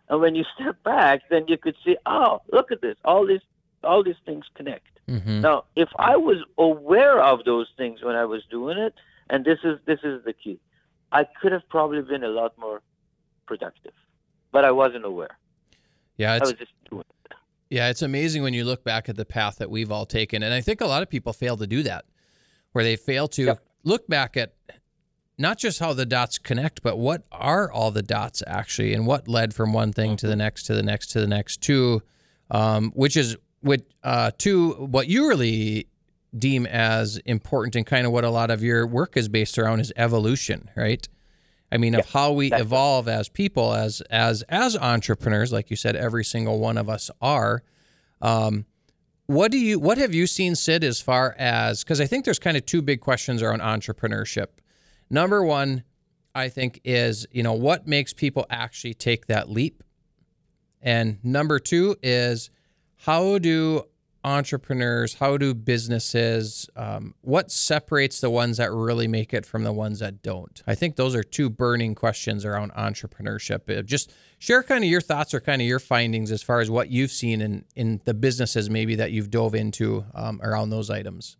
And 0.10 0.22
when 0.22 0.36
you 0.36 0.44
step 0.60 0.82
back, 0.84 1.22
then 1.30 1.46
you 1.48 1.58
could 1.58 1.76
see, 1.84 1.98
oh, 2.06 2.41
look 2.52 2.72
at 2.72 2.82
this! 2.82 2.96
All 3.04 3.26
these 3.26 3.41
all 3.84 4.04
these 4.04 4.15
things 4.26 4.46
connect. 4.56 4.88
Mm-hmm. 5.08 5.41
Now, 5.41 5.65
if 5.76 5.89
I 5.98 6.15
was 6.18 6.38
aware 6.58 7.22
of 7.22 7.44
those 7.46 7.68
things 7.78 8.02
when 8.04 8.15
I 8.15 8.26
was 8.26 8.44
doing 8.50 8.78
it, 8.78 8.94
and 9.30 9.46
this 9.46 9.60
is 9.63 9.80
this 9.86 10.00
is 10.04 10.24
the 10.26 10.34
key 10.34 10.60
I 11.12 11.24
could 11.24 11.52
have 11.52 11.68
probably 11.70 12.02
been 12.02 12.24
a 12.24 12.30
lot 12.30 12.58
more 12.58 12.82
productive, 13.46 13.94
but 14.52 14.65
I 14.65 14.72
wasn't 14.72 15.06
aware. 15.06 15.38
Yeah, 16.18 16.36
it's, 16.36 16.44
I 16.44 16.46
was 16.52 16.60
just 16.60 16.72
doing 16.89 17.06
it. 17.30 17.36
Yeah, 17.70 17.89
it's 17.89 18.02
amazing 18.02 18.44
when 18.44 18.54
you 18.54 18.63
look 18.63 18.84
back 18.84 19.10
at 19.10 19.15
the 19.15 19.26
path 19.26 19.58
that 19.58 19.70
we've 19.70 19.91
all 19.91 20.06
taken, 20.06 20.44
and 20.44 20.54
I 20.54 20.62
think 20.62 20.82
a 20.82 20.86
lot 20.86 21.02
of 21.02 21.10
people 21.10 21.34
fail 21.34 21.58
to 21.58 21.68
do 21.68 21.84
that, 21.84 22.06
where 22.74 22.84
they 22.84 22.96
fail 22.96 23.28
to 23.30 23.44
yep. 23.46 23.65
look 23.84 24.08
back 24.08 24.38
at 24.38 24.56
not 25.38 25.58
just 25.58 25.80
how 25.80 25.93
the 25.93 26.06
dots 26.06 26.38
connect, 26.38 26.82
but 26.82 26.98
what 26.98 27.24
are 27.32 27.71
all 27.71 27.91
the 27.91 28.04
dots 28.04 28.41
actually, 28.48 28.93
and 28.93 29.06
what 29.06 29.28
led 29.28 29.54
from 29.54 29.74
one 29.74 29.91
thing 29.91 30.12
mm-hmm. 30.12 30.17
to 30.17 30.28
the 30.28 30.34
mm-hmm. 30.34 30.39
next, 30.39 30.63
to 30.63 30.74
the 30.74 30.84
next, 30.84 31.08
to 31.08 31.19
the 31.19 31.28
next, 31.28 31.62
to 31.63 32.02
um, 32.52 32.91
which 32.95 33.17
is 33.17 33.38
what 33.62 33.82
uh, 34.04 34.32
to 34.39 34.71
what 34.74 35.08
you 35.08 35.28
really 35.28 35.88
deem 36.38 36.65
as 36.65 37.17
important 37.19 37.76
and 37.76 37.86
kind 37.86 38.06
of 38.06 38.12
what 38.12 38.24
a 38.24 38.30
lot 38.30 38.52
of 38.52 38.63
your 38.63 38.86
work 38.86 39.15
is 39.17 39.28
based 39.30 39.58
around 39.58 39.80
is 39.80 39.91
evolution, 39.95 40.69
right? 40.76 41.08
I 41.71 41.78
mean, 41.78 41.95
of 41.95 42.10
how 42.10 42.32
we 42.32 42.52
evolve 42.54 43.08
as 43.08 43.28
people, 43.28 43.74
as 43.74 44.02
as 44.10 44.43
as 44.43 44.78
entrepreneurs, 44.78 45.52
like 45.52 45.69
you 45.69 45.76
said, 45.76 45.95
every 45.95 46.24
single 46.24 46.60
one 46.60 46.78
of 46.78 46.89
us 46.89 47.10
are. 47.21 47.63
Um, 48.21 48.65
what 49.26 49.52
do 49.52 49.58
you 49.58 49.80
what 49.80 49.98
have 49.98 50.13
you 50.13 50.28
seen, 50.28 50.56
Sid, 50.56 50.84
as 50.84 51.02
far 51.02 51.36
as 51.38 51.84
because 51.84 52.00
I 52.00 52.06
think 52.06 52.24
there's 52.26 52.39
kind 52.39 52.56
of 52.56 52.65
two 52.65 52.82
big 52.82 53.02
questions 53.02 53.41
around 53.41 53.62
entrepreneurship. 53.62 54.48
Number 55.10 55.44
one, 55.44 55.84
I 56.34 56.50
think, 56.50 56.82
is 56.84 57.26
you 57.32 57.44
know 57.44 57.54
what 57.54 57.88
makes 57.88 58.13
people 58.13 58.46
actually 58.50 58.94
take 58.94 59.28
that 59.28 59.50
leap, 59.50 59.84
and 60.82 61.24
number 61.24 61.60
two 61.60 61.96
is 62.02 62.50
how 62.98 63.38
do 63.38 63.84
entrepreneurs, 64.26 65.13
how 65.13 65.38
do 65.38 65.54
businesses, 65.54 66.68
um, 66.76 67.13
what 67.22 67.52
separates 67.52 68.22
the 68.22 68.30
ones 68.30 68.58
that 68.58 68.72
really 68.72 69.08
make 69.08 69.36
it 69.36 69.46
from 69.46 69.63
the 69.63 69.72
ones 69.72 70.00
that 70.00 70.24
don't? 70.24 70.63
I 70.65 70.74
think 70.74 70.96
those 70.96 71.13
are 71.13 71.24
two 71.24 71.50
burning 71.50 71.94
questions 71.94 72.44
around 72.44 72.74
entrepreneurship. 72.74 73.70
Uh, 73.70 73.84
just 73.84 74.12
share 74.39 74.63
kind 74.63 74.84
of 74.84 74.89
your 74.89 75.00
thoughts 75.00 75.34
or 75.36 75.39
kind 75.39 75.62
of 75.62 75.68
your 75.68 75.80
findings 75.80 76.32
as 76.32 76.41
far 76.41 76.60
as 76.60 76.72
what 76.72 76.89
you've 76.89 77.12
seen 77.12 77.39
in, 77.39 77.65
in 77.76 78.02
the 78.06 78.15
businesses 78.15 78.68
maybe 78.68 78.96
that 78.96 79.12
you've 79.12 79.30
dove 79.30 79.54
into 79.54 80.06
um, 80.15 80.41
around 80.41 80.72
those 80.72 80.89
items. 80.89 81.38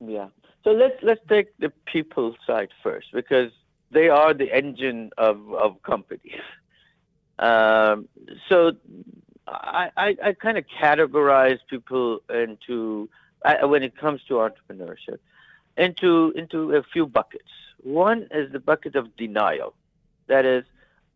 Yeah. 0.00 0.28
So 0.68 0.74
let's 0.74 1.02
let's 1.02 1.22
take 1.30 1.56
the 1.58 1.72
people 1.86 2.36
side 2.46 2.68
first 2.82 3.06
because 3.14 3.50
they 3.90 4.10
are 4.10 4.34
the 4.34 4.54
engine 4.54 5.10
of, 5.16 5.54
of 5.54 5.82
companies. 5.82 6.40
Um, 7.40 8.08
so 8.48 8.72
I, 9.46 9.90
I, 9.96 10.16
I 10.24 10.32
kind 10.32 10.58
of 10.58 10.64
categorize 10.82 11.60
people 11.70 12.18
into 12.28 13.08
I, 13.44 13.64
when 13.64 13.84
it 13.84 13.96
comes 13.96 14.22
to 14.24 14.34
entrepreneurship 14.34 15.20
into 15.76 16.32
into 16.34 16.74
a 16.74 16.82
few 16.82 17.06
buckets. 17.06 17.52
One 17.84 18.26
is 18.32 18.50
the 18.50 18.58
bucket 18.58 18.96
of 18.96 19.16
denial. 19.16 19.74
That 20.26 20.44
is, 20.44 20.64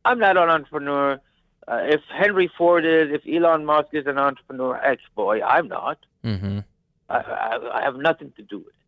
I'm 0.05 0.21
not 0.21 0.37
an 0.37 0.49
entrepreneur. 0.49 1.21
Uh, 1.67 1.81
if 1.87 2.03
Henry 2.17 2.49
Ford 2.57 2.85
is, 2.85 3.09
if 3.11 3.23
Elon 3.27 3.65
Musk 3.65 3.89
is 3.93 4.07
an 4.07 4.17
entrepreneur, 4.17 4.77
ex 4.77 5.03
boy, 5.17 5.43
I'm 5.43 5.67
not. 5.67 5.99
Mm-hmm. 6.25 6.61
I, 7.09 7.17
I, 7.17 7.81
I 7.81 7.83
have 7.83 7.97
nothing 7.97 8.33
to 8.37 8.43
do 8.43 8.59
with 8.59 8.69
it. 8.69 8.82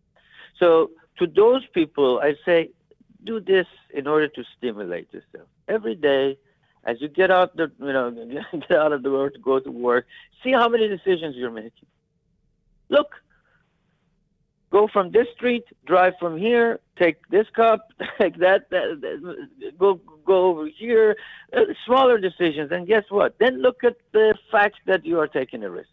So 0.59 0.91
to 1.19 1.27
those 1.27 1.67
people, 1.73 2.21
I 2.23 2.35
say, 2.45 2.71
do 3.25 3.41
this 3.41 3.67
in 3.93 4.07
order 4.07 4.29
to 4.29 4.45
stimulate 4.57 5.13
yourself 5.13 5.49
every 5.69 5.95
day 5.95 6.37
as 6.87 7.01
you 7.01 7.09
get 7.09 7.31
out 7.31 7.57
the 7.57 7.71
you 7.79 7.93
know 7.93 8.11
get 8.53 8.79
out 8.79 8.93
of 8.93 9.03
the 9.03 9.11
work 9.11 9.35
to 9.35 9.41
go 9.41 9.59
to 9.59 9.71
work, 9.71 10.07
see 10.43 10.53
how 10.53 10.69
many 10.69 10.89
decisions 10.89 11.35
you're 11.37 11.51
making. 11.51 11.89
Look, 12.89 13.15
go 14.71 14.89
from 14.89 15.11
this 15.11 15.27
street, 15.35 15.65
drive 15.87 16.15
from 16.21 16.37
here, 16.37 16.81
take 16.99 17.27
this 17.29 17.47
cup, 17.55 17.93
take 18.21 18.37
that, 18.39 18.69
that, 18.71 19.01
that 19.01 19.79
go 19.79 20.01
go 20.27 20.51
over 20.51 20.67
here. 20.67 21.17
Uh, 21.57 21.61
smaller 21.87 22.19
decisions, 22.19 22.71
and 22.71 22.87
guess 22.87 23.05
what? 23.09 23.37
Then 23.39 23.63
look 23.63 23.85
at 23.85 23.97
the 24.13 24.35
fact 24.51 24.77
that 24.87 25.05
you 25.07 25.19
are 25.21 25.29
taking 25.29 25.65
a 25.65 25.71
risk. 25.71 25.89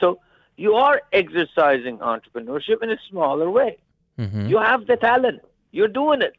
So 0.00 0.18
you 0.56 0.74
are 0.74 1.02
exercising 1.12 1.98
entrepreneurship 1.98 2.82
in 2.82 2.90
a 2.90 2.98
smaller 3.10 3.50
way. 3.50 3.78
Mm-hmm. 4.18 4.46
You 4.46 4.58
have 4.58 4.86
the 4.86 4.96
talent. 4.96 5.42
You're 5.72 5.88
doing 5.88 6.22
it. 6.22 6.36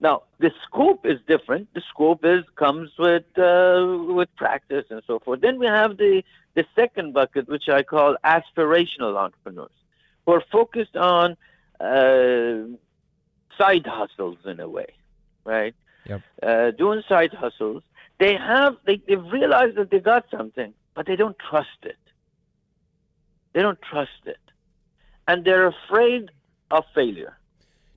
Now 0.00 0.24
the 0.40 0.50
scope 0.66 1.06
is 1.06 1.20
different. 1.28 1.72
The 1.74 1.82
scope 1.88 2.24
is 2.24 2.44
comes 2.56 2.90
with 2.98 3.24
uh, 3.38 3.98
with 4.08 4.34
practice 4.36 4.86
and 4.90 5.00
so 5.06 5.20
forth. 5.20 5.40
Then 5.40 5.60
we 5.60 5.66
have 5.66 5.96
the 5.96 6.24
the 6.54 6.64
second 6.74 7.14
bucket, 7.14 7.48
which 7.48 7.68
I 7.68 7.84
call 7.84 8.16
aspirational 8.24 9.16
entrepreneurs, 9.16 9.70
who 10.26 10.32
are 10.32 10.44
focused 10.50 10.96
on 10.96 11.36
uh, 11.80 12.76
side 13.56 13.86
hustles 13.86 14.38
in 14.44 14.58
a 14.58 14.68
way, 14.68 14.88
right? 15.44 15.74
Yep. 16.06 16.20
Uh, 16.42 16.70
doing 16.72 17.02
side 17.08 17.32
hustles. 17.32 17.84
They 18.18 18.34
have 18.34 18.76
they 18.84 19.00
they've 19.06 19.24
realized 19.32 19.76
that 19.76 19.90
they 19.90 20.00
got 20.00 20.26
something, 20.36 20.74
but 20.94 21.06
they 21.06 21.16
don't 21.16 21.36
trust 21.38 21.68
it. 21.82 21.96
They 23.52 23.62
don't 23.62 23.80
trust 23.82 24.10
it, 24.26 24.40
and 25.28 25.44
they're 25.44 25.66
afraid 25.66 26.30
of 26.70 26.84
failure. 26.94 27.38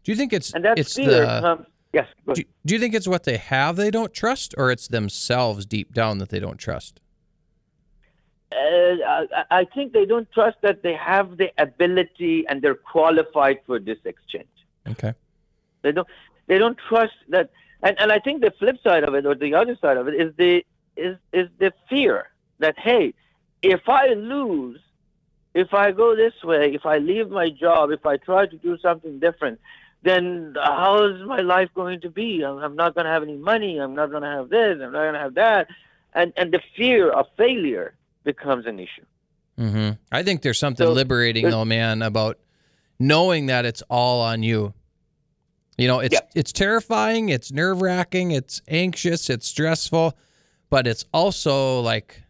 Do 0.03 0.11
you 0.11 0.15
think 0.17 0.33
it's 0.33 0.53
and 0.53 0.65
that 0.65 0.77
it's 0.77 0.93
fear 0.93 1.21
the... 1.21 1.41
comes 1.41 1.65
Yes. 1.95 2.09
Do, 2.33 2.43
do, 2.65 2.73
you 2.73 2.79
think 2.81 2.93
it's 2.93 3.07
what 3.07 3.23
they 3.23 3.37
have 3.37 3.77
they 3.77 3.89
don't 3.89 4.13
trust, 4.13 4.53
or 4.57 4.69
it's 4.69 4.89
themselves 4.89 5.65
deep 5.65 5.93
down 5.93 6.17
that 6.17 6.27
they 6.27 6.41
don't 6.41 6.57
trust? 6.57 6.99
Uh, 8.51 9.25
I 9.49 9.65
think 9.73 9.93
they 9.93 10.05
don't 10.05 10.29
trust 10.33 10.57
that 10.61 10.83
they 10.83 10.93
have 10.93 11.37
the 11.37 11.51
ability 11.57 12.45
and 12.49 12.61
they're 12.61 12.75
qualified 12.75 13.59
for 13.65 13.79
this 13.79 13.97
exchange. 14.03 14.55
Okay. 14.89 15.13
They 15.83 15.93
don't. 15.93 16.07
They 16.47 16.57
don't 16.57 16.77
trust 16.89 17.15
that, 17.29 17.49
and, 17.81 17.97
and 17.97 18.11
I 18.11 18.19
think 18.19 18.41
the 18.41 18.51
flip 18.59 18.77
side 18.83 19.05
of 19.05 19.15
it, 19.15 19.25
or 19.25 19.33
the 19.33 19.53
other 19.55 19.77
side 19.81 19.95
of 19.95 20.09
it, 20.09 20.15
is 20.15 20.35
the 20.35 20.65
is 20.97 21.15
is 21.31 21.47
the 21.59 21.71
fear 21.89 22.29
that 22.59 22.77
hey, 22.77 23.13
if 23.61 23.87
I 23.87 24.07
lose, 24.13 24.79
if 25.53 25.73
I 25.73 25.91
go 25.91 26.15
this 26.15 26.33
way, 26.43 26.73
if 26.73 26.85
I 26.85 26.97
leave 26.97 27.29
my 27.29 27.49
job, 27.49 27.91
if 27.91 28.05
I 28.05 28.17
try 28.17 28.45
to 28.45 28.57
do 28.57 28.77
something 28.79 29.19
different, 29.19 29.59
then 30.03 30.55
how 30.55 31.03
is 31.05 31.21
my 31.25 31.39
life 31.39 31.69
going 31.73 32.01
to 32.01 32.09
be? 32.09 32.43
I'm 32.43 32.75
not 32.75 32.93
going 32.93 33.05
to 33.05 33.11
have 33.11 33.23
any 33.23 33.37
money. 33.37 33.79
I'm 33.79 33.95
not 33.95 34.11
going 34.11 34.23
to 34.23 34.29
have 34.29 34.49
this. 34.49 34.73
I'm 34.81 34.91
not 34.91 35.01
going 35.01 35.13
to 35.13 35.19
have 35.19 35.35
that. 35.35 35.67
And, 36.13 36.31
and 36.37 36.51
the 36.51 36.61
fear 36.77 37.09
of 37.09 37.25
failure 37.37 37.95
becomes 38.23 38.65
an 38.65 38.79
issue. 38.79 39.05
Mm-hmm. 39.57 39.91
I 40.11 40.23
think 40.23 40.41
there's 40.41 40.59
something 40.59 40.85
so, 40.85 40.93
liberating, 40.93 41.49
though, 41.49 41.65
man, 41.65 42.01
about 42.01 42.37
knowing 42.99 43.47
that 43.47 43.65
it's 43.65 43.81
all 43.89 44.21
on 44.21 44.43
you. 44.43 44.73
You 45.77 45.87
know, 45.87 45.99
it's 45.99 46.13
yeah. 46.13 46.21
it's 46.33 46.53
terrifying, 46.53 47.29
it's 47.29 47.51
nerve 47.51 47.81
wracking, 47.81 48.31
it's 48.31 48.61
anxious, 48.67 49.29
it's 49.29 49.47
stressful, 49.47 50.17
but 50.69 50.87
it's 50.87 51.03
also 51.13 51.81
like 51.81 52.21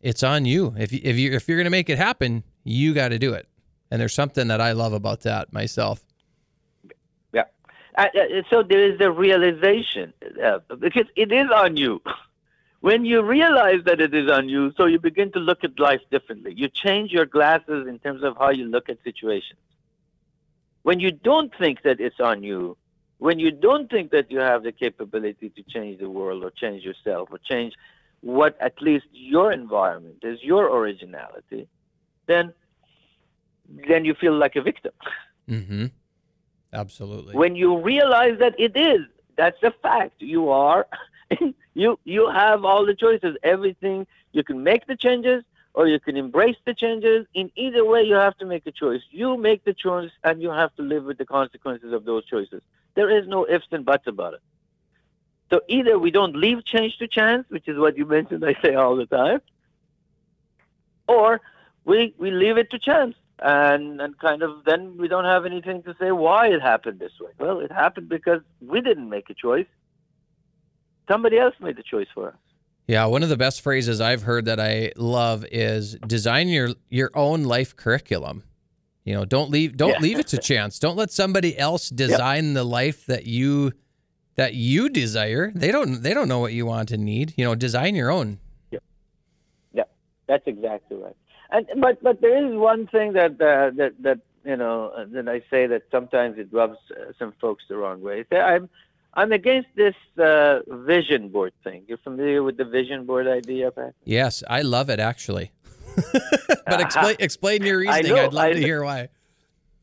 it's 0.00 0.22
on 0.22 0.44
you. 0.44 0.74
If 0.78 0.92
you, 0.92 1.00
if 1.02 1.16
you 1.16 1.32
if 1.32 1.48
you're 1.48 1.58
gonna 1.58 1.70
make 1.70 1.90
it 1.90 1.98
happen, 1.98 2.44
you 2.64 2.94
got 2.94 3.08
to 3.08 3.18
do 3.18 3.34
it. 3.34 3.48
And 3.90 4.00
there's 4.00 4.14
something 4.14 4.48
that 4.48 4.60
I 4.60 4.72
love 4.72 4.92
about 4.92 5.22
that 5.22 5.52
myself. 5.52 6.04
Uh, 7.98 8.02
uh, 8.02 8.42
so 8.48 8.62
there 8.62 8.92
is 8.92 8.96
the 9.00 9.10
realization 9.10 10.12
uh, 10.42 10.60
because 10.78 11.06
it 11.16 11.32
is 11.32 11.50
on 11.50 11.76
you. 11.76 12.00
When 12.80 13.04
you 13.04 13.22
realize 13.22 13.80
that 13.86 14.00
it 14.00 14.14
is 14.14 14.30
on 14.30 14.48
you, 14.48 14.72
so 14.76 14.86
you 14.86 15.00
begin 15.00 15.32
to 15.32 15.40
look 15.40 15.64
at 15.64 15.80
life 15.80 16.00
differently. 16.12 16.54
You 16.56 16.68
change 16.68 17.10
your 17.10 17.26
glasses 17.26 17.88
in 17.88 17.98
terms 17.98 18.22
of 18.22 18.36
how 18.36 18.50
you 18.50 18.66
look 18.66 18.88
at 18.88 18.98
situations. 19.02 19.58
When 20.82 21.00
you 21.00 21.10
don't 21.10 21.52
think 21.58 21.82
that 21.82 21.98
it's 21.98 22.20
on 22.20 22.44
you, 22.44 22.76
when 23.18 23.40
you 23.40 23.50
don't 23.50 23.90
think 23.90 24.12
that 24.12 24.30
you 24.30 24.38
have 24.38 24.62
the 24.62 24.70
capability 24.70 25.48
to 25.56 25.62
change 25.64 25.98
the 25.98 26.08
world 26.08 26.44
or 26.44 26.52
change 26.52 26.84
yourself 26.84 27.30
or 27.32 27.38
change 27.38 27.74
what 28.20 28.56
at 28.60 28.80
least 28.82 29.06
your 29.12 29.52
environment 29.52 30.18
is, 30.22 30.42
your 30.42 30.76
originality, 30.76 31.68
then 32.26 32.52
then 33.88 34.04
you 34.04 34.14
feel 34.14 34.36
like 34.36 34.56
a 34.56 34.62
victim. 34.62 34.92
Mm-hmm. 35.48 35.86
Absolutely. 36.72 37.34
When 37.34 37.54
you 37.54 37.78
realize 37.80 38.38
that 38.38 38.58
it 38.58 38.76
is, 38.76 39.02
that's 39.36 39.62
a 39.62 39.70
fact. 39.70 40.20
You 40.20 40.48
are, 40.48 40.86
you 41.74 41.98
you 42.04 42.28
have 42.28 42.64
all 42.64 42.84
the 42.84 42.94
choices. 42.94 43.36
Everything 43.42 44.06
you 44.32 44.42
can 44.42 44.62
make 44.62 44.86
the 44.86 44.96
changes 44.96 45.44
or 45.74 45.86
you 45.86 46.00
can 46.00 46.16
embrace 46.16 46.56
the 46.64 46.74
changes. 46.74 47.26
In 47.34 47.50
either 47.54 47.84
way, 47.84 48.02
you 48.02 48.14
have 48.14 48.36
to 48.38 48.46
make 48.46 48.66
a 48.66 48.72
choice. 48.72 49.02
You 49.10 49.36
make 49.36 49.64
the 49.64 49.72
choice, 49.72 50.10
and 50.24 50.42
you 50.42 50.50
have 50.50 50.74
to 50.76 50.82
live 50.82 51.04
with 51.04 51.18
the 51.18 51.24
consequences 51.24 51.92
of 51.92 52.04
those 52.04 52.24
choices. 52.26 52.62
There 52.94 53.16
is 53.16 53.28
no 53.28 53.46
ifs 53.48 53.66
and 53.70 53.84
buts 53.84 54.06
about 54.06 54.34
it. 54.34 54.40
So 55.50 55.60
either 55.68 55.98
we 55.98 56.10
don't 56.10 56.36
leave 56.36 56.64
change 56.64 56.98
to 56.98 57.08
chance, 57.08 57.46
which 57.48 57.68
is 57.68 57.78
what 57.78 57.96
you 57.96 58.04
mentioned, 58.04 58.44
I 58.44 58.54
say 58.60 58.74
all 58.74 58.96
the 58.96 59.06
time, 59.06 59.40
or 61.06 61.40
we 61.84 62.14
we 62.18 62.30
leave 62.30 62.58
it 62.58 62.70
to 62.72 62.78
chance 62.78 63.14
and 63.40 64.00
and 64.00 64.18
kind 64.18 64.42
of 64.42 64.64
then 64.64 64.96
we 64.98 65.08
don't 65.08 65.24
have 65.24 65.46
anything 65.46 65.82
to 65.84 65.94
say 66.00 66.10
why 66.10 66.48
it 66.48 66.60
happened 66.60 66.98
this 66.98 67.12
way. 67.20 67.30
Well, 67.38 67.60
it 67.60 67.72
happened 67.72 68.08
because 68.08 68.42
we 68.60 68.80
didn't 68.80 69.08
make 69.08 69.30
a 69.30 69.34
choice. 69.34 69.66
Somebody 71.08 71.38
else 71.38 71.54
made 71.60 71.76
the 71.76 71.82
choice 71.82 72.08
for 72.14 72.28
us. 72.28 72.36
Yeah, 72.86 73.04
one 73.06 73.22
of 73.22 73.28
the 73.28 73.36
best 73.36 73.60
phrases 73.60 74.00
I've 74.00 74.22
heard 74.22 74.46
that 74.46 74.58
I 74.58 74.92
love 74.96 75.44
is 75.50 75.96
design 76.06 76.48
your 76.48 76.70
your 76.88 77.10
own 77.14 77.44
life 77.44 77.76
curriculum. 77.76 78.44
You 79.04 79.14
know, 79.14 79.24
don't 79.24 79.50
leave 79.50 79.76
don't 79.76 79.90
yeah. 79.90 80.00
leave 80.00 80.18
it 80.18 80.28
to 80.28 80.38
chance. 80.42 80.78
Don't 80.78 80.96
let 80.96 81.10
somebody 81.10 81.56
else 81.58 81.88
design 81.88 82.46
yep. 82.46 82.54
the 82.54 82.64
life 82.64 83.06
that 83.06 83.26
you 83.26 83.72
that 84.38 84.54
you 84.54 84.88
desire. 84.88 85.50
They 85.52 85.72
don't 85.72 86.00
they 86.02 86.14
don't 86.14 86.28
know 86.28 86.38
what 86.38 86.52
you 86.52 86.64
want 86.64 86.92
and 86.92 87.04
need. 87.04 87.34
You 87.36 87.44
know, 87.44 87.54
design 87.54 87.94
your 87.96 88.08
own. 88.08 88.38
Yeah. 88.70 88.78
Yeah. 89.72 89.82
That's 90.28 90.46
exactly 90.46 90.96
right. 90.96 91.16
And 91.50 91.66
but 91.80 92.02
but 92.02 92.20
there 92.20 92.38
is 92.46 92.56
one 92.56 92.86
thing 92.86 93.12
that 93.14 93.32
uh, 93.32 93.70
that 93.76 93.94
that 94.00 94.20
you 94.44 94.56
know 94.56 94.92
uh, 94.96 95.06
that 95.10 95.28
I 95.28 95.42
say 95.50 95.66
that 95.66 95.82
sometimes 95.90 96.38
it 96.38 96.48
rubs 96.52 96.78
uh, 96.92 97.12
some 97.18 97.34
folks 97.40 97.64
the 97.68 97.76
wrong 97.76 98.00
way. 98.00 98.24
I'm 98.30 98.68
I'm 99.14 99.32
against 99.32 99.70
this 99.74 99.96
uh, 100.18 100.60
vision 100.68 101.30
board 101.30 101.52
thing. 101.64 101.82
You're 101.88 101.98
familiar 101.98 102.44
with 102.44 102.56
the 102.56 102.64
vision 102.64 103.06
board 103.06 103.26
idea, 103.26 103.72
Pat? 103.72 103.94
Yes, 104.04 104.44
I 104.48 104.62
love 104.62 104.88
it 104.88 105.00
actually. 105.00 105.50
but 106.64 106.80
explain 106.86 107.16
explain 107.18 107.62
your 107.64 107.78
reasoning. 107.80 108.14
Know, 108.14 108.24
I'd 108.24 108.32
love 108.32 108.44
I 108.44 108.52
to 108.52 108.60
hear 108.60 108.84
why. 108.84 109.08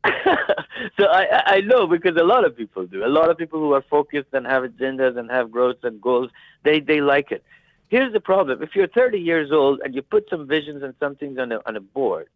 so 0.97 1.05
I, 1.05 1.55
I 1.55 1.61
know 1.61 1.87
because 1.87 2.15
a 2.17 2.23
lot 2.23 2.45
of 2.45 2.55
people 2.55 2.85
do. 2.85 3.05
A 3.05 3.07
lot 3.07 3.29
of 3.29 3.37
people 3.37 3.59
who 3.59 3.73
are 3.73 3.81
focused 3.81 4.29
and 4.33 4.45
have 4.45 4.63
agendas 4.63 5.17
and 5.17 5.29
have 5.31 5.51
growth 5.51 5.83
and 5.83 6.01
goals, 6.01 6.29
they 6.63 6.79
they 6.79 7.01
like 7.01 7.31
it. 7.31 7.43
Here's 7.89 8.13
the 8.13 8.19
problem. 8.19 8.61
If 8.63 8.75
you're 8.75 8.87
30 8.87 9.19
years 9.19 9.51
old 9.51 9.79
and 9.83 9.93
you 9.95 10.01
put 10.01 10.29
some 10.29 10.47
visions 10.47 10.83
and 10.83 10.93
some 10.99 11.15
things 11.15 11.37
on 11.37 11.51
a, 11.51 11.59
on 11.65 11.75
a 11.75 11.81
board, 11.81 12.27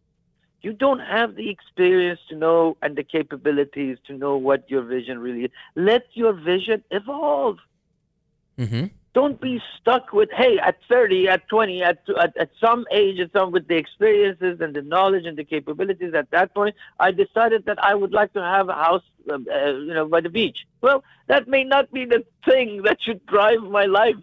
You 0.62 0.72
don't 0.74 1.00
have 1.00 1.36
the 1.36 1.48
experience 1.48 2.20
to 2.28 2.36
know 2.36 2.76
and 2.82 2.96
the 2.96 3.02
capabilities 3.02 3.98
to 4.06 4.12
know 4.16 4.36
what 4.36 4.70
your 4.70 4.82
vision 4.82 5.18
really 5.18 5.44
is. 5.44 5.50
Let 5.74 6.04
your 6.14 6.32
vision 6.34 6.84
evolve. 6.90 7.58
Mm-hmm. 8.58 8.86
Don't 9.12 9.40
be 9.40 9.60
stuck 9.80 10.12
with, 10.12 10.28
hey, 10.32 10.58
at 10.58 10.76
30, 10.88 11.28
at 11.28 11.48
20, 11.48 11.82
at, 11.82 11.98
at, 12.20 12.36
at 12.36 12.50
some 12.60 12.86
age, 12.92 13.18
at 13.18 13.32
some 13.32 13.50
with 13.50 13.66
the 13.66 13.76
experiences 13.76 14.60
and 14.60 14.74
the 14.74 14.82
knowledge 14.82 15.26
and 15.26 15.36
the 15.36 15.44
capabilities 15.44 16.14
at 16.14 16.30
that 16.30 16.54
point, 16.54 16.76
I 17.00 17.10
decided 17.10 17.64
that 17.66 17.82
I 17.82 17.94
would 17.94 18.12
like 18.12 18.32
to 18.34 18.42
have 18.42 18.68
a 18.68 18.74
house, 18.74 19.02
uh, 19.28 19.34
uh, 19.34 19.70
you 19.72 19.94
know, 19.94 20.06
by 20.06 20.20
the 20.20 20.28
beach. 20.28 20.64
Well, 20.80 21.02
that 21.26 21.48
may 21.48 21.64
not 21.64 21.92
be 21.92 22.04
the 22.04 22.24
thing 22.44 22.82
that 22.82 23.02
should 23.02 23.24
drive 23.26 23.62
my 23.62 23.86
life 23.86 24.14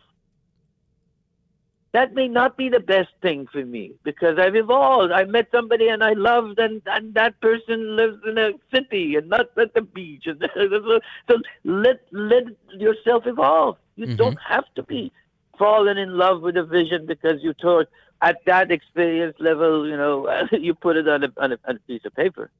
that 1.93 2.13
may 2.13 2.27
not 2.27 2.57
be 2.57 2.69
the 2.69 2.79
best 2.79 3.09
thing 3.21 3.47
for 3.51 3.63
me 3.65 3.93
because 4.03 4.37
I've 4.37 4.55
evolved. 4.55 5.11
I 5.11 5.23
met 5.23 5.47
somebody 5.51 5.87
and 5.87 6.03
I 6.03 6.13
loved, 6.13 6.59
and, 6.59 6.81
and 6.85 7.13
that 7.13 7.39
person 7.39 7.95
lives 7.95 8.19
in 8.27 8.37
a 8.37 8.51
city 8.73 9.15
and 9.15 9.29
not 9.29 9.47
at 9.57 9.73
the 9.73 9.81
beach. 9.81 10.27
so, 10.53 10.99
so 11.27 11.37
let 11.63 12.01
let 12.11 12.43
yourself 12.73 13.25
evolve. 13.25 13.77
You 13.95 14.07
mm-hmm. 14.07 14.15
don't 14.15 14.39
have 14.45 14.65
to 14.75 14.83
be 14.83 15.11
fallen 15.57 15.97
in 15.97 16.17
love 16.17 16.41
with 16.41 16.57
a 16.57 16.63
vision 16.63 17.05
because 17.05 17.41
you 17.41 17.53
thought 17.53 17.87
at 18.21 18.37
that 18.45 18.71
experience 18.71 19.35
level, 19.39 19.87
you 19.87 19.97
know, 19.97 20.29
you 20.51 20.73
put 20.73 20.97
it 20.97 21.07
on 21.07 21.23
a, 21.23 21.33
on 21.37 21.53
a, 21.53 21.59
on 21.65 21.77
a 21.77 21.79
piece 21.79 22.05
of 22.05 22.13
paper. 22.15 22.51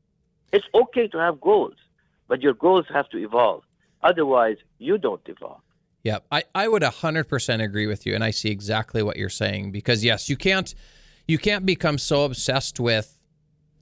It's 0.52 0.66
okay 0.74 1.08
to 1.10 1.18
have 1.18 1.42
goals, 1.42 1.76
but 2.28 2.42
your 2.42 2.54
goals 2.54 2.86
have 2.94 3.10
to 3.10 3.18
evolve. 3.18 3.64
Otherwise, 4.04 4.58
you 4.80 4.98
don't 4.98 5.22
evolve. 5.28 5.62
Yeah, 6.08 6.20
I, 6.32 6.46
I 6.56 6.70
would 6.70 6.84
100% 6.84 7.62
agree 7.62 7.86
with 7.86 8.06
you 8.06 8.16
and 8.16 8.24
I 8.24 8.32
see 8.32 8.50
exactly 8.50 9.04
what 9.04 9.18
you're 9.18 9.28
saying 9.28 9.74
because 9.74 10.06
yes, 10.06 10.30
you 10.30 10.38
can't 10.38 10.74
you 11.28 11.38
can't 11.38 11.66
become 11.66 11.98
so 11.98 12.24
obsessed 12.24 12.80
with 12.80 13.20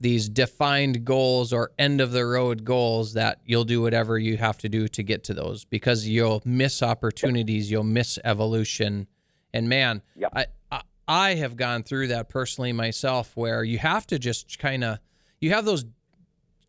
these 0.00 0.28
defined 0.28 1.04
goals 1.04 1.52
or 1.52 1.70
end 1.78 2.00
of 2.00 2.10
the 2.10 2.26
road 2.26 2.64
goals 2.64 3.12
that 3.12 3.42
you'll 3.46 3.62
do 3.62 3.80
whatever 3.80 4.18
you 4.18 4.38
have 4.38 4.58
to 4.58 4.68
do 4.68 4.88
to 4.88 5.04
get 5.04 5.22
to 5.22 5.34
those 5.34 5.64
because 5.66 6.08
you'll 6.08 6.42
miss 6.44 6.82
opportunities, 6.82 7.70
you'll 7.70 7.84
miss 7.84 8.18
evolution. 8.24 9.06
And 9.54 9.68
man, 9.68 10.02
yep. 10.16 10.32
I, 10.34 10.46
I 10.72 10.80
I 11.06 11.34
have 11.34 11.56
gone 11.56 11.84
through 11.84 12.08
that 12.08 12.28
personally 12.28 12.72
myself 12.72 13.36
where 13.36 13.62
you 13.62 13.78
have 13.78 14.04
to 14.08 14.18
just 14.18 14.58
kind 14.58 14.82
of 14.82 14.98
you 15.40 15.50
have 15.50 15.64
those 15.64 15.84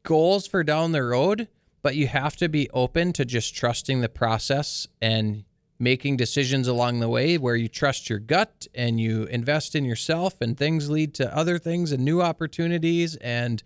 goals 0.03 0.45
for 0.45 0.63
down 0.63 0.91
the 0.91 1.01
road, 1.01 1.47
but 1.81 1.95
you 1.95 2.05
have 2.05 2.35
to 2.35 2.47
be 2.47 2.69
open 2.75 3.11
to 3.13 3.25
just 3.25 3.55
trusting 3.55 4.01
the 4.01 4.09
process 4.09 4.87
and 5.01 5.45
making 5.79 6.17
decisions 6.17 6.67
along 6.67 6.99
the 6.99 7.09
way 7.09 7.37
where 7.37 7.55
you 7.55 7.67
trust 7.67 8.09
your 8.09 8.19
gut 8.19 8.67
and 8.73 8.99
you 8.99 9.23
invest 9.25 9.75
in 9.75 9.85
yourself 9.85 10.41
and 10.41 10.57
things 10.57 10.89
lead 10.89 11.13
to 11.13 11.35
other 11.35 11.59
things 11.59 11.91
and 11.91 12.03
new 12.03 12.21
opportunities 12.21 13.15
and 13.17 13.61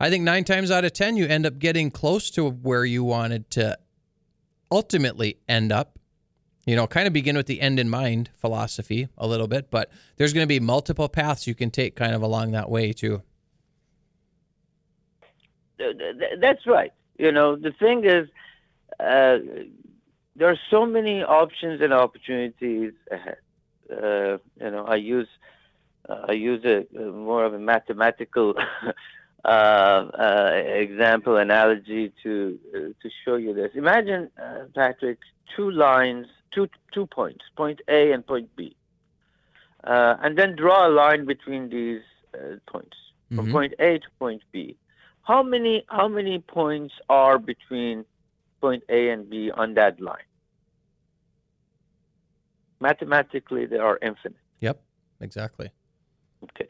I 0.00 0.10
think 0.10 0.24
9 0.24 0.44
times 0.44 0.70
out 0.70 0.84
of 0.84 0.92
10 0.92 1.16
you 1.16 1.26
end 1.26 1.46
up 1.46 1.58
getting 1.58 1.90
close 1.90 2.30
to 2.30 2.48
where 2.48 2.84
you 2.84 3.02
wanted 3.02 3.50
to 3.52 3.78
ultimately 4.70 5.38
end 5.48 5.72
up. 5.72 5.98
You 6.66 6.76
know, 6.76 6.86
kind 6.86 7.06
of 7.06 7.14
begin 7.14 7.34
with 7.34 7.46
the 7.46 7.62
end 7.62 7.80
in 7.80 7.88
mind 7.88 8.28
philosophy 8.36 9.08
a 9.16 9.26
little 9.26 9.48
bit, 9.48 9.70
but 9.70 9.90
there's 10.16 10.34
going 10.34 10.44
to 10.44 10.48
be 10.48 10.60
multiple 10.60 11.08
paths 11.08 11.46
you 11.46 11.54
can 11.54 11.70
take 11.70 11.96
kind 11.96 12.14
of 12.14 12.20
along 12.20 12.50
that 12.50 12.68
way 12.68 12.92
too. 12.92 13.22
That's 15.78 16.66
right. 16.66 16.92
You 17.18 17.32
know, 17.32 17.56
the 17.56 17.72
thing 17.72 18.04
is, 18.04 18.28
uh, 19.00 19.38
there 20.38 20.48
are 20.48 20.58
so 20.70 20.86
many 20.86 21.22
options 21.22 21.80
and 21.80 21.92
opportunities 21.92 22.92
ahead. 23.10 23.38
Uh, 23.90 24.38
you 24.60 24.70
know, 24.70 24.84
I 24.86 24.96
use 24.96 25.28
uh, 26.08 26.26
I 26.28 26.32
use 26.32 26.64
a, 26.64 26.86
a, 26.98 27.10
more 27.10 27.44
of 27.44 27.54
a 27.54 27.58
mathematical 27.58 28.54
uh, 29.44 29.48
uh 29.48 30.50
example 30.54 31.36
analogy 31.36 32.12
to 32.22 32.58
uh, 32.74 32.78
to 33.02 33.10
show 33.24 33.36
you 33.36 33.52
this. 33.52 33.72
Imagine, 33.74 34.30
uh, 34.40 34.64
Patrick, 34.74 35.18
two 35.56 35.70
lines, 35.70 36.26
two 36.52 36.68
two 36.92 37.06
points, 37.06 37.44
point 37.56 37.80
A 37.88 38.12
and 38.12 38.26
point 38.26 38.54
B, 38.56 38.76
and 39.82 40.38
then 40.38 40.54
draw 40.54 40.86
a 40.86 40.90
line 40.90 41.24
between 41.24 41.68
these 41.68 42.02
points 42.66 42.96
from 43.28 43.46
mm-hmm. 43.46 43.52
point 43.52 43.74
A 43.78 43.98
to 43.98 44.08
point 44.18 44.42
B. 44.52 44.76
How 45.22 45.42
many 45.42 45.84
how 45.88 46.08
many 46.08 46.38
points 46.38 46.94
are 47.08 47.38
between 47.38 48.04
point 48.60 48.84
A 48.88 49.10
and 49.10 49.28
B 49.28 49.50
on 49.50 49.74
that 49.74 50.00
line? 50.00 50.27
Mathematically, 52.80 53.66
they 53.66 53.78
are 53.78 53.98
infinite. 54.02 54.38
Yep, 54.60 54.80
exactly. 55.20 55.70
Okay. 56.44 56.68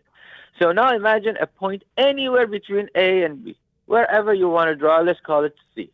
So 0.59 0.73
now 0.73 0.95
imagine 0.95 1.37
a 1.41 1.47
point 1.47 1.85
anywhere 1.97 2.47
between 2.47 2.89
A 2.95 3.23
and 3.23 3.45
B, 3.45 3.57
wherever 3.87 4.33
you 4.35 4.49
want 4.49 4.69
to 4.69 4.75
draw. 4.75 5.01
Let's 5.01 5.21
call 5.21 5.45
it 5.45 5.55
C. 5.75 5.93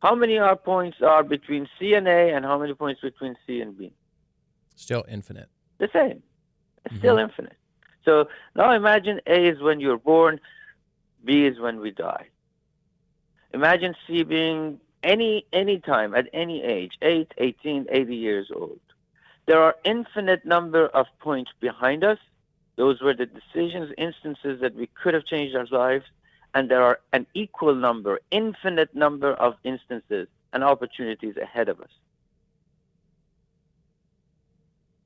How 0.00 0.14
many 0.14 0.38
are 0.38 0.56
points 0.56 0.98
are 1.02 1.22
between 1.22 1.68
C 1.78 1.94
and 1.94 2.06
A, 2.06 2.34
and 2.34 2.44
how 2.44 2.58
many 2.58 2.74
points 2.74 3.00
between 3.00 3.34
C 3.46 3.60
and 3.60 3.76
B? 3.76 3.92
Still 4.76 5.04
infinite. 5.08 5.48
The 5.78 5.88
same. 5.92 6.22
It's 6.84 6.94
mm-hmm. 6.94 6.98
still 6.98 7.18
infinite. 7.18 7.56
So 8.04 8.28
now 8.54 8.72
imagine 8.72 9.20
A 9.26 9.48
is 9.48 9.60
when 9.60 9.80
you're 9.80 9.98
born, 9.98 10.38
B 11.24 11.44
is 11.44 11.58
when 11.58 11.80
we 11.80 11.90
die. 11.90 12.28
Imagine 13.52 13.94
C 14.06 14.22
being 14.22 14.78
any 15.02 15.46
any 15.52 15.78
time 15.78 16.14
at 16.14 16.28
any 16.32 16.62
age 16.62 16.92
8 17.02 17.32
18 17.38 17.86
80 17.90 18.16
years 18.16 18.50
old. 18.54 18.80
There 19.46 19.62
are 19.62 19.76
infinite 19.84 20.44
number 20.44 20.86
of 20.88 21.06
points 21.20 21.52
behind 21.60 22.02
us. 22.04 22.18
Those 22.76 23.00
were 23.00 23.14
the 23.14 23.26
decisions 23.26 23.92
instances 23.96 24.60
that 24.60 24.74
we 24.74 24.88
could 24.88 25.14
have 25.14 25.24
changed 25.24 25.54
our 25.54 25.66
lives. 25.70 26.04
And 26.54 26.70
there 26.70 26.82
are 26.82 27.00
an 27.12 27.26
equal 27.34 27.74
number 27.74 28.20
infinite 28.30 28.94
number 28.94 29.32
of 29.34 29.54
instances 29.62 30.28
and 30.52 30.64
opportunities 30.64 31.36
ahead 31.36 31.68
of 31.68 31.80
us. 31.80 31.90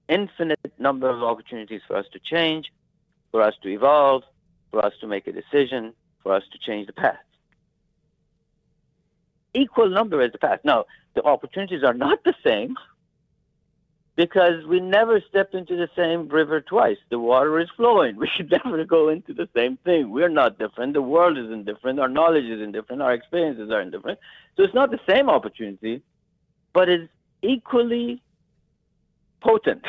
Infinite 0.09 0.72
number 0.79 1.09
of 1.09 1.22
opportunities 1.22 1.83
for 1.87 1.96
us 1.96 2.07
to 2.12 2.18
change 2.18 2.72
for 3.31 3.42
us 3.42 3.55
to 3.62 3.68
evolve 3.68 4.22
for 4.70 4.85
us 4.85 4.92
to 5.00 5.07
make 5.07 5.26
a 5.26 5.33
decision 5.33 5.92
for 6.22 6.35
us 6.35 6.42
to 6.53 6.59
change 6.59 6.87
the 6.87 6.92
path 6.92 7.29
equal 9.54 9.88
number 9.88 10.20
as 10.20 10.32
the 10.32 10.38
past. 10.38 10.64
Now, 10.64 10.84
the 11.14 11.22
opportunities 11.22 11.82
are 11.82 11.94
not 11.94 12.22
the 12.24 12.34
same 12.44 12.76
because 14.16 14.66
we 14.66 14.80
never 14.80 15.20
step 15.28 15.54
into 15.54 15.76
the 15.76 15.88
same 15.96 16.28
river 16.28 16.60
twice. 16.60 16.98
The 17.10 17.18
water 17.18 17.58
is 17.58 17.68
flowing. 17.76 18.16
We 18.22 18.28
should 18.36 18.50
never 18.50 18.84
go 18.84 19.08
into 19.08 19.32
the 19.32 19.48
same 19.56 19.78
thing. 19.78 20.10
We're 20.10 20.28
not 20.28 20.58
different. 20.58 20.92
The 20.94 21.02
world 21.02 21.38
is 21.38 21.50
indifferent. 21.50 21.98
Our 21.98 22.08
knowledge 22.08 22.44
is 22.44 22.60
indifferent. 22.60 23.00
Our 23.02 23.14
experiences 23.14 23.70
are 23.70 23.80
indifferent. 23.80 24.18
So 24.56 24.62
it's 24.62 24.74
not 24.74 24.90
the 24.90 25.00
same 25.08 25.30
opportunity, 25.30 26.02
but 26.72 26.88
it's 26.88 27.10
equally 27.42 28.22
potent. 29.40 29.84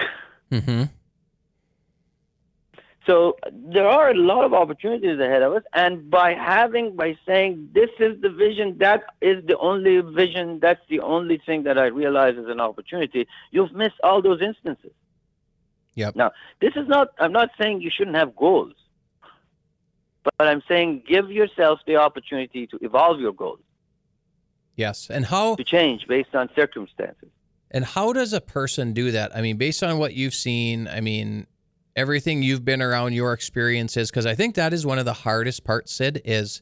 Mm-hmm. 0.51 0.83
So 3.07 3.37
there 3.51 3.87
are 3.87 4.11
a 4.11 4.13
lot 4.13 4.45
of 4.45 4.53
opportunities 4.53 5.19
ahead 5.19 5.41
of 5.41 5.53
us, 5.53 5.63
and 5.73 6.09
by 6.09 6.35
having, 6.35 6.95
by 6.95 7.17
saying 7.25 7.69
this 7.73 7.89
is 7.99 8.21
the 8.21 8.29
vision, 8.29 8.77
that 8.77 9.03
is 9.21 9.43
the 9.47 9.57
only 9.57 10.01
vision, 10.01 10.59
that's 10.59 10.81
the 10.87 10.99
only 10.99 11.41
thing 11.43 11.63
that 11.63 11.79
I 11.79 11.87
realize 11.87 12.35
is 12.35 12.47
an 12.47 12.59
opportunity. 12.59 13.27
You've 13.49 13.73
missed 13.73 13.95
all 14.03 14.21
those 14.21 14.39
instances. 14.41 14.91
Yep. 15.95 16.15
Now, 16.15 16.31
this 16.61 16.73
is 16.75 16.87
not. 16.87 17.09
I'm 17.19 17.31
not 17.31 17.49
saying 17.59 17.81
you 17.81 17.89
shouldn't 17.89 18.15
have 18.15 18.35
goals, 18.35 18.73
but 20.23 20.33
I'm 20.39 20.61
saying 20.67 21.03
give 21.07 21.31
yourself 21.31 21.79
the 21.87 21.95
opportunity 21.95 22.67
to 22.67 22.77
evolve 22.81 23.19
your 23.19 23.33
goals. 23.33 23.59
Yes, 24.75 25.09
and 25.09 25.25
how 25.25 25.55
to 25.55 25.63
change 25.63 26.07
based 26.07 26.35
on 26.35 26.49
circumstances. 26.55 27.29
And 27.71 27.83
how 27.83 28.13
does 28.13 28.31
a 28.31 28.41
person 28.41 28.93
do 28.93 29.11
that? 29.11 29.35
I 29.35 29.41
mean, 29.41 29.57
based 29.57 29.81
on 29.81 29.97
what 29.97 30.13
you've 30.13 30.33
seen, 30.33 30.87
I 30.87 31.01
mean, 31.01 31.47
everything 31.95 32.41
you've 32.41 32.65
been 32.65 32.81
around 32.81 33.13
your 33.13 33.33
experiences 33.33 34.09
because 34.09 34.25
i 34.25 34.35
think 34.35 34.55
that 34.55 34.73
is 34.73 34.85
one 34.85 34.99
of 34.99 35.05
the 35.05 35.13
hardest 35.13 35.63
parts 35.63 35.91
sid 35.91 36.21
is 36.25 36.61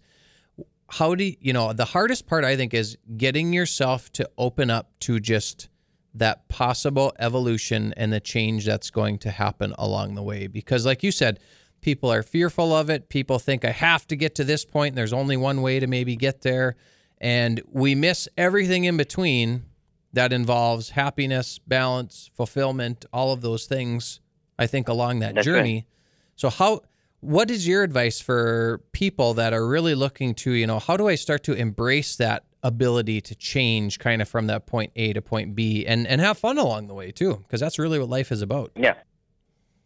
how 0.92 1.14
do 1.14 1.24
you, 1.24 1.36
you 1.40 1.54
know 1.54 1.72
the 1.74 1.86
hardest 1.86 2.26
part 2.26 2.44
i 2.44 2.56
think 2.56 2.74
is 2.74 2.98
getting 3.18 3.54
yourself 3.54 4.12
to 4.12 4.30
open 4.38 4.70
up 4.70 4.92
to 5.00 5.20
just 5.20 5.70
that 6.14 6.48
possible 6.48 7.14
evolution 7.20 7.94
and 7.96 8.12
the 8.12 8.20
change 8.20 8.66
that's 8.66 8.90
going 8.90 9.18
to 9.20 9.32
happen 9.32 9.74
along 9.78 10.16
the 10.16 10.24
way. 10.24 10.48
Because 10.48 10.86
like 10.86 11.04
you 11.04 11.12
said 11.12 11.40
people 11.82 12.12
are 12.12 12.24
fearful 12.24 12.76
of 12.76 12.90
it. 12.90 13.10
People 13.10 13.40
think 13.40 13.64
i 13.64 13.72
have 13.72 14.06
to 14.08 14.16
get 14.16 14.36
to 14.36 14.44
this 14.44 14.66
point. 14.66 14.92
And 14.92 14.98
there's 14.98 15.14
only 15.14 15.38
one 15.38 15.62
way 15.62 15.80
to 15.80 15.88
maybe 15.88 16.16
get 16.16 16.42
there. 16.42 16.76
And 17.22 17.62
we 17.72 17.96
miss 17.96 18.28
everything 18.38 18.86
in 18.86 18.98
between 18.98 19.64
that 20.12 20.34
involves 20.34 20.92
happiness 20.92 21.60
balance 21.60 22.30
fulfillment 22.34 23.06
all 23.14 23.32
of 23.32 23.42
those 23.42 23.66
things 23.66 24.20
I 24.60 24.68
think, 24.68 24.88
along 24.88 25.20
that 25.20 25.34
That's 25.34 25.46
journey. 25.46 25.74
Right. 25.74 25.86
So 26.36 26.50
how 26.50 26.82
what 27.22 27.50
is 27.50 27.68
your 27.68 27.84
advice 27.84 28.22
for 28.22 28.82
people 28.92 29.34
that 29.34 29.54
are 29.54 29.68
really 29.68 29.96
looking 29.96 30.36
to, 30.36 30.52
you 30.52 30.68
know, 30.68 30.80
how 30.80 30.96
do 30.96 31.08
I 31.08 31.16
start 31.16 31.44
to 31.46 31.54
embrace 31.54 32.16
that 32.18 32.44
ability 32.62 33.22
to 33.22 33.36
change 33.36 34.00
kind 34.00 34.22
of 34.22 34.30
from 34.30 34.48
that 34.48 34.66
point 34.66 34.92
A 34.96 35.14
to 35.14 35.22
point 35.22 35.56
B 35.56 35.86
and 35.86 36.06
and 36.06 36.22
have 36.22 36.38
fun 36.38 36.58
along 36.58 36.88
the 36.88 36.94
way 36.94 37.12
too, 37.12 37.36
because 37.38 37.60
that's 37.60 37.80
really 37.80 38.00
what 38.00 38.10
life 38.10 38.32
is 38.32 38.42
about. 38.42 38.72
Yeah. 38.76 38.94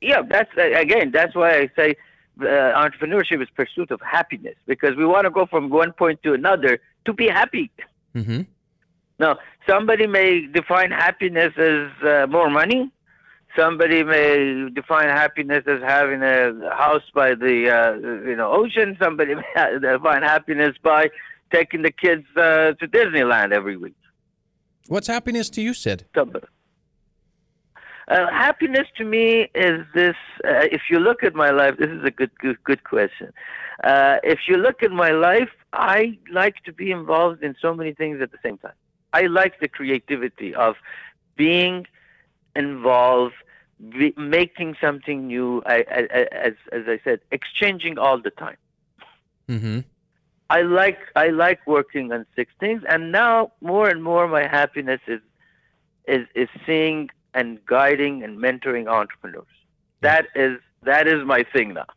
Yeah, 0.02 0.22
that's 0.22 0.52
again, 0.58 1.12
that's 1.12 1.34
why 1.34 1.52
I 1.62 1.70
say 1.78 1.96
uh, 2.42 2.46
entrepreneurship 2.46 3.42
is 3.42 3.50
pursuit 3.56 3.90
of 3.90 4.02
happiness 4.02 4.56
because 4.66 4.96
we 4.98 5.06
want 5.06 5.24
to 5.24 5.30
go 5.30 5.46
from 5.46 5.70
one 5.70 5.94
point 5.94 6.22
to 6.24 6.34
another 6.34 6.80
to 7.06 7.14
be 7.14 7.28
happy. 7.28 7.72
Mm-hmm. 8.14 8.42
Now, 9.20 9.40
somebody 9.68 10.08
may 10.08 10.48
define 10.48 10.92
happiness 10.92 11.54
as 11.58 11.90
uh, 12.04 12.28
more 12.28 12.50
money. 12.50 12.92
Somebody 13.56 14.04
may 14.04 14.70
define 14.74 15.10
happiness 15.10 15.64
as 15.68 15.82
having 15.82 16.24
a 16.24 16.76
house 16.76 17.04
by 17.14 17.36
the 17.36 17.70
uh, 17.70 17.94
you 18.28 18.36
know 18.36 18.52
ocean. 18.52 18.98
Somebody 19.02 19.36
may 19.56 19.80
define 19.80 20.24
happiness 20.24 20.76
by 20.82 21.10
taking 21.52 21.84
the 21.84 21.92
kids 21.92 22.26
uh, 22.36 22.74
to 22.74 22.88
Disneyland 22.88 23.52
every 23.52 23.78
week. 23.78 23.96
What's 24.88 25.08
happiness 25.08 25.50
to 25.52 25.62
you, 25.62 25.74
Sid? 25.74 26.06
Somebody. 26.16 26.48
Uh, 28.08 28.28
happiness 28.32 28.88
to 28.98 29.06
me 29.06 29.50
is 29.56 29.86
this. 29.94 30.16
Uh, 30.44 30.68
if 30.72 30.84
you 30.90 31.00
look 31.00 31.24
at 31.24 31.34
my 31.34 31.52
life, 31.52 31.78
this 31.78 31.90
is 31.90 32.04
a 32.04 32.12
good, 32.12 32.32
good, 32.40 32.62
good 32.64 32.84
question. 32.84 33.32
Uh, 33.84 34.18
if 34.24 34.40
you 34.48 34.58
look 34.58 34.84
at 34.84 34.92
my 34.92 35.12
life, 35.12 35.50
I 35.72 36.18
like 36.32 36.64
to 36.66 36.74
be 36.74 36.92
involved 36.92 37.44
in 37.44 37.56
so 37.62 37.74
many 37.74 37.94
things 37.94 38.22
at 38.22 38.32
the 38.32 38.38
same 38.44 38.58
time. 38.58 38.74
I 39.14 39.24
like 39.24 39.60
the 39.60 39.68
creativity 39.68 40.54
of 40.54 40.76
being 41.36 41.86
involved, 42.56 43.36
be, 43.90 44.14
making 44.18 44.76
something 44.80 45.28
new. 45.28 45.62
I, 45.66 45.86
I, 45.90 46.28
as 46.32 46.54
as 46.72 46.84
I 46.88 47.00
said, 47.04 47.20
exchanging 47.32 47.98
all 47.98 48.20
the 48.22 48.32
time. 48.32 48.58
Mm-hmm. 49.50 49.80
I 50.50 50.62
like 50.62 51.00
I 51.16 51.28
like 51.28 51.66
working 51.66 52.12
on 52.12 52.26
six 52.36 52.52
things, 52.60 52.84
and 52.88 53.12
now 53.12 53.52
more 53.62 53.90
and 53.90 54.04
more 54.04 54.28
my 54.28 54.48
happiness 54.48 55.02
is 55.08 55.22
is 56.08 56.28
is 56.36 56.50
seeing 56.66 57.10
and 57.34 57.64
guiding 57.66 58.24
and 58.24 58.38
mentoring 58.38 58.88
entrepreneurs. 58.88 59.46
That 60.02 60.28
is 60.36 60.60
that 60.84 61.08
is 61.08 61.26
my 61.26 61.44
thing 61.44 61.74
now, 61.74 61.88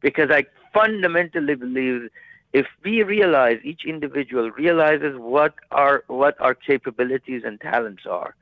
because 0.00 0.30
I 0.30 0.44
fundamentally 0.72 1.54
believe 1.54 2.08
if 2.52 2.66
we 2.84 3.02
realize 3.02 3.58
each 3.64 3.84
individual 3.84 4.50
realizes 4.52 5.16
what 5.16 5.54
our 5.72 6.04
what 6.06 6.40
our 6.40 6.54
capabilities 6.54 7.42
and 7.44 7.60
talents 7.60 8.06
are, 8.06 8.36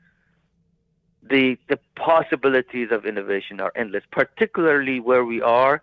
the 1.29 1.57
the 1.69 1.79
possibilities 1.95 2.89
of 2.91 3.05
innovation 3.05 3.59
are 3.59 3.71
endless, 3.75 4.03
particularly 4.11 4.99
where 4.99 5.23
we 5.25 5.41
are 5.41 5.81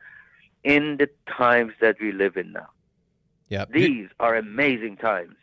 in 0.65 0.97
the 0.99 1.09
times 1.27 1.73
that 1.81 1.97
we 2.01 2.13
live 2.13 2.37
in 2.37 2.53
now. 2.53 2.69
Yeah. 3.49 3.65
These 3.69 4.09
are 4.21 4.37
amazing 4.37 4.97
times. 4.99 5.35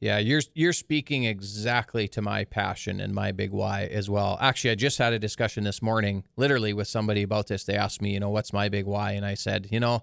Yeah, 0.00 0.18
you're 0.18 0.42
you're 0.54 0.74
speaking 0.74 1.24
exactly 1.24 2.06
to 2.08 2.20
my 2.20 2.44
passion 2.44 3.00
and 3.00 3.14
my 3.14 3.32
big 3.32 3.50
why 3.50 3.84
as 3.84 4.10
well. 4.10 4.36
Actually, 4.40 4.72
I 4.72 4.74
just 4.74 4.98
had 4.98 5.12
a 5.14 5.18
discussion 5.18 5.64
this 5.64 5.80
morning, 5.80 6.24
literally 6.36 6.74
with 6.74 6.88
somebody 6.88 7.22
about 7.22 7.46
this. 7.46 7.64
They 7.64 7.76
asked 7.76 8.02
me, 8.02 8.12
you 8.12 8.20
know, 8.20 8.28
what's 8.28 8.52
my 8.52 8.68
big 8.68 8.84
why, 8.84 9.12
and 9.12 9.24
I 9.24 9.34
said, 9.34 9.68
you 9.70 9.80
know, 9.80 10.02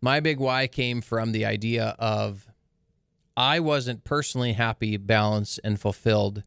my 0.00 0.18
big 0.18 0.40
why 0.40 0.66
came 0.66 1.02
from 1.02 1.30
the 1.30 1.44
idea 1.44 1.94
of 1.98 2.48
I 3.36 3.60
wasn't 3.60 4.02
personally 4.02 4.54
happy, 4.54 4.96
balanced, 4.96 5.60
and 5.62 5.78
fulfilled, 5.78 6.42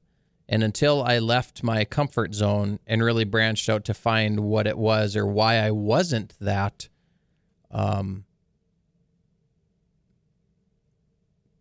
and 0.52 0.64
until 0.64 1.04
I 1.04 1.20
left 1.20 1.64
my 1.64 1.86
comfort 1.86 2.34
zone 2.34 2.80
and 2.88 3.04
really 3.04 3.24
branched 3.24 3.70
out 3.70 3.86
to 3.86 3.94
find 3.94 4.40
what 4.40 4.66
it 4.66 4.80
was 4.80 5.16
or 5.16 5.26
why 5.28 5.58
I 5.58 5.70
wasn't 5.70 6.34
that. 6.42 6.90
Um, 7.70 8.26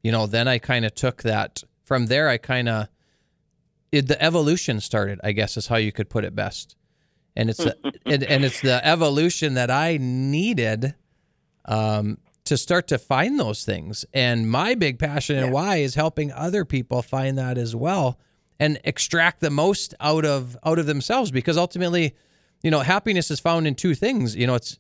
you 0.03 0.11
know, 0.11 0.27
then 0.27 0.49
I 0.49 0.59
kind 0.59 0.87
of 0.87 0.95
took 0.95 1.23
that 1.23 1.63
from 1.85 2.07
there. 2.07 2.31
I 2.31 2.39
kind 2.39 2.67
of 2.67 2.89
the 3.93 4.17
evolution 4.23 4.81
started. 4.81 5.21
I 5.23 5.33
guess 5.33 5.59
is 5.59 5.67
how 5.67 5.77
you 5.77 5.93
could 5.93 6.09
put 6.09 6.25
it 6.25 6.35
best. 6.35 6.75
And 7.37 7.51
it's 7.51 7.61
a, 7.61 7.75
and, 8.07 8.25
and 8.25 8.43
it's 8.43 8.63
the 8.63 8.85
evolution 8.87 9.53
that 9.53 9.71
I 9.71 9.99
needed 10.01 10.95
um, 11.67 12.17
to 12.47 12.57
start 12.57 12.89
to 12.89 12.97
find 12.97 13.39
those 13.39 13.67
things. 13.67 14.07
And 14.15 14.51
my 14.51 14.75
big 14.75 14.99
passion 14.99 15.37
and 15.37 15.53
why 15.53 15.77
is 15.77 15.95
helping 15.95 16.33
other 16.33 16.65
people 16.65 17.03
find 17.03 17.37
that 17.37 17.59
as 17.59 17.77
well 17.77 18.19
and 18.61 18.81
extract 18.85 19.41
the 19.41 19.51
most 19.51 19.95
out 20.01 20.25
of 20.25 20.57
out 20.65 20.79
of 20.79 20.87
themselves 20.87 21.31
because 21.31 21.57
ultimately, 21.57 22.15
you 22.63 22.71
know, 22.71 22.81
happiness 22.81 23.31
is 23.31 23.41
found 23.41 23.67
in 23.67 23.75
two 23.75 23.95
things. 23.95 24.35
You 24.37 24.47
know, 24.47 24.55
it's 24.55 24.79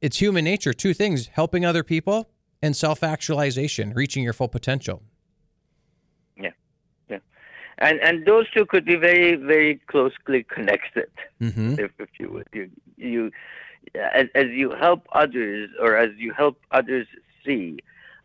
it's 0.00 0.18
human 0.18 0.44
nature, 0.44 0.72
two 0.72 0.94
things, 0.94 1.28
helping 1.28 1.64
other 1.64 1.82
people 1.82 2.30
and 2.62 2.76
self 2.76 3.02
actualization, 3.02 3.92
reaching 3.94 4.22
your 4.22 4.32
full 4.32 4.48
potential. 4.48 5.02
Yeah, 6.36 6.50
yeah, 7.08 7.18
and 7.78 8.00
and 8.00 8.26
those 8.26 8.50
two 8.50 8.66
could 8.66 8.84
be 8.84 8.96
very 8.96 9.36
very 9.36 9.80
closely 9.86 10.44
connected, 10.44 11.10
mm-hmm. 11.40 11.74
if 11.78 11.92
if 11.98 12.08
you 12.18 12.30
would 12.32 12.48
you 12.52 12.70
you 12.96 13.30
as, 13.94 14.26
as 14.34 14.46
you 14.48 14.70
help 14.70 15.06
others 15.12 15.70
or 15.80 15.96
as 15.96 16.10
you 16.16 16.32
help 16.32 16.58
others 16.70 17.06
see. 17.44 17.78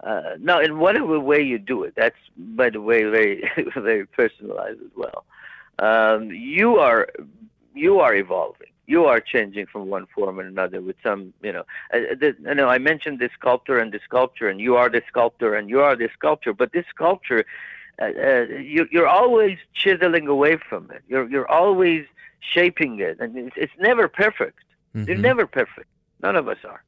Uh, 0.05 0.35
now, 0.39 0.59
in 0.61 0.79
whatever 0.79 1.19
way 1.19 1.41
you 1.41 1.57
do 1.57 1.83
it, 1.83 1.93
that's 1.95 2.15
by 2.37 2.69
the 2.69 2.79
way 2.79 3.03
very 3.03 3.43
very 3.75 4.05
personalized 4.05 4.79
as 4.79 4.91
well. 4.95 5.25
Um, 5.79 6.31
you 6.31 6.77
are 6.77 7.09
you 7.73 7.99
are 7.99 8.15
evolving 8.15 8.69
you 8.87 9.05
are 9.05 9.19
changing 9.19 9.65
from 9.65 9.87
one 9.87 10.05
form 10.13 10.39
and 10.39 10.47
another 10.47 10.81
with 10.81 10.95
some, 11.01 11.33
you 11.41 11.51
know, 11.51 11.63
uh, 11.93 12.15
the, 12.19 12.35
you 12.39 12.55
know, 12.55 12.67
I 12.67 12.77
mentioned 12.77 13.19
the 13.19 13.29
sculptor 13.33 13.79
and 13.79 13.91
the 13.91 13.99
sculpture, 14.03 14.47
and 14.47 14.59
you 14.59 14.75
are 14.75 14.89
the 14.89 15.01
sculptor 15.07 15.55
and 15.55 15.69
you 15.69 15.81
are 15.81 15.95
the 15.95 16.09
sculptor, 16.13 16.53
but 16.53 16.71
this 16.71 16.85
sculpture, 16.89 17.45
uh, 17.99 18.05
uh, 18.05 18.45
you, 18.59 18.87
you're 18.91 19.07
always 19.07 19.57
chiseling 19.73 20.27
away 20.27 20.57
from 20.57 20.91
it. 20.91 21.01
You're 21.07 21.29
you're 21.29 21.49
always 21.49 22.05
shaping 22.41 22.99
it, 22.99 23.19
and 23.19 23.35
it's, 23.37 23.55
it's 23.55 23.73
never 23.79 24.07
perfect. 24.07 24.59
Mm-hmm. 24.95 25.07
You're 25.07 25.17
never 25.17 25.47
perfect. 25.47 25.87
None 26.21 26.35
of 26.35 26.47
us 26.47 26.57
are. 26.65 26.83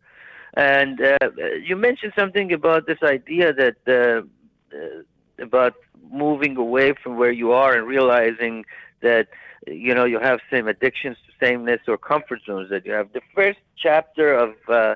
And 0.54 1.02
uh, 1.02 1.18
you 1.62 1.76
mentioned 1.76 2.14
something 2.18 2.52
about 2.54 2.88
this 2.88 3.02
idea 3.04 3.54
that 3.54 3.78
uh, 3.88 4.76
uh, 4.76 5.02
about 5.44 5.74
moving 6.12 6.58
away 6.58 6.94
from 6.94 7.18
where 7.18 7.32
you 7.32 7.52
are 7.52 7.74
and 7.76 7.86
realizing 7.88 8.66
that 9.02 9.28
you 9.68 9.94
know 9.94 10.06
you 10.06 10.20
have 10.20 10.40
same 10.50 10.68
addictions 10.68 11.18
to 11.26 11.46
sameness 11.46 11.82
or 11.88 11.98
comfort 11.98 12.40
zones 12.46 12.70
that 12.70 12.86
you 12.86 12.94
have. 12.94 13.12
The 13.14 13.22
first 13.36 13.60
chapter 13.76 14.34
of 14.34 14.56
uh, 14.70 14.96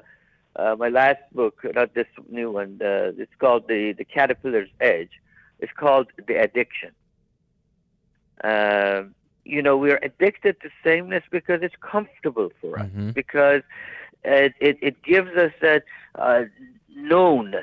uh, 0.56 0.76
my 0.78 0.90
last 0.90 1.22
book, 1.34 1.60
not 1.76 1.94
this 1.94 2.08
new 2.30 2.52
one, 2.52 2.80
uh, 2.82 3.12
it's 3.18 3.36
called 3.38 3.68
the 3.68 3.94
the 3.94 4.06
Caterpillar's 4.06 4.70
Edge. 4.80 5.12
It's 5.60 5.74
called 5.74 6.08
the 6.28 6.36
addiction. 6.42 6.92
You 9.44 9.62
know, 9.62 9.76
we're 9.76 10.00
addicted 10.04 10.62
to 10.62 10.70
sameness 10.84 11.24
because 11.32 11.62
it's 11.64 11.76
comfortable 11.82 12.52
for 12.62 12.80
us, 12.80 12.90
Mhm. 12.96 13.14
because 13.14 13.64
it, 14.24 14.54
it, 14.60 14.78
it 14.82 15.04
gives 15.04 15.32
us 15.32 15.52
that 15.62 15.84
uh, 16.16 16.44
known. 16.96 17.56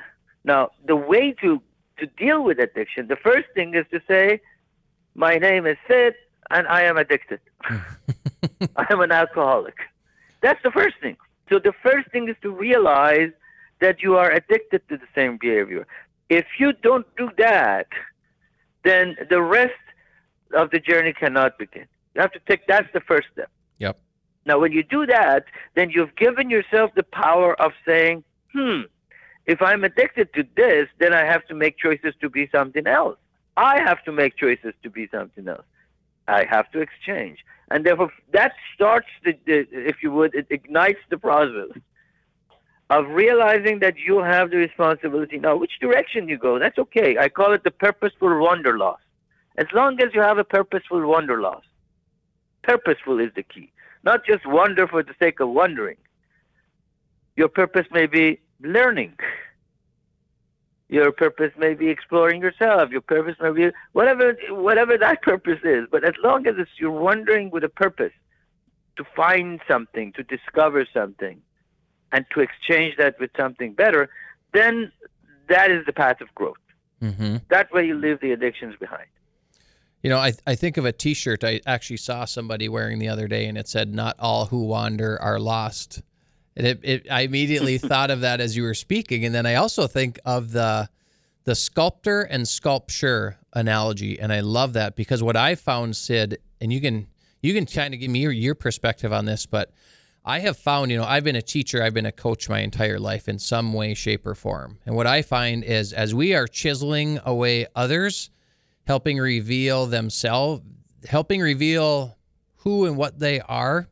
Now, 0.45 0.71
the 0.87 0.97
way 0.97 1.33
to, 1.41 1.63
to 1.99 2.07
deal 2.07 2.43
with 2.43 2.59
addiction, 2.59 3.09
the 3.09 3.17
first 3.17 3.49
thing 3.55 3.75
is 3.75 3.85
to 3.91 4.01
say, 4.09 4.41
my 5.15 5.37
name 5.37 5.67
is 5.67 5.77
Sid, 5.89 6.15
and 6.51 6.67
I 6.69 6.83
am 6.83 6.97
addicted. 6.97 7.41
I 7.71 8.87
am 8.91 9.01
an 9.01 9.13
alcoholic. 9.13 9.77
That's 10.41 10.63
the 10.63 10.71
first 10.71 10.97
thing. 11.01 11.17
So 11.51 11.59
the 11.59 11.73
first 11.83 12.11
thing 12.11 12.29
is 12.29 12.37
to 12.43 12.51
realize 12.51 13.31
that 13.81 14.03
you 14.03 14.17
are 14.17 14.31
addicted 14.31 14.83
to 14.89 14.97
the 14.97 15.07
same 15.15 15.39
behavior. 15.39 15.87
If 16.29 16.47
you 16.59 16.73
don't 16.73 17.07
do 17.17 17.31
that, 17.39 17.89
then 18.85 19.17
the 19.31 19.43
rest 19.43 19.73
of 20.55 20.71
the 20.71 20.79
journey 20.79 21.13
cannot 21.13 21.59
begin. 21.59 21.87
You 22.15 22.21
have 22.21 22.33
to 22.33 22.41
take 22.49 22.67
that's 22.67 22.89
the 22.93 23.01
first 23.01 23.29
step. 23.33 23.51
Now, 24.47 24.59
when 24.59 24.73
you 24.73 24.83
do 24.83 25.07
that, 25.07 25.45
then 25.75 25.91
you've 25.91 26.17
given 26.17 26.49
yourself 26.51 26.91
the 26.95 27.03
power 27.03 27.61
of 27.61 27.73
saying, 27.87 28.25
hmm, 28.53 28.83
if 29.47 29.61
I'm 29.63 29.85
addicted 29.85 30.33
to 30.35 30.45
this, 30.57 30.89
then 30.99 31.13
I 31.13 31.25
have 31.25 31.47
to 31.47 31.55
make 31.55 31.79
choices 31.79 32.15
to 32.21 32.31
be 32.31 32.49
something 32.51 32.87
else. 32.87 33.19
I 33.57 33.81
have 33.81 34.03
to 34.05 34.13
make 34.13 34.37
choices 34.37 34.75
to 34.83 34.91
be 34.91 35.09
something 35.09 35.49
else. 35.49 35.65
I 36.29 36.45
have 36.45 36.71
to 36.73 36.81
exchange. 36.81 37.39
And 37.71 37.85
therefore, 37.85 38.13
that 38.33 38.53
starts, 38.75 39.09
the, 39.25 39.35
the, 39.47 39.67
if 39.73 40.03
you 40.03 40.13
would, 40.13 40.35
it 40.35 40.47
ignites 40.51 41.01
the 41.11 41.19
process 41.19 41.71
of 42.91 43.07
realizing 43.09 43.81
that 43.81 43.99
you 43.99 44.19
have 44.19 44.51
the 44.51 44.57
responsibility. 44.57 45.39
Now, 45.39 45.57
which 45.57 45.79
direction 45.81 46.29
you 46.29 46.39
go, 46.39 46.59
that's 46.59 46.79
okay. 46.79 47.19
I 47.19 47.29
call 47.29 47.53
it 47.53 47.65
the 47.65 47.71
purposeful 47.71 48.39
wanderlust. 48.41 49.03
As 49.57 49.67
long 49.75 50.01
as 50.01 50.15
you 50.15 50.21
have 50.23 50.39
a 50.39 50.45
purposeful 50.45 51.07
wanderlust, 51.07 51.67
purposeful 52.63 53.19
is 53.19 53.31
the 53.35 53.43
key. 53.43 53.73
Not 54.05 54.25
just 54.25 54.47
wonder 54.47 54.87
for 54.87 55.03
the 55.03 55.15
sake 55.19 55.41
of 55.41 55.49
wondering. 55.49 55.97
Your 57.37 57.49
purpose 57.49 57.87
may 57.93 58.07
be 58.07 58.41
learning. 58.61 59.15
Your 60.89 61.13
purpose 61.13 61.53
may 61.59 61.75
be 61.75 61.89
exploring 61.89 62.41
yourself. 62.41 62.91
Your 62.91 63.03
purpose 63.03 63.37
may 63.41 63.51
be 63.53 63.71
whatever 63.93 64.37
whatever 64.51 64.97
that 64.97 65.23
purpose 65.23 65.61
is. 65.63 65.87
But 65.91 66.05
as 66.05 66.15
long 66.23 66.47
as 66.47 66.55
it's 66.59 66.71
you're 66.79 66.91
wandering 66.91 67.51
with 67.51 67.63
a 67.63 67.69
purpose 67.69 68.13
to 68.97 69.05
find 69.15 69.61
something, 69.69 70.13
to 70.15 70.23
discover 70.23 70.87
something, 70.93 71.41
and 72.11 72.25
to 72.33 72.41
exchange 72.41 72.97
that 72.97 73.21
with 73.21 73.31
something 73.37 73.75
better, 73.75 74.09
then 74.53 74.91
that 75.49 75.71
is 75.71 75.85
the 75.87 75.93
path 75.93 76.21
of 76.21 76.35
growth. 76.35 76.57
Mm-hmm. 77.03 77.37
That 77.51 77.71
way 77.73 77.87
you 77.87 77.95
leave 77.95 78.21
the 78.21 78.33
addictions 78.33 78.75
behind. 78.81 79.07
You 80.03 80.11
know, 80.11 80.19
I, 80.19 80.33
I 80.47 80.55
think 80.55 80.77
of 80.77 80.85
a 80.85 80.93
T-shirt 80.93 81.43
I 81.43 81.61
actually 81.67 81.97
saw 81.97 82.25
somebody 82.25 82.69
wearing 82.69 82.99
the 82.99 83.09
other 83.09 83.27
day, 83.27 83.47
and 83.47 83.59
it 83.59 83.69
said, 83.69 83.95
"Not 83.95 84.17
all 84.19 84.47
who 84.47 84.65
wander 84.65 85.21
are 85.21 85.41
lost." 85.41 86.03
And 86.57 86.67
it, 86.67 86.81
it 86.83 87.07
I 87.11 87.23
immediately 87.23 87.79
thought 87.91 88.11
of 88.11 88.21
that 88.21 88.41
as 88.41 88.57
you 88.57 88.63
were 88.63 88.75
speaking, 88.75 89.25
and 89.25 89.35
then 89.35 89.47
I 89.47 89.57
also 89.57 89.87
think 89.87 90.19
of 90.25 90.53
the 90.53 90.89
the 91.45 91.55
sculptor 91.55 92.23
and 92.23 92.47
sculpture 92.47 93.39
analogy, 93.55 94.21
and 94.21 94.33
I 94.33 94.41
love 94.41 94.75
that 94.75 94.95
because 94.97 95.23
what 95.23 95.37
I 95.37 95.55
found, 95.55 95.97
Sid, 95.97 96.39
and 96.61 96.73
you 96.73 96.81
can 96.81 97.09
you 97.41 97.55
can 97.55 97.67
kind 97.67 97.95
of 97.95 98.01
give 98.01 98.11
me 98.11 98.21
your, 98.21 98.33
your 98.33 98.55
perspective 98.55 99.13
on 99.13 99.25
this, 99.25 99.47
but 99.47 99.73
I 100.25 100.41
have 100.41 100.57
found, 100.57 100.91
you 100.91 100.99
know, 100.99 101.05
I've 101.05 101.25
been 101.25 101.37
a 101.37 101.43
teacher, 101.43 101.83
I've 101.83 101.95
been 101.95 102.07
a 102.07 102.13
coach 102.13 102.49
my 102.49 102.61
entire 102.61 102.99
life 102.99 103.29
in 103.29 103.39
some 103.39 103.73
way, 103.73 103.95
shape, 103.95 104.27
or 104.27 104.35
form. 104.35 104.79
And 104.85 104.95
what 104.95 105.07
I 105.07 105.23
find 105.23 105.65
is 105.65 105.93
as 105.93 106.15
we 106.15 106.35
are 106.35 106.47
chiseling 106.47 107.19
away 107.25 107.67
others, 107.75 108.31
helping 108.89 109.19
reveal 109.19 109.85
themselves, 109.85 110.63
helping 111.07 111.43
reveal 111.43 112.17
who 112.57 112.87
and 112.87 112.97
what 112.97 113.19
they 113.19 113.39
are 113.43 113.87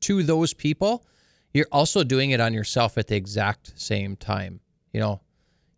to 0.00 0.22
those 0.22 0.54
people, 0.54 1.04
you're 1.52 1.68
also 1.70 2.02
doing 2.02 2.30
it 2.30 2.40
on 2.40 2.54
yourself 2.54 2.96
at 2.96 3.06
the 3.08 3.16
exact 3.16 3.78
same 3.78 4.16
time. 4.16 4.60
You 4.94 5.00
know, 5.00 5.20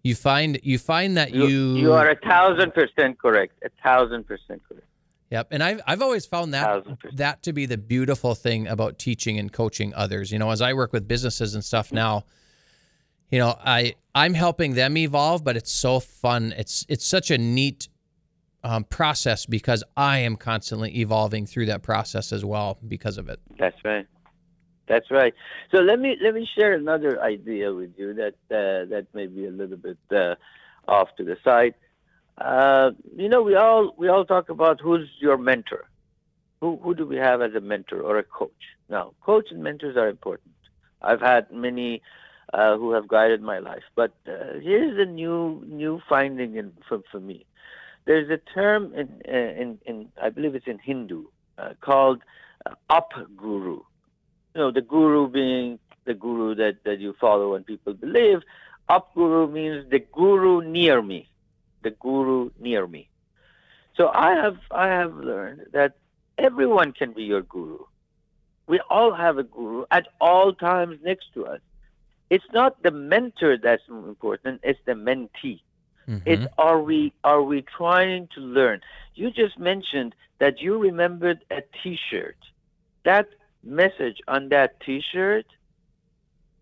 you 0.05 0.15
find 0.15 0.61
you 0.63 0.79
find 0.79 1.17
that 1.17 1.35
you 1.35 1.49
you, 1.49 1.77
you 1.77 1.93
are 1.93 2.09
a 2.09 2.15
thousand 2.15 2.73
percent 2.73 3.19
correct. 3.19 3.53
A 3.65 3.71
thousand 3.83 4.29
percent 4.29 4.63
correct. 4.69 4.87
Yep, 5.31 5.49
and 5.51 5.61
I've 5.61 5.81
I've 5.85 6.01
always 6.01 6.25
found 6.25 6.55
that 6.55 6.85
that 7.15 7.43
to 7.43 7.53
be 7.53 7.67
the 7.67 7.79
beautiful 7.79 8.37
thing 8.37 8.69
about 8.69 8.97
teaching 8.97 9.41
and 9.41 9.53
coaching 9.53 9.93
others. 9.93 10.31
You 10.31 10.39
know, 10.39 10.51
as 10.53 10.63
I 10.63 10.73
work 10.75 10.93
with 10.93 11.09
businesses 11.09 11.57
and 11.57 11.65
stuff 11.65 11.91
now, 11.91 12.27
you 13.29 13.41
know, 13.41 13.59
I 13.65 13.97
I'm 14.15 14.35
helping 14.35 14.75
them 14.75 14.97
evolve, 14.97 15.43
but 15.43 15.57
it's 15.57 15.73
so 15.73 15.99
fun. 15.99 16.55
It's 16.57 16.87
it's 16.89 17.05
such 17.05 17.33
a 17.33 17.39
neat 17.39 17.89
um, 18.65 18.85
process 18.85 19.47
because 19.47 19.83
I 19.97 20.19
am 20.19 20.37
constantly 20.37 20.99
evolving 20.99 21.47
through 21.47 21.67
that 21.67 21.83
process 21.83 22.33
as 22.33 22.45
well 22.45 22.79
because 22.87 23.19
of 23.19 23.29
it. 23.29 23.41
That's 23.59 23.77
right. 23.85 24.07
That's 24.89 25.11
right. 25.11 25.35
So 25.73 25.81
let 25.81 25.99
me 25.99 26.17
let 26.21 26.35
me 26.35 26.49
share 26.57 26.75
another 26.75 27.21
idea 27.23 27.73
with 27.73 27.93
you 27.97 28.15
that 28.15 28.35
uh, 28.51 28.85
that 28.91 29.07
may 29.15 29.27
be 29.27 29.47
a 29.47 29.51
little 29.51 29.77
bit 29.77 29.99
uh, 30.11 30.35
off 30.89 31.09
to 31.17 31.25
the 31.25 31.37
side. 31.45 31.75
Uh, 32.39 32.91
you 33.17 33.29
know, 33.29 33.43
we 33.43 33.55
all 33.55 33.95
we 33.97 34.09
all 34.09 34.25
talk 34.25 34.49
about 34.49 34.81
who's 34.81 35.09
your 35.19 35.39
mentor. 35.39 35.89
Who 36.61 36.79
who 36.83 36.95
do 36.95 37.07
we 37.07 37.17
have 37.17 37.43
as 37.43 37.55
a 37.55 37.61
mentor 37.61 38.01
or 38.01 38.19
a 38.19 38.25
coach? 38.25 38.51
Now, 38.89 39.15
coach 39.23 39.47
and 39.51 39.63
mentors 39.63 39.97
are 39.97 40.09
important. 40.09 40.53
I've 41.01 41.21
had 41.21 41.51
many 41.51 42.03
uh, 42.53 42.77
who 42.77 42.93
have 42.93 43.09
guided 43.09 43.41
my 43.41 43.61
life, 43.61 43.85
but 43.95 44.13
uh, 44.27 44.59
here's 44.61 44.99
a 44.99 45.11
new 45.11 45.63
new 45.67 46.01
finding 46.09 46.57
in, 46.57 46.73
for 46.89 47.01
for 47.11 47.21
me. 47.21 47.47
There's 48.05 48.31
a 48.31 48.39
term 48.39 48.93
in 48.95 49.21
in, 49.23 49.79
in 49.87 50.09
I 50.21 50.31
believe 50.31 50.55
it's 50.55 50.67
in 50.67 50.79
Hindu 50.79 51.27
uh, 51.59 51.75
called 51.81 52.23
uh, 52.67 52.75
up 52.91 53.13
guru. 53.37 53.81
You 54.55 54.61
know, 54.61 54.71
the 54.71 54.83
guru 54.83 55.29
being 55.29 55.79
the 56.05 56.15
guru 56.15 56.55
that, 56.57 56.85
that 56.85 56.99
you 56.99 57.15
follow 57.21 57.55
and 57.55 57.65
people 57.65 57.95
believe. 57.95 58.41
Upaguru 58.91 59.51
means 59.51 59.89
the 59.91 60.01
guru 60.01 60.61
near 60.61 61.01
me 61.01 61.29
the 61.83 61.91
guru 61.91 62.51
near 62.59 62.87
me. 62.87 63.09
So 63.97 64.09
I 64.09 64.35
have 64.35 64.57
I 64.71 64.87
have 64.89 65.15
learned 65.15 65.67
that 65.73 65.97
everyone 66.39 66.93
can 66.93 67.13
be 67.13 67.25
your 67.25 67.43
guru. 67.43 67.79
We 68.67 68.81
all 68.89 69.13
have 69.13 69.39
a 69.39 69.43
guru 69.43 69.85
at 69.91 70.09
all 70.21 70.53
times 70.55 70.99
next 71.03 71.35
to 71.35 71.47
us. 71.47 71.61
It's 72.31 72.45
not 72.55 72.83
the 72.83 72.91
mentor 72.91 73.59
that's 73.59 73.83
important, 73.89 74.61
it's 74.63 74.81
the 74.87 74.93
mentee. 74.93 75.61
Mm-hmm. 76.13 76.29
It's 76.31 76.47
are 76.59 76.81
we 76.81 77.13
are 77.25 77.43
we 77.43 77.63
trying 77.63 78.29
to 78.35 78.41
learn? 78.41 78.81
You 79.15 79.31
just 79.31 79.59
mentioned 79.59 80.15
that 80.41 80.61
you 80.61 80.79
remembered 80.79 81.45
a 81.51 81.63
t-shirt. 81.83 82.37
That 83.05 83.29
message 83.65 84.19
on 84.29 84.51
that 84.51 84.79
t-shirt 84.81 85.47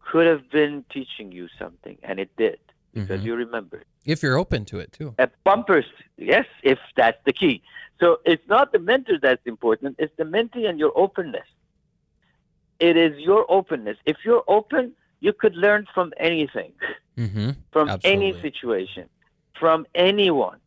could 0.06 0.26
have 0.26 0.50
been 0.50 0.84
teaching 0.92 1.32
you 1.32 1.48
something 1.58 1.98
and 2.02 2.20
it 2.20 2.30
did 2.36 2.58
because 2.92 3.18
mm-hmm. 3.18 3.26
you 3.26 3.34
remembered. 3.34 3.84
If 4.04 4.22
you're 4.22 4.38
open 4.38 4.64
to 4.66 4.78
it 4.78 4.92
too. 4.92 5.14
At 5.18 5.32
bumpers, 5.44 5.86
yes, 6.16 6.46
if 6.62 6.78
that's 6.96 7.18
the 7.24 7.32
key. 7.32 7.62
So 7.98 8.18
it's 8.24 8.46
not 8.48 8.72
the 8.72 8.78
mentor 8.78 9.18
that's 9.20 9.46
important, 9.46 9.96
it's 9.98 10.14
the 10.16 10.24
mentee 10.24 10.68
and 10.68 10.78
your 10.78 10.92
openness. 10.96 11.46
It 12.78 12.96
is 12.96 13.18
your 13.18 13.44
openness. 13.50 13.98
If 14.06 14.18
you're 14.24 14.44
open, 14.48 14.92
you 15.20 15.32
could 15.32 15.54
learn 15.54 15.86
from 15.92 16.12
anything, 16.16 16.72
mm-hmm. 17.18 17.50
from 17.72 17.90
Absolutely. 17.90 18.28
any 18.28 18.40
situation, 18.40 19.08
from 19.60 19.86
anyone. 19.94 20.58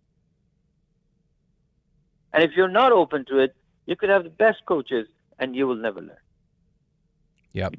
And 2.32 2.44
if 2.44 2.52
you're 2.56 2.70
not 2.70 2.92
open 2.92 3.26
to 3.26 3.40
it, 3.40 3.56
you 3.86 3.96
could 3.98 4.10
have 4.10 4.24
the 4.24 4.30
best 4.30 4.66
coaches 4.66 5.08
and 5.40 5.56
you 5.56 5.68
will 5.68 5.76
never 5.76 6.00
learn. 6.00 6.18
Yep. 7.52 7.76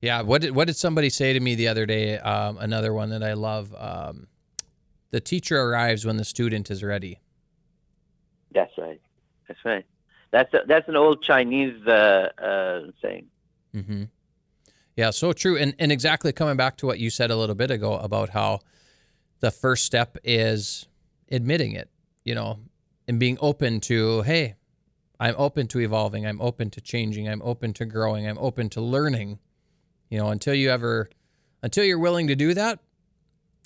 Yeah. 0.00 0.22
What 0.22 0.42
did 0.42 0.56
what 0.56 0.66
did 0.66 0.76
somebody 0.76 1.10
say 1.10 1.32
to 1.32 1.40
me 1.40 1.54
the 1.54 1.68
other 1.68 1.86
day? 1.86 2.18
Um, 2.18 2.56
another 2.58 2.94
one 2.94 3.10
that 3.10 3.22
I 3.22 3.34
love. 3.34 3.74
Um, 3.78 4.26
the 5.10 5.20
teacher 5.20 5.60
arrives 5.60 6.06
when 6.06 6.16
the 6.16 6.24
student 6.24 6.70
is 6.70 6.82
ready. 6.82 7.20
That's 8.52 8.76
right. 8.78 9.00
That's 9.46 9.64
right. 9.64 9.84
That's 10.30 10.52
a, 10.54 10.60
that's 10.66 10.88
an 10.88 10.96
old 10.96 11.22
Chinese 11.22 11.86
uh, 11.86 12.30
uh, 12.38 12.80
saying. 13.02 13.26
Mm-hmm. 13.74 14.04
Yeah, 14.96 15.10
so 15.10 15.32
true. 15.32 15.56
And 15.56 15.74
and 15.78 15.92
exactly 15.92 16.32
coming 16.32 16.56
back 16.56 16.76
to 16.78 16.86
what 16.86 16.98
you 16.98 17.10
said 17.10 17.30
a 17.30 17.36
little 17.36 17.54
bit 17.54 17.70
ago 17.70 17.94
about 17.98 18.30
how 18.30 18.60
the 19.42 19.50
first 19.50 19.84
step 19.84 20.16
is 20.24 20.86
admitting 21.30 21.72
it, 21.72 21.90
you 22.24 22.34
know, 22.34 22.60
and 23.08 23.18
being 23.18 23.36
open 23.40 23.80
to, 23.80 24.22
hey, 24.22 24.54
I'm 25.18 25.34
open 25.36 25.66
to 25.68 25.80
evolving, 25.80 26.24
I'm 26.24 26.40
open 26.40 26.70
to 26.70 26.80
changing, 26.80 27.28
I'm 27.28 27.42
open 27.42 27.72
to 27.74 27.84
growing, 27.84 28.26
I'm 28.26 28.38
open 28.38 28.70
to 28.70 28.80
learning. 28.80 29.40
You 30.10 30.18
know, 30.18 30.28
until 30.28 30.54
you 30.54 30.70
ever 30.70 31.10
until 31.62 31.84
you're 31.84 31.98
willing 31.98 32.28
to 32.28 32.36
do 32.36 32.54
that, 32.54 32.78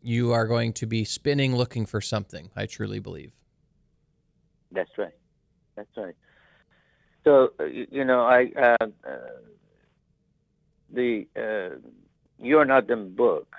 you 0.03 0.33
are 0.33 0.47
going 0.47 0.73
to 0.75 0.87
be 0.87 1.05
spinning 1.05 1.55
looking 1.55 1.85
for 1.87 2.01
something. 2.01 2.51
I 2.57 2.67
truly 2.67 2.99
believe. 2.99 3.33
That's 4.73 4.91
right. 4.97 5.15
That's 5.77 5.97
right. 5.97 6.15
So 7.25 7.53
uh, 7.61 7.65
you 7.65 8.05
know, 8.05 8.23
I 8.23 8.51
uh, 8.57 8.77
uh, 8.81 9.17
the 10.91 11.27
uh, 11.37 11.77
"You're 12.39 12.65
Not 12.65 12.87
Them" 12.87 13.15
book 13.15 13.55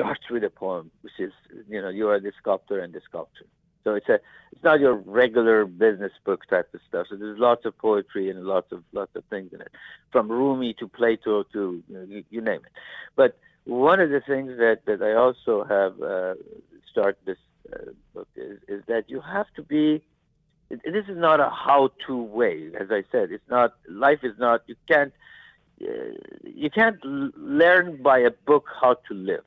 starts 0.00 0.30
with 0.30 0.44
a 0.44 0.50
poem, 0.50 0.90
which 1.02 1.18
is 1.18 1.32
you 1.68 1.80
know, 1.80 1.88
you 1.88 2.08
are 2.08 2.20
the 2.20 2.32
sculptor 2.38 2.80
and 2.80 2.92
the 2.92 3.00
sculpture. 3.08 3.46
So 3.84 3.94
it's 3.94 4.08
a 4.08 4.20
it's 4.52 4.62
not 4.62 4.80
your 4.80 4.94
regular 4.94 5.64
business 5.64 6.12
book 6.24 6.46
type 6.48 6.68
of 6.74 6.80
stuff. 6.88 7.06
So 7.08 7.16
there's 7.16 7.38
lots 7.38 7.64
of 7.64 7.76
poetry 7.78 8.30
and 8.30 8.44
lots 8.44 8.72
of 8.72 8.82
lots 8.92 9.14
of 9.16 9.24
things 9.30 9.52
in 9.52 9.60
it, 9.60 9.72
from 10.12 10.28
Rumi 10.30 10.74
to 10.74 10.88
Plato 10.88 11.44
to 11.44 11.82
you, 11.88 11.94
know, 11.94 12.02
you, 12.02 12.24
you 12.30 12.40
name 12.40 12.60
it. 12.66 12.72
But 13.16 13.38
one 13.64 14.00
of 14.00 14.10
the 14.10 14.20
things 14.20 14.58
that, 14.58 14.80
that 14.86 15.02
I 15.02 15.14
also 15.14 15.64
have 15.64 16.00
uh, 16.02 16.34
started 16.90 17.16
this 17.24 17.38
uh, 17.72 17.92
book 18.14 18.28
is, 18.36 18.58
is 18.68 18.82
that 18.86 19.04
you 19.08 19.20
have 19.20 19.46
to 19.56 19.62
be. 19.62 20.02
This 20.68 21.06
is 21.08 21.18
not 21.18 21.40
a 21.40 21.50
how-to 21.50 22.16
way, 22.16 22.70
as 22.78 22.92
I 22.92 23.02
said. 23.10 23.32
It's 23.32 23.48
not. 23.48 23.74
Life 23.88 24.20
is 24.22 24.38
not. 24.38 24.62
You 24.66 24.76
can't. 24.88 25.12
Uh, 25.82 25.86
you 26.44 26.70
can't 26.70 27.02
learn 27.04 28.00
by 28.02 28.18
a 28.18 28.30
book 28.30 28.66
how 28.80 28.94
to 29.08 29.14
live. 29.14 29.44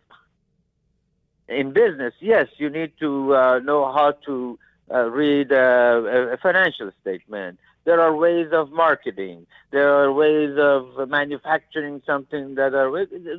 In 1.48 1.74
business, 1.74 2.14
yes, 2.20 2.48
you 2.58 2.70
need 2.70 2.94
to 3.00 3.36
uh, 3.36 3.60
know 3.60 3.92
how 3.92 4.14
to 4.26 4.58
uh, 4.92 5.10
read 5.10 5.52
uh, 5.52 6.02
a 6.32 6.38
financial 6.38 6.92
statement 7.02 7.60
there 7.86 8.00
are 8.00 8.16
ways 8.16 8.48
of 8.54 8.72
marketing. 8.72 9.46
There 9.72 9.94
are 9.94 10.12
ways 10.12 10.56
of 10.58 11.10
manufacturing 11.10 12.02
something 12.06 12.56
that 12.56 12.74
are, 12.74 12.90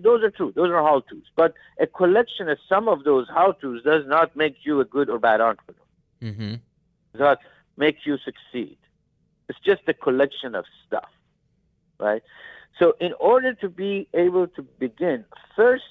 those 0.03 0.23
are 0.23 0.31
true. 0.31 0.53
Those 0.55 0.71
are 0.71 0.83
how 0.83 1.01
to's. 1.01 1.31
But 1.35 1.55
a 1.81 1.87
collection 1.87 2.49
of 2.49 2.59
some 2.69 2.89
of 2.89 3.05
those 3.05 3.27
how 3.29 3.53
to's 3.53 3.83
does 3.83 4.05
not 4.07 4.37
make 4.37 4.57
you 4.65 4.81
a 4.81 4.85
good 4.85 5.09
or 5.09 5.19
bad 5.19 5.41
entrepreneur. 5.41 5.81
Mm-hmm. 6.23 6.55
Does 7.13 7.21
not 7.21 7.39
make 7.77 7.99
you 8.05 8.19
succeed. 8.19 8.77
It's 9.49 9.59
just 9.61 9.83
a 9.89 9.95
collection 9.95 10.55
of 10.55 10.65
stuff, 10.87 11.09
right? 11.99 12.23
So, 12.79 12.95
in 13.01 13.13
order 13.21 13.55
to 13.55 13.69
be 13.69 14.09
able 14.15 14.47
to 14.49 14.63
begin, 14.63 15.25
first 15.55 15.85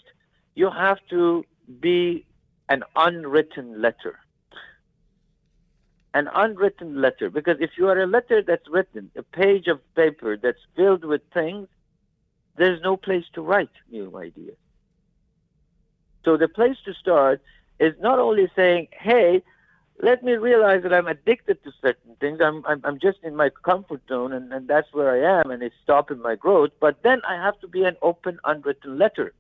you 0.56 0.70
have 0.70 0.98
to 1.10 1.46
be 1.80 2.26
an 2.70 2.84
unwritten 2.96 3.82
letter 3.82 4.20
an 6.14 6.30
unwritten 6.34 7.02
letter. 7.02 7.30
Because 7.30 7.58
if 7.60 7.72
you 7.78 7.88
are 7.90 8.00
a 8.00 8.08
letter 8.08 8.42
that's 8.42 8.70
written, 8.70 9.10
a 9.16 9.24
page 9.24 9.68
of 9.68 9.80
paper 9.96 10.38
that's 10.38 10.60
filled 10.76 11.04
with 11.04 11.22
things, 11.34 11.68
there's 12.56 12.82
no 12.82 12.98
place 12.98 13.26
to 13.34 13.42
write 13.42 13.72
new 13.92 14.16
ideas. 14.18 14.58
So 16.24 16.38
the 16.38 16.48
place 16.48 16.78
to 16.86 16.94
start 16.94 17.42
is 17.80 17.94
not 18.00 18.20
only 18.20 18.50
saying, 18.56 18.88
hey, 18.92 19.42
let 20.02 20.24
me 20.24 20.34
realize 20.34 20.84
that 20.84 20.94
I'm 20.94 21.08
addicted 21.08 21.64
to 21.64 21.72
certain 21.82 22.16
things. 22.20 22.40
I'm, 22.42 22.64
I'm, 22.66 22.82
I'm 22.84 23.00
just 23.00 23.20
in 23.24 23.36
my 23.36 23.50
comfort 23.64 24.02
zone 24.08 24.34
and, 24.34 24.54
and 24.54 24.68
that's 24.68 24.88
where 24.94 25.12
I 25.12 25.40
am 25.40 25.52
and 25.52 25.64
it's 25.64 25.76
stopping 25.84 26.22
my 26.22 26.36
growth. 26.36 26.72
But 26.80 27.02
then 27.04 27.22
I 27.28 27.36
have 27.36 27.60
to 27.62 27.68
be 27.68 27.84
an 27.84 27.98
open, 28.02 28.40
unwritten 28.44 28.98
letter. 28.98 29.34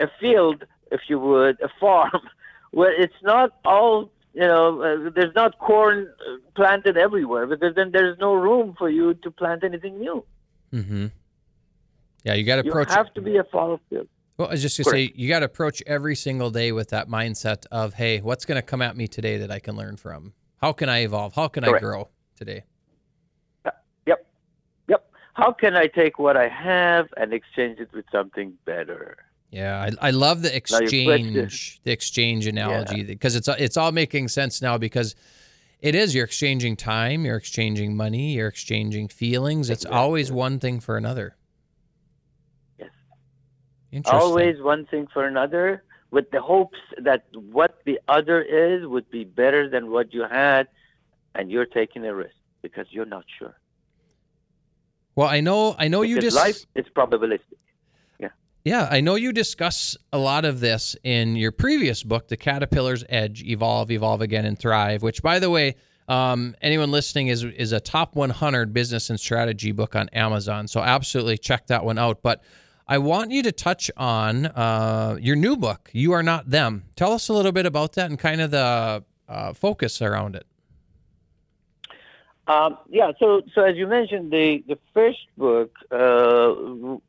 A 0.00 0.08
field, 0.20 0.64
if 0.92 1.02
you 1.08 1.18
would, 1.18 1.60
a 1.60 1.68
farm, 1.80 2.20
where 2.70 2.92
it's 2.92 3.20
not 3.22 3.52
all 3.64 4.10
you 4.34 4.46
know, 4.46 4.82
uh, 4.82 5.10
there's 5.14 5.34
not 5.34 5.58
corn 5.58 6.08
uh, 6.20 6.36
planted 6.54 6.96
everywhere 6.96 7.46
because 7.46 7.74
then 7.74 7.90
there's 7.90 8.16
no 8.18 8.34
room 8.34 8.74
for 8.78 8.88
you 8.88 9.14
to 9.14 9.30
plant 9.32 9.64
anything 9.64 9.98
new. 9.98 10.24
Mm-hmm. 10.72 11.06
Yeah, 12.22 12.34
you 12.34 12.44
got 12.44 12.62
to 12.62 12.68
approach. 12.68 12.90
You 12.90 12.96
have 12.96 13.12
to 13.14 13.20
be 13.20 13.36
a 13.36 13.44
follow 13.44 13.80
field. 13.90 14.06
Well, 14.36 14.46
I 14.46 14.52
was 14.52 14.62
just 14.62 14.78
gonna 14.78 14.96
say 14.96 15.12
you 15.16 15.28
got 15.28 15.40
to 15.40 15.46
approach 15.46 15.82
every 15.86 16.14
single 16.14 16.50
day 16.50 16.70
with 16.70 16.90
that 16.90 17.08
mindset 17.08 17.66
of, 17.72 17.94
hey, 17.94 18.20
what's 18.20 18.44
going 18.44 18.56
to 18.56 18.62
come 18.62 18.80
at 18.80 18.96
me 18.96 19.08
today 19.08 19.38
that 19.38 19.50
I 19.50 19.58
can 19.58 19.74
learn 19.74 19.96
from? 19.96 20.34
How 20.58 20.72
can 20.72 20.88
I 20.88 20.98
evolve? 21.02 21.34
How 21.34 21.48
can 21.48 21.64
Correct. 21.64 21.82
I 21.82 21.86
grow 21.86 22.08
today? 22.36 22.62
Uh, 23.64 23.70
yep, 24.06 24.24
yep. 24.86 25.10
How 25.34 25.50
can 25.50 25.76
I 25.76 25.88
take 25.88 26.20
what 26.20 26.36
I 26.36 26.48
have 26.48 27.08
and 27.16 27.32
exchange 27.32 27.80
it 27.80 27.88
with 27.92 28.04
something 28.12 28.52
better? 28.64 29.16
Yeah, 29.50 29.80
I, 29.80 30.08
I 30.08 30.10
love 30.10 30.42
the 30.42 30.48
Now 30.48 30.54
you 30.54 30.60
flip 30.60 31.20
exchange, 31.20 31.80
the 31.84 31.90
exchange 31.90 32.46
analogy 32.46 33.02
because 33.02 33.34
it's 33.34 33.48
it's 33.48 33.76
all 33.78 33.92
making 33.92 34.28
sense 34.28 34.60
now 34.60 34.76
because 34.76 35.14
it 35.80 35.94
is 35.94 36.14
you're 36.14 36.24
exchanging 36.24 36.76
time, 36.76 37.24
you're 37.24 37.36
exchanging 37.36 37.96
money, 37.96 38.32
you're 38.32 38.48
exchanging 38.48 39.08
feelings. 39.08 39.70
It's 39.70 39.86
always 39.86 40.30
one 40.30 40.58
thing 40.58 40.80
for 40.80 40.96
another. 40.96 41.36
Yes. 42.78 42.90
Interesting. 43.92 44.20
Always 44.20 44.60
one 44.60 44.84
thing 44.86 45.06
for 45.12 45.24
another, 45.24 45.84
with 46.10 46.30
the 46.30 46.42
hopes 46.42 46.78
that 46.98 47.24
what 47.32 47.78
the 47.86 48.00
other 48.08 48.42
is 48.42 48.86
would 48.86 49.08
be 49.10 49.24
better 49.24 49.68
than 49.68 49.90
what 49.90 50.12
you 50.12 50.24
had, 50.24 50.68
and 51.34 51.50
you're 51.50 51.66
taking 51.66 52.04
a 52.04 52.14
risk 52.14 52.34
because 52.60 52.86
you're 52.90 53.06
not 53.06 53.24
sure. 53.38 53.56
Well, 55.14 55.28
I 55.28 55.40
know 55.40 55.74
I 55.78 55.88
know 55.88 56.02
you 56.02 56.20
just 56.20 56.36
life 56.36 56.66
is 56.74 56.84
probabilistic. 56.94 57.56
Yeah, 58.68 58.86
I 58.90 59.00
know 59.00 59.14
you 59.14 59.32
discuss 59.32 59.96
a 60.12 60.18
lot 60.18 60.44
of 60.44 60.60
this 60.60 60.94
in 61.02 61.36
your 61.36 61.52
previous 61.52 62.02
book, 62.02 62.28
The 62.28 62.36
Caterpillar's 62.36 63.02
Edge: 63.08 63.42
Evolve, 63.42 63.90
Evolve 63.90 64.20
Again, 64.20 64.44
and 64.44 64.58
Thrive. 64.58 65.02
Which, 65.02 65.22
by 65.22 65.38
the 65.38 65.48
way, 65.48 65.76
um, 66.06 66.54
anyone 66.60 66.90
listening 66.90 67.28
is 67.28 67.44
is 67.44 67.72
a 67.72 67.80
top 67.80 68.14
100 68.14 68.74
business 68.74 69.08
and 69.08 69.18
strategy 69.18 69.72
book 69.72 69.96
on 69.96 70.10
Amazon. 70.10 70.68
So 70.68 70.82
absolutely 70.82 71.38
check 71.38 71.68
that 71.68 71.82
one 71.82 71.96
out. 71.96 72.20
But 72.20 72.42
I 72.86 72.98
want 72.98 73.30
you 73.30 73.42
to 73.44 73.52
touch 73.52 73.90
on 73.96 74.44
uh, 74.44 75.16
your 75.18 75.36
new 75.36 75.56
book, 75.56 75.88
You 75.94 76.12
Are 76.12 76.22
Not 76.22 76.50
Them. 76.50 76.84
Tell 76.94 77.12
us 77.12 77.30
a 77.30 77.32
little 77.32 77.52
bit 77.52 77.64
about 77.64 77.94
that 77.94 78.10
and 78.10 78.18
kind 78.18 78.42
of 78.42 78.50
the 78.50 79.02
uh, 79.30 79.54
focus 79.54 80.02
around 80.02 80.36
it. 80.36 80.46
Um, 82.48 82.78
yeah, 82.88 83.12
so 83.20 83.42
so 83.54 83.62
as 83.62 83.76
you 83.76 83.86
mentioned, 83.86 84.32
the 84.32 84.64
the 84.66 84.78
first 84.94 85.26
book 85.36 85.76
uh, 85.92 86.54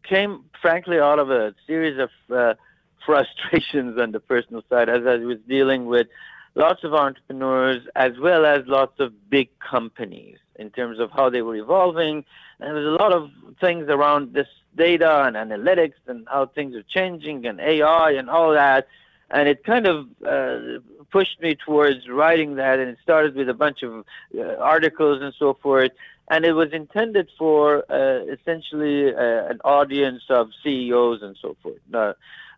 came 0.04 0.44
frankly 0.62 1.00
out 1.00 1.18
of 1.18 1.32
a 1.32 1.56
series 1.66 1.98
of 1.98 2.10
uh, 2.30 2.54
frustrations 3.06 3.98
on 3.98 4.12
the 4.12 4.20
personal 4.20 4.62
side, 4.70 4.90
as 4.90 5.08
I 5.08 5.16
was 5.18 5.38
dealing 5.48 5.86
with 5.86 6.08
lots 6.56 6.84
of 6.84 6.94
entrepreneurs 6.94 7.82
as 7.96 8.20
well 8.20 8.46
as 8.46 8.64
lots 8.68 9.00
of 9.00 9.14
big 9.30 9.50
companies 9.60 10.38
in 10.58 10.70
terms 10.72 11.00
of 11.00 11.10
how 11.12 11.30
they 11.30 11.42
were 11.42 11.56
evolving. 11.56 12.26
And 12.60 12.76
there's 12.76 12.86
a 12.86 13.02
lot 13.02 13.14
of 13.14 13.32
things 13.62 13.88
around 13.88 14.34
this 14.34 14.48
data 14.76 15.24
and 15.24 15.38
analytics 15.38 15.94
and 16.08 16.28
how 16.30 16.48
things 16.48 16.76
are 16.76 16.84
changing 16.84 17.46
and 17.46 17.62
AI 17.62 18.12
and 18.12 18.30
all 18.30 18.52
that. 18.52 18.88
And 19.32 19.48
it 19.48 19.64
kind 19.64 19.86
of 19.88 20.08
uh, 20.26 20.80
pushed 21.12 21.40
me 21.42 21.56
towards 21.56 22.08
writing 22.08 22.56
that. 22.56 22.80
And 22.80 22.90
it 22.90 22.98
started 23.02 23.36
with 23.36 23.50
a 23.50 23.54
bunch 23.54 23.84
of 23.84 24.06
uh, 24.38 24.56
articles 24.56 25.22
and 25.22 25.34
so 25.38 25.54
forth. 25.54 25.92
And 26.30 26.46
it 26.46 26.54
was 26.54 26.72
intended 26.74 27.30
for 27.38 27.84
uh, 27.92 28.24
essentially 28.26 29.14
uh, 29.14 29.46
an 29.48 29.60
audience 29.64 30.24
of 30.30 30.50
CEOs 30.64 31.22
and 31.22 31.38
so 31.42 31.56
forth. 31.62 31.80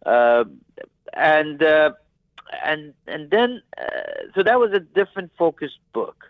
Uh, 0.06 0.46
and 1.14 1.64
uh, 1.64 1.92
and 2.66 2.94
and 3.08 3.30
then 3.30 3.62
so 4.36 4.44
that 4.44 4.60
was 4.60 4.72
a 4.74 4.80
different 4.80 5.32
focused 5.38 5.80
book. 5.94 6.26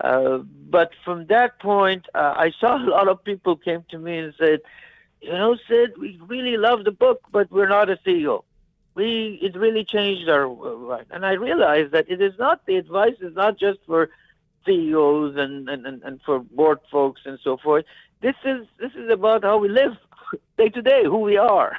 But 0.00 0.90
from 1.04 1.26
that 1.26 1.60
point, 1.60 2.06
I 2.14 2.52
saw 2.58 2.76
a 2.76 2.86
lot 2.88 3.08
of 3.08 3.22
people 3.22 3.56
came 3.56 3.84
to 3.90 3.98
me 3.98 4.18
and 4.18 4.34
said, 4.38 4.60
"You 5.20 5.32
know, 5.32 5.56
Sid, 5.68 5.98
we 5.98 6.18
really 6.26 6.56
love 6.56 6.84
the 6.84 6.90
book, 6.90 7.20
but 7.30 7.50
we're 7.52 7.68
not 7.68 7.90
a 7.90 7.96
CEO. 8.04 8.42
We 8.94 9.38
it 9.42 9.56
really 9.56 9.84
changed 9.84 10.28
our 10.28 10.46
right." 10.48 11.06
And 11.10 11.24
I 11.24 11.32
realized 11.32 11.92
that 11.92 12.10
it 12.10 12.20
is 12.20 12.34
not 12.38 12.66
the 12.66 12.76
advice 12.76 13.16
is 13.20 13.34
not 13.34 13.58
just 13.58 13.78
for 13.86 14.10
CEOs 14.66 15.36
and, 15.36 15.68
and, 15.68 15.86
and, 15.86 16.02
and 16.02 16.20
for 16.22 16.40
board 16.40 16.78
folks 16.90 17.22
and 17.24 17.38
so 17.42 17.56
forth. 17.56 17.84
This 18.20 18.36
is 18.44 18.66
this 18.78 18.92
is 18.94 19.10
about 19.10 19.44
how 19.44 19.58
we 19.58 19.68
live 19.68 19.96
day 20.58 20.68
to 20.68 20.82
day, 20.82 21.04
who 21.04 21.18
we 21.18 21.36
are. 21.36 21.76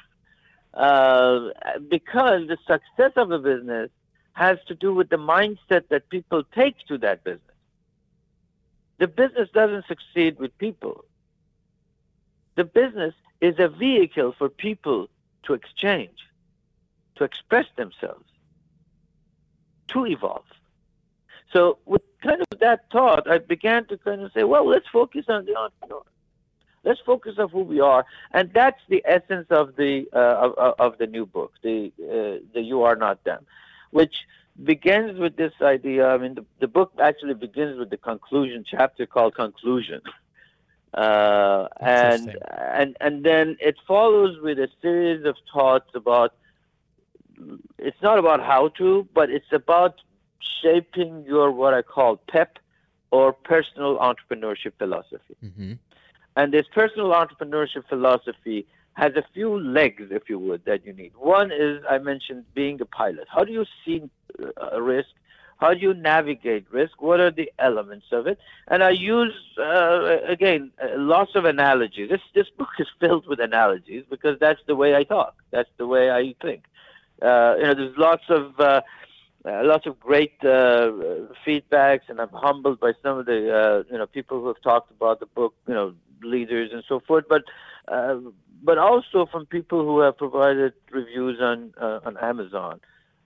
Uh, 0.73 1.49
because 1.87 2.47
the 2.47 2.57
success 2.65 3.11
of 3.15 3.29
a 3.31 3.37
business 3.37 3.91
has 4.33 4.57
to 4.67 4.73
do 4.73 4.93
with 4.93 5.09
the 5.09 5.17
mindset 5.17 5.87
that 5.89 6.09
people 6.09 6.43
take 6.55 6.75
to 6.87 6.97
that 6.97 7.23
business. 7.23 7.41
The 8.97 9.07
business 9.07 9.49
doesn't 9.53 9.85
succeed 9.87 10.39
with 10.39 10.57
people. 10.57 11.05
The 12.55 12.63
business 12.63 13.13
is 13.41 13.55
a 13.59 13.67
vehicle 13.67 14.33
for 14.37 14.49
people 14.49 15.09
to 15.43 15.53
exchange, 15.53 16.17
to 17.15 17.23
express 17.23 17.65
themselves, 17.75 18.25
to 19.89 20.05
evolve. 20.05 20.45
So, 21.51 21.77
with 21.85 22.01
kind 22.21 22.41
of 22.41 22.59
that 22.59 22.85
thought, 22.91 23.29
I 23.29 23.37
began 23.37 23.85
to 23.85 23.97
kind 23.97 24.21
of 24.21 24.31
say, 24.33 24.43
well, 24.43 24.67
let's 24.67 24.87
focus 24.91 25.25
on 25.29 25.45
the 25.45 25.55
entrepreneur. 25.55 26.01
Let's 26.83 26.99
focus 27.05 27.35
on 27.37 27.49
who 27.49 27.61
we 27.61 27.79
are, 27.79 28.05
and 28.31 28.51
that's 28.53 28.81
the 28.89 29.01
essence 29.05 29.47
of 29.49 29.77
the 29.77 30.05
uh, 30.11 30.51
of, 30.57 30.75
of 30.79 30.97
the 30.97 31.07
new 31.07 31.25
book, 31.25 31.53
the 31.61 31.93
uh, 32.01 32.43
the 32.53 32.61
You 32.61 32.83
Are 32.83 32.97
Not 32.97 33.23
Them, 33.23 33.45
which 33.91 34.25
begins 34.61 35.17
with 35.17 35.37
this 35.37 35.53
idea. 35.61 36.09
I 36.09 36.17
mean, 36.17 36.35
the, 36.35 36.45
the 36.59 36.67
book 36.67 36.91
actually 37.01 37.35
begins 37.35 37.79
with 37.79 37.89
the 37.89 37.97
conclusion 37.97 38.65
chapter 38.69 39.05
called 39.05 39.33
Conclusion, 39.35 40.01
uh, 40.93 41.69
and 41.79 42.37
and 42.51 42.97
and 42.99 43.23
then 43.23 43.55
it 43.61 43.77
follows 43.87 44.41
with 44.41 44.59
a 44.59 44.67
series 44.81 45.25
of 45.25 45.35
thoughts 45.53 45.89
about. 45.95 46.33
It's 47.77 48.01
not 48.01 48.17
about 48.19 48.39
how 48.41 48.69
to, 48.79 49.07
but 49.13 49.29
it's 49.29 49.51
about 49.51 50.01
shaping 50.61 51.23
your 51.25 51.51
what 51.51 51.73
I 51.73 51.81
call 51.81 52.17
PEP, 52.31 52.59
or 53.11 53.31
personal 53.31 53.97
entrepreneurship 53.99 54.73
philosophy. 54.77 55.35
hmm 55.41 55.73
And 56.35 56.51
this 56.51 56.67
personal 56.73 57.09
entrepreneurship 57.21 57.83
philosophy 57.87 58.65
has 58.93 59.11
a 59.15 59.23
few 59.33 59.59
legs, 59.59 60.03
if 60.11 60.23
you 60.29 60.39
would, 60.39 60.65
that 60.65 60.85
you 60.85 60.93
need. 60.93 61.13
One 61.15 61.51
is 61.51 61.83
I 61.89 61.97
mentioned 61.97 62.45
being 62.53 62.81
a 62.81 62.85
pilot. 62.85 63.27
How 63.35 63.43
do 63.43 63.51
you 63.51 63.65
see 63.83 64.09
uh, 64.61 64.81
risk? 64.81 65.09
How 65.57 65.73
do 65.73 65.79
you 65.79 65.93
navigate 65.93 66.65
risk? 66.71 67.01
What 67.01 67.19
are 67.19 67.31
the 67.31 67.51
elements 67.59 68.07
of 68.11 68.27
it? 68.27 68.37
And 68.67 68.83
I 68.83 68.89
use 68.89 69.33
uh, 69.57 70.17
again 70.27 70.71
uh, 70.83 70.87
lots 70.97 71.35
of 71.35 71.45
analogies. 71.45 72.09
This 72.09 72.21
this 72.33 72.49
book 72.57 72.73
is 72.79 72.87
filled 72.99 73.27
with 73.27 73.39
analogies 73.39 74.03
because 74.09 74.35
that's 74.39 74.59
the 74.67 74.75
way 74.75 74.95
I 74.95 75.03
talk. 75.03 75.35
That's 75.51 75.69
the 75.77 75.87
way 75.87 76.11
I 76.11 76.35
think. 76.41 76.63
Uh, 77.21 77.55
you 77.57 77.63
know, 77.63 77.73
there's 77.73 77.97
lots 77.97 78.23
of 78.29 78.59
uh, 78.59 78.81
uh, 79.45 79.61
lots 79.63 79.85
of 79.85 79.99
great 79.99 80.33
uh, 80.41 80.91
feedbacks, 81.45 82.07
and 82.07 82.19
I'm 82.19 82.29
humbled 82.29 82.79
by 82.79 82.93
some 83.01 83.17
of 83.19 83.25
the 83.25 83.53
uh, 83.53 83.83
you 83.91 83.97
know 83.97 84.07
people 84.07 84.39
who 84.39 84.47
have 84.47 84.61
talked 84.61 84.91
about 84.91 85.19
the 85.19 85.25
book, 85.25 85.53
you 85.67 85.73
know, 85.73 85.93
leaders 86.21 86.71
and 86.71 86.83
so 86.87 86.99
forth. 86.99 87.25
But 87.27 87.43
uh, 87.87 88.17
but 88.63 88.77
also 88.77 89.25
from 89.25 89.45
people 89.45 89.83
who 89.83 89.99
have 89.99 90.17
provided 90.17 90.73
reviews 90.91 91.39
on 91.41 91.73
on 91.77 92.17
Amazon 92.17 92.79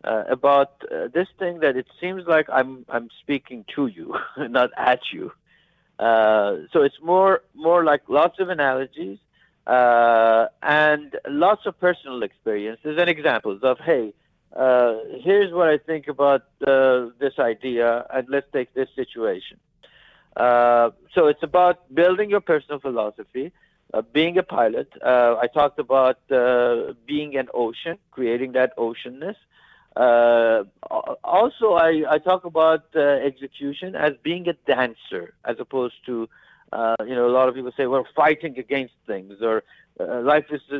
about 0.03 0.81
this 1.13 1.27
thing 1.37 1.59
that 1.59 1.77
it 1.77 1.87
seems 2.01 2.23
like 2.27 2.47
I'm 2.49 2.85
I'm 2.89 3.09
speaking 3.21 3.65
to 3.75 3.87
you, 3.87 4.15
not 4.37 4.71
at 4.75 5.01
you. 5.11 5.31
So 5.99 6.81
it's 6.81 6.99
more 7.01 7.41
more 7.53 7.83
like 7.83 8.01
lots 8.07 8.39
of 8.39 8.49
analogies 8.49 9.19
uh, 9.67 10.47
and 10.63 11.15
lots 11.27 11.65
of 11.65 11.79
personal 11.79 12.23
experiences 12.23 12.97
and 12.97 13.09
examples 13.09 13.61
of 13.63 13.77
hey 13.79 14.13
uh, 14.55 14.95
here's 15.21 15.53
what 15.53 15.67
I 15.67 15.77
think 15.77 16.07
about 16.07 16.43
uh, 16.65 17.07
this 17.19 17.33
idea, 17.37 18.05
and 18.11 18.27
let's 18.29 18.47
take 18.53 18.73
this 18.73 18.89
situation. 18.95 19.59
Uh, 20.35 20.91
so 21.13 21.27
it's 21.27 21.43
about 21.43 21.93
building 21.93 22.29
your 22.29 22.41
personal 22.41 22.79
philosophy, 22.79 23.51
uh, 23.93 24.01
being 24.13 24.37
a 24.37 24.43
pilot. 24.43 24.91
Uh, 25.03 25.35
I 25.39 25.47
talked 25.47 25.79
about 25.79 26.19
being 27.05 27.35
an 27.37 27.49
ocean, 27.53 27.97
creating 28.11 28.53
that 28.53 28.75
oceanness. 28.77 29.35
Also, 31.23 31.73
I, 31.73 32.03
I 32.09 32.17
talk 32.19 32.45
about 32.45 32.95
execution 32.95 33.95
as 33.95 34.13
being 34.23 34.47
a 34.47 34.53
dancer, 34.65 35.33
as 35.45 35.57
opposed 35.59 35.95
to, 36.05 36.29
uh, 36.71 36.95
you 37.05 37.15
know, 37.15 37.27
a 37.27 37.31
lot 37.31 37.47
of 37.47 37.55
people 37.55 37.71
say, 37.77 37.87
well, 37.87 38.05
fighting 38.15 38.57
against 38.59 38.93
things 39.05 39.41
or 39.41 39.63
uh, 39.99 40.21
life 40.21 40.45
is 40.51 40.61
a, 40.71 40.77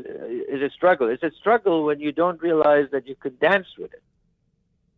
is 0.53 0.61
a 0.61 0.69
struggle. 0.69 1.07
It's 1.07 1.23
a 1.23 1.31
struggle 1.39 1.83
when 1.85 1.99
you 1.99 2.11
don't 2.11 2.41
realize 2.41 2.87
that 2.91 3.07
you 3.07 3.15
can 3.15 3.37
dance 3.39 3.67
with 3.77 3.93
it. 3.93 4.03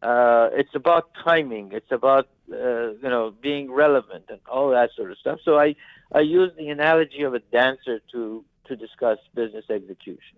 Uh, 0.01 0.49
it's 0.53 0.73
about 0.75 1.09
timing. 1.23 1.71
It's 1.73 1.91
about 1.91 2.29
uh, 2.51 2.91
you 2.91 3.09
know 3.09 3.33
being 3.41 3.69
relevant 3.71 4.25
and 4.29 4.39
all 4.49 4.69
that 4.69 4.91
sort 4.95 5.11
of 5.11 5.17
stuff. 5.17 5.39
So 5.43 5.59
I 5.59 5.75
I 6.11 6.21
use 6.21 6.51
the 6.57 6.69
analogy 6.69 7.23
of 7.23 7.33
a 7.33 7.39
dancer 7.39 7.99
to 8.13 8.45
to 8.65 8.75
discuss 8.77 9.19
business 9.35 9.65
execution. 9.69 10.37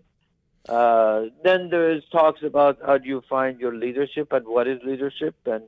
Uh, 0.68 1.26
then 1.44 1.70
there's 1.70 2.02
talks 2.10 2.42
about 2.42 2.78
how 2.84 2.98
do 2.98 3.08
you 3.08 3.22
find 3.28 3.60
your 3.60 3.74
leadership 3.74 4.32
and 4.32 4.46
what 4.46 4.66
is 4.66 4.80
leadership 4.84 5.36
and 5.46 5.62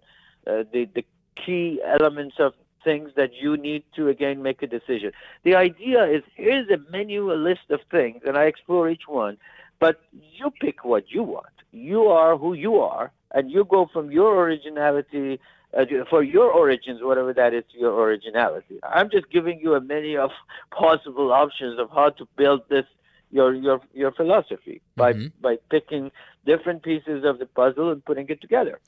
uh, 0.46 0.64
the 0.72 0.88
the 0.94 1.04
key 1.44 1.80
elements 1.84 2.36
of 2.40 2.54
things 2.84 3.10
that 3.16 3.30
you 3.34 3.56
need 3.56 3.82
to 3.96 4.08
again 4.08 4.42
make 4.42 4.62
a 4.62 4.66
decision. 4.66 5.12
The 5.42 5.56
idea 5.56 6.04
is 6.04 6.22
here's 6.36 6.68
a 6.70 6.78
menu, 6.90 7.32
a 7.32 7.34
list 7.34 7.70
of 7.70 7.80
things, 7.90 8.22
and 8.26 8.36
I 8.36 8.44
explore 8.44 8.88
each 8.88 9.08
one, 9.08 9.38
but 9.80 10.00
you 10.12 10.50
pick 10.60 10.84
what 10.84 11.10
you 11.10 11.22
want. 11.22 11.46
You 11.72 12.04
are 12.08 12.36
who 12.36 12.52
you 12.52 12.76
are, 12.76 13.10
and 13.32 13.50
you 13.50 13.64
go 13.64 13.88
from 13.92 14.10
your 14.10 14.44
originality 14.44 15.40
uh, 15.76 15.84
for 16.08 16.22
your 16.22 16.50
origins, 16.50 17.00
whatever 17.02 17.32
that 17.32 17.52
is, 17.52 17.64
to 17.72 17.78
your 17.78 17.94
originality. 18.00 18.78
I'm 18.84 19.10
just 19.10 19.28
giving 19.30 19.58
you 19.58 19.74
a 19.74 19.80
many 19.80 20.16
of 20.16 20.30
possible 20.70 21.32
options 21.32 21.80
of 21.80 21.90
how 21.90 22.10
to 22.10 22.28
build 22.36 22.62
this 22.68 22.86
your 23.30 23.52
your 23.54 23.80
your 23.92 24.12
philosophy 24.12 24.80
by 24.96 25.12
mm-hmm. 25.12 25.26
by 25.40 25.56
picking 25.70 26.12
different 26.46 26.82
pieces 26.82 27.24
of 27.24 27.38
the 27.38 27.46
puzzle 27.46 27.90
and 27.90 28.04
putting 28.04 28.28
it 28.28 28.40
together. 28.40 28.78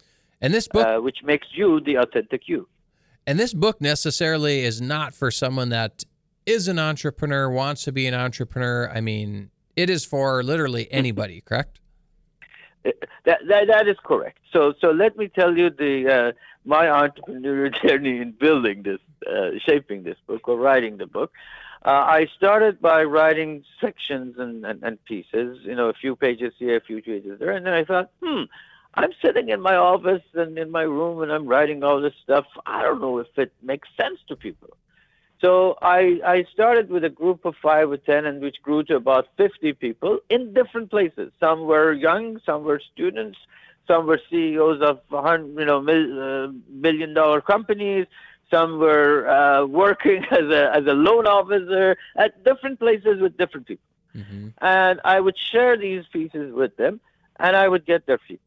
And 0.40 0.54
this 0.54 0.68
book, 0.68 0.86
uh, 0.86 1.00
which 1.00 1.22
makes 1.24 1.48
you 1.52 1.80
the 1.80 1.96
authentic 1.96 2.42
you. 2.46 2.68
And 3.26 3.38
this 3.38 3.52
book 3.52 3.80
necessarily 3.80 4.60
is 4.60 4.80
not 4.80 5.14
for 5.14 5.30
someone 5.30 5.70
that 5.70 6.04
is 6.44 6.68
an 6.68 6.78
entrepreneur, 6.78 7.50
wants 7.50 7.84
to 7.84 7.92
be 7.92 8.06
an 8.06 8.14
entrepreneur. 8.14 8.88
I 8.88 9.00
mean, 9.00 9.50
it 9.74 9.90
is 9.90 10.04
for 10.04 10.42
literally 10.42 10.90
anybody, 10.92 11.40
correct? 11.40 11.80
Uh, 12.84 12.90
that, 13.24 13.40
that 13.48 13.66
that 13.66 13.88
is 13.88 13.96
correct. 14.04 14.38
So 14.52 14.74
so 14.80 14.90
let 14.90 15.16
me 15.16 15.26
tell 15.26 15.58
you 15.58 15.70
the 15.70 16.08
uh, 16.08 16.32
my 16.64 16.86
entrepreneurial 16.86 17.74
journey 17.86 18.18
in 18.18 18.32
building 18.32 18.82
this, 18.82 19.00
uh, 19.28 19.58
shaping 19.64 20.04
this 20.04 20.16
book 20.26 20.46
or 20.48 20.56
writing 20.56 20.98
the 20.98 21.06
book. 21.06 21.32
Uh, 21.84 21.90
I 21.90 22.26
started 22.36 22.80
by 22.80 23.04
writing 23.04 23.64
sections 23.80 24.36
and, 24.38 24.64
and, 24.66 24.82
and, 24.82 25.04
pieces, 25.04 25.60
you 25.62 25.76
know, 25.76 25.88
a 25.88 25.92
few 25.92 26.16
pages 26.16 26.52
here, 26.58 26.76
a 26.78 26.80
few 26.80 27.00
pages 27.00 27.38
there, 27.38 27.52
and 27.52 27.64
then 27.64 27.74
I 27.74 27.84
thought, 27.84 28.10
hmm, 28.20 28.42
I'm 28.96 29.10
sitting 29.24 29.50
in 29.50 29.60
my 29.60 29.76
office 29.76 30.22
and 30.34 30.58
in 30.58 30.70
my 30.70 30.82
room 30.82 31.22
and 31.22 31.30
I'm 31.30 31.46
writing 31.46 31.82
all 31.84 32.00
this 32.00 32.14
stuff. 32.22 32.46
I 32.64 32.82
don't 32.82 33.00
know 33.00 33.18
if 33.18 33.26
it 33.36 33.52
makes 33.62 33.88
sense 34.00 34.18
to 34.28 34.36
people. 34.36 34.76
So 35.40 35.76
I, 35.82 36.18
I 36.24 36.44
started 36.52 36.88
with 36.88 37.04
a 37.04 37.10
group 37.10 37.44
of 37.44 37.54
five 37.62 37.90
or 37.90 37.98
ten, 37.98 38.24
and 38.24 38.40
which 38.40 38.56
grew 38.62 38.82
to 38.84 38.96
about 38.96 39.28
50 39.36 39.74
people 39.74 40.18
in 40.30 40.54
different 40.54 40.90
places. 40.90 41.30
Some 41.38 41.66
were 41.66 41.92
young, 41.92 42.40
some 42.46 42.64
were 42.64 42.80
students, 42.92 43.38
some 43.86 44.06
were 44.06 44.20
CEOs 44.30 44.80
of 44.80 45.00
you 45.12 45.64
know 45.64 45.78
uh, 45.78 46.52
million 46.70 47.12
dollar 47.12 47.40
companies. 47.40 48.06
Some 48.50 48.78
were 48.78 49.28
uh, 49.28 49.66
working 49.66 50.24
as 50.30 50.50
a 50.50 50.74
as 50.74 50.86
a 50.86 50.94
loan 50.94 51.26
officer 51.26 51.96
at 52.16 52.42
different 52.44 52.78
places 52.78 53.20
with 53.20 53.36
different 53.36 53.66
people. 53.66 53.84
Mm-hmm. 54.16 54.48
And 54.62 55.00
I 55.04 55.20
would 55.20 55.36
share 55.52 55.76
these 55.76 56.04
pieces 56.10 56.54
with 56.54 56.76
them, 56.76 57.00
and 57.38 57.54
I 57.54 57.68
would 57.68 57.84
get 57.84 58.06
their 58.06 58.18
feedback. 58.26 58.45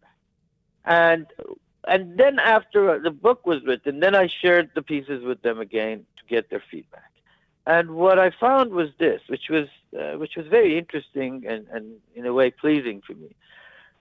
And 0.89 1.27
and 1.87 2.17
then 2.17 2.39
after 2.39 2.99
the 2.99 3.11
book 3.11 3.47
was 3.47 3.63
written, 3.63 4.01
then 4.01 4.13
I 4.13 4.27
shared 4.27 4.71
the 4.75 4.81
pieces 4.81 5.23
with 5.23 5.41
them 5.41 5.59
again 5.61 6.05
to 6.17 6.23
get 6.27 6.49
their 6.49 6.61
feedback. 6.69 7.11
And 7.65 7.91
what 7.91 8.19
I 8.19 8.31
found 8.31 8.73
was 8.73 8.89
this, 8.97 9.21
which 9.27 9.49
was 9.49 9.67
uh, 9.97 10.17
which 10.17 10.35
was 10.35 10.47
very 10.47 10.77
interesting 10.77 11.45
and, 11.47 11.65
and 11.71 11.95
in 12.15 12.25
a 12.25 12.33
way 12.33 12.51
pleasing 12.51 13.01
for 13.07 13.13
me 13.13 13.35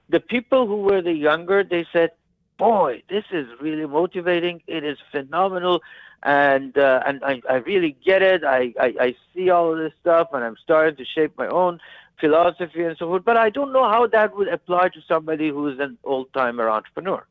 the 0.09 0.21
people 0.21 0.67
who 0.67 0.79
were 0.79 1.03
the 1.03 1.13
younger, 1.13 1.63
they 1.63 1.87
said, 1.93 2.11
"Boy, 2.59 3.03
this 3.09 3.25
is 3.31 3.47
really 3.61 3.87
motivating. 3.87 4.63
It 4.67 4.85
is 4.85 4.99
phenomenal." 5.13 5.83
and 6.25 6.77
uh, 6.77 7.01
and 7.07 7.23
I, 7.23 7.41
I 7.49 7.57
really 7.57 7.97
get 8.05 8.23
it. 8.23 8.43
I, 8.43 8.75
I, 8.81 8.95
I 9.01 9.17
see 9.33 9.51
all 9.51 9.73
of 9.73 9.79
this 9.79 9.93
stuff, 10.01 10.29
and 10.33 10.43
I'm 10.43 10.57
starting 10.63 10.97
to 10.97 11.05
shape 11.05 11.33
my 11.39 11.47
own 11.47 11.79
philosophy 12.21 12.83
and 12.83 12.97
so 12.99 13.07
forth. 13.07 13.25
But 13.25 13.37
I 13.37 13.51
don't 13.51 13.73
know 13.73 13.89
how 13.89 14.07
that 14.09 14.37
would 14.37 14.49
apply 14.49 14.89
to 14.91 15.01
somebody 15.07 15.49
who's 15.51 15.79
an 15.79 15.99
old 16.05 16.33
timer 16.33 16.69
entrepreneur 16.69 17.27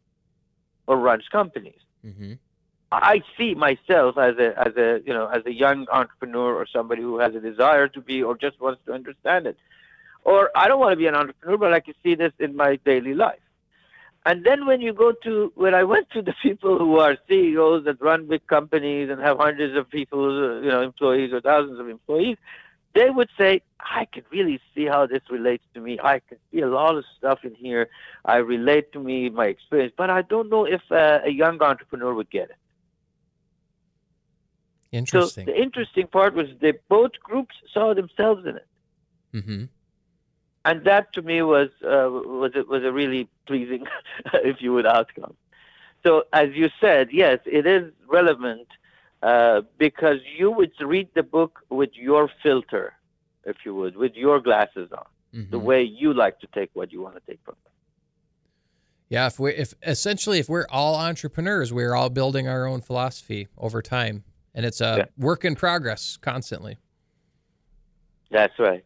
or 0.88 0.98
runs 0.98 1.28
companies. 1.32 1.80
Mm-hmm. 2.06 2.34
I 2.92 3.22
see 3.38 3.54
myself 3.54 4.18
as 4.18 4.38
a 4.38 4.58
as 4.58 4.78
a 4.78 5.02
you 5.06 5.14
know 5.14 5.28
as 5.28 5.46
a 5.46 5.52
young 5.52 5.88
entrepreneur 5.92 6.56
or 6.56 6.66
somebody 6.66 7.02
who 7.02 7.20
has 7.20 7.36
a 7.36 7.42
desire 7.42 7.90
to 7.90 8.02
be 8.02 8.24
or 8.24 8.38
just 8.38 8.62
wants 8.62 8.82
to 8.86 8.94
understand 8.94 9.46
it. 9.46 9.58
Or 10.24 10.52
I 10.56 10.68
don't 10.68 10.80
want 10.80 10.94
to 10.94 10.98
be 10.98 11.08
an 11.08 11.16
entrepreneur, 11.16 11.58
but 11.58 11.74
I 11.74 11.80
can 11.82 11.94
see 12.04 12.16
this 12.16 12.34
in 12.40 12.56
my 12.56 12.78
daily 12.86 13.14
life. 13.14 13.40
And 14.26 14.44
then 14.44 14.66
when 14.66 14.82
you 14.82 14.92
go 14.92 15.14
to, 15.24 15.54
when 15.56 15.74
I 15.74 15.86
went 15.86 16.10
to 16.12 16.22
the 16.22 16.34
people 16.44 16.78
who 16.78 17.00
are 17.00 17.18
CEOs 17.30 17.86
that 17.86 18.02
run 18.02 18.28
big 18.28 18.46
companies 18.48 19.10
and 19.10 19.22
have 19.22 19.38
hundreds 19.38 19.78
of 19.78 19.90
people, 19.90 20.62
you 20.62 20.70
know, 20.70 20.82
employees 20.82 21.32
or 21.32 21.40
thousands 21.40 21.80
of 21.80 21.88
employees, 21.88 22.38
they 22.98 23.10
would 23.10 23.30
say, 23.38 23.62
I 23.80 24.06
can 24.06 24.24
really 24.32 24.60
see 24.74 24.86
how 24.86 25.06
this 25.06 25.22
relates 25.30 25.64
to 25.74 25.80
me. 25.80 26.00
I 26.04 26.20
can 26.28 26.38
see 26.52 26.62
a 26.62 26.68
lot 26.68 26.96
of 26.96 27.06
stuff 27.18 27.40
in 27.44 27.54
here. 27.56 27.90
I 28.26 28.38
relate 28.38 28.92
to 28.94 29.00
me, 29.00 29.30
my 29.30 29.46
experience, 29.46 29.94
but 29.98 30.10
I 30.10 30.22
don't 30.24 30.50
know 30.50 30.66
if 30.66 30.82
uh, 30.92 31.20
a 31.24 31.30
young 31.30 31.62
entrepreneur 31.62 32.14
would 32.14 32.30
get 32.30 32.50
it. 32.50 32.56
Interesting. 34.92 35.46
So 35.46 35.52
the 35.52 35.62
interesting 35.62 36.08
part 36.08 36.34
was 36.34 36.48
that 36.62 36.88
both 36.88 37.12
groups 37.22 37.56
saw 37.74 37.94
themselves 37.94 38.46
in 38.46 38.56
it. 38.58 38.68
Mm-hmm 39.34 39.64
and 40.68 40.84
that 40.84 41.14
to 41.14 41.22
me 41.22 41.42
was 41.42 41.70
uh, 41.84 42.10
was 42.42 42.52
a, 42.56 42.64
was 42.64 42.84
a 42.84 42.92
really 42.92 43.30
pleasing, 43.46 43.86
if 44.34 44.62
you 44.62 44.74
would, 44.74 44.86
outcome. 44.86 45.34
So 46.06 46.24
as 46.34 46.50
you 46.54 46.70
said, 46.82 47.08
yes, 47.12 47.40
it 47.46 47.66
is 47.66 47.92
relevant 48.08 48.68
uh, 49.24 49.62
because 49.78 50.18
you 50.38 50.52
would 50.52 50.72
read 50.80 51.10
the 51.16 51.24
book 51.24 51.60
with 51.70 51.90
your 51.94 52.30
filter, 52.44 52.94
if 53.46 53.58
you 53.66 53.74
would, 53.76 53.96
with 53.96 54.14
your 54.16 54.40
glasses 54.40 54.90
on, 54.92 55.06
mm-hmm. 55.34 55.50
the 55.52 55.60
way 55.60 55.82
you 55.82 56.14
like 56.14 56.40
to 56.40 56.48
take 56.54 56.70
what 56.74 56.92
you 56.92 57.02
want 57.02 57.16
to 57.16 57.22
take 57.28 57.40
from 57.44 57.56
it. 57.66 57.72
Yeah, 59.10 59.28
if 59.28 59.40
we 59.40 59.52
if 59.54 59.74
essentially 59.86 60.40
if 60.40 60.50
we're 60.50 60.66
all 60.70 60.96
entrepreneurs, 60.96 61.72
we're 61.72 61.96
all 61.96 62.10
building 62.10 62.48
our 62.48 62.68
own 62.68 62.82
philosophy 62.82 63.48
over 63.58 63.82
time, 63.82 64.24
and 64.54 64.66
it's 64.66 64.82
a 64.82 64.96
yeah. 64.98 65.06
work 65.18 65.46
in 65.46 65.56
progress 65.56 66.18
constantly. 66.18 66.78
That's 68.30 68.60
right. 68.60 68.84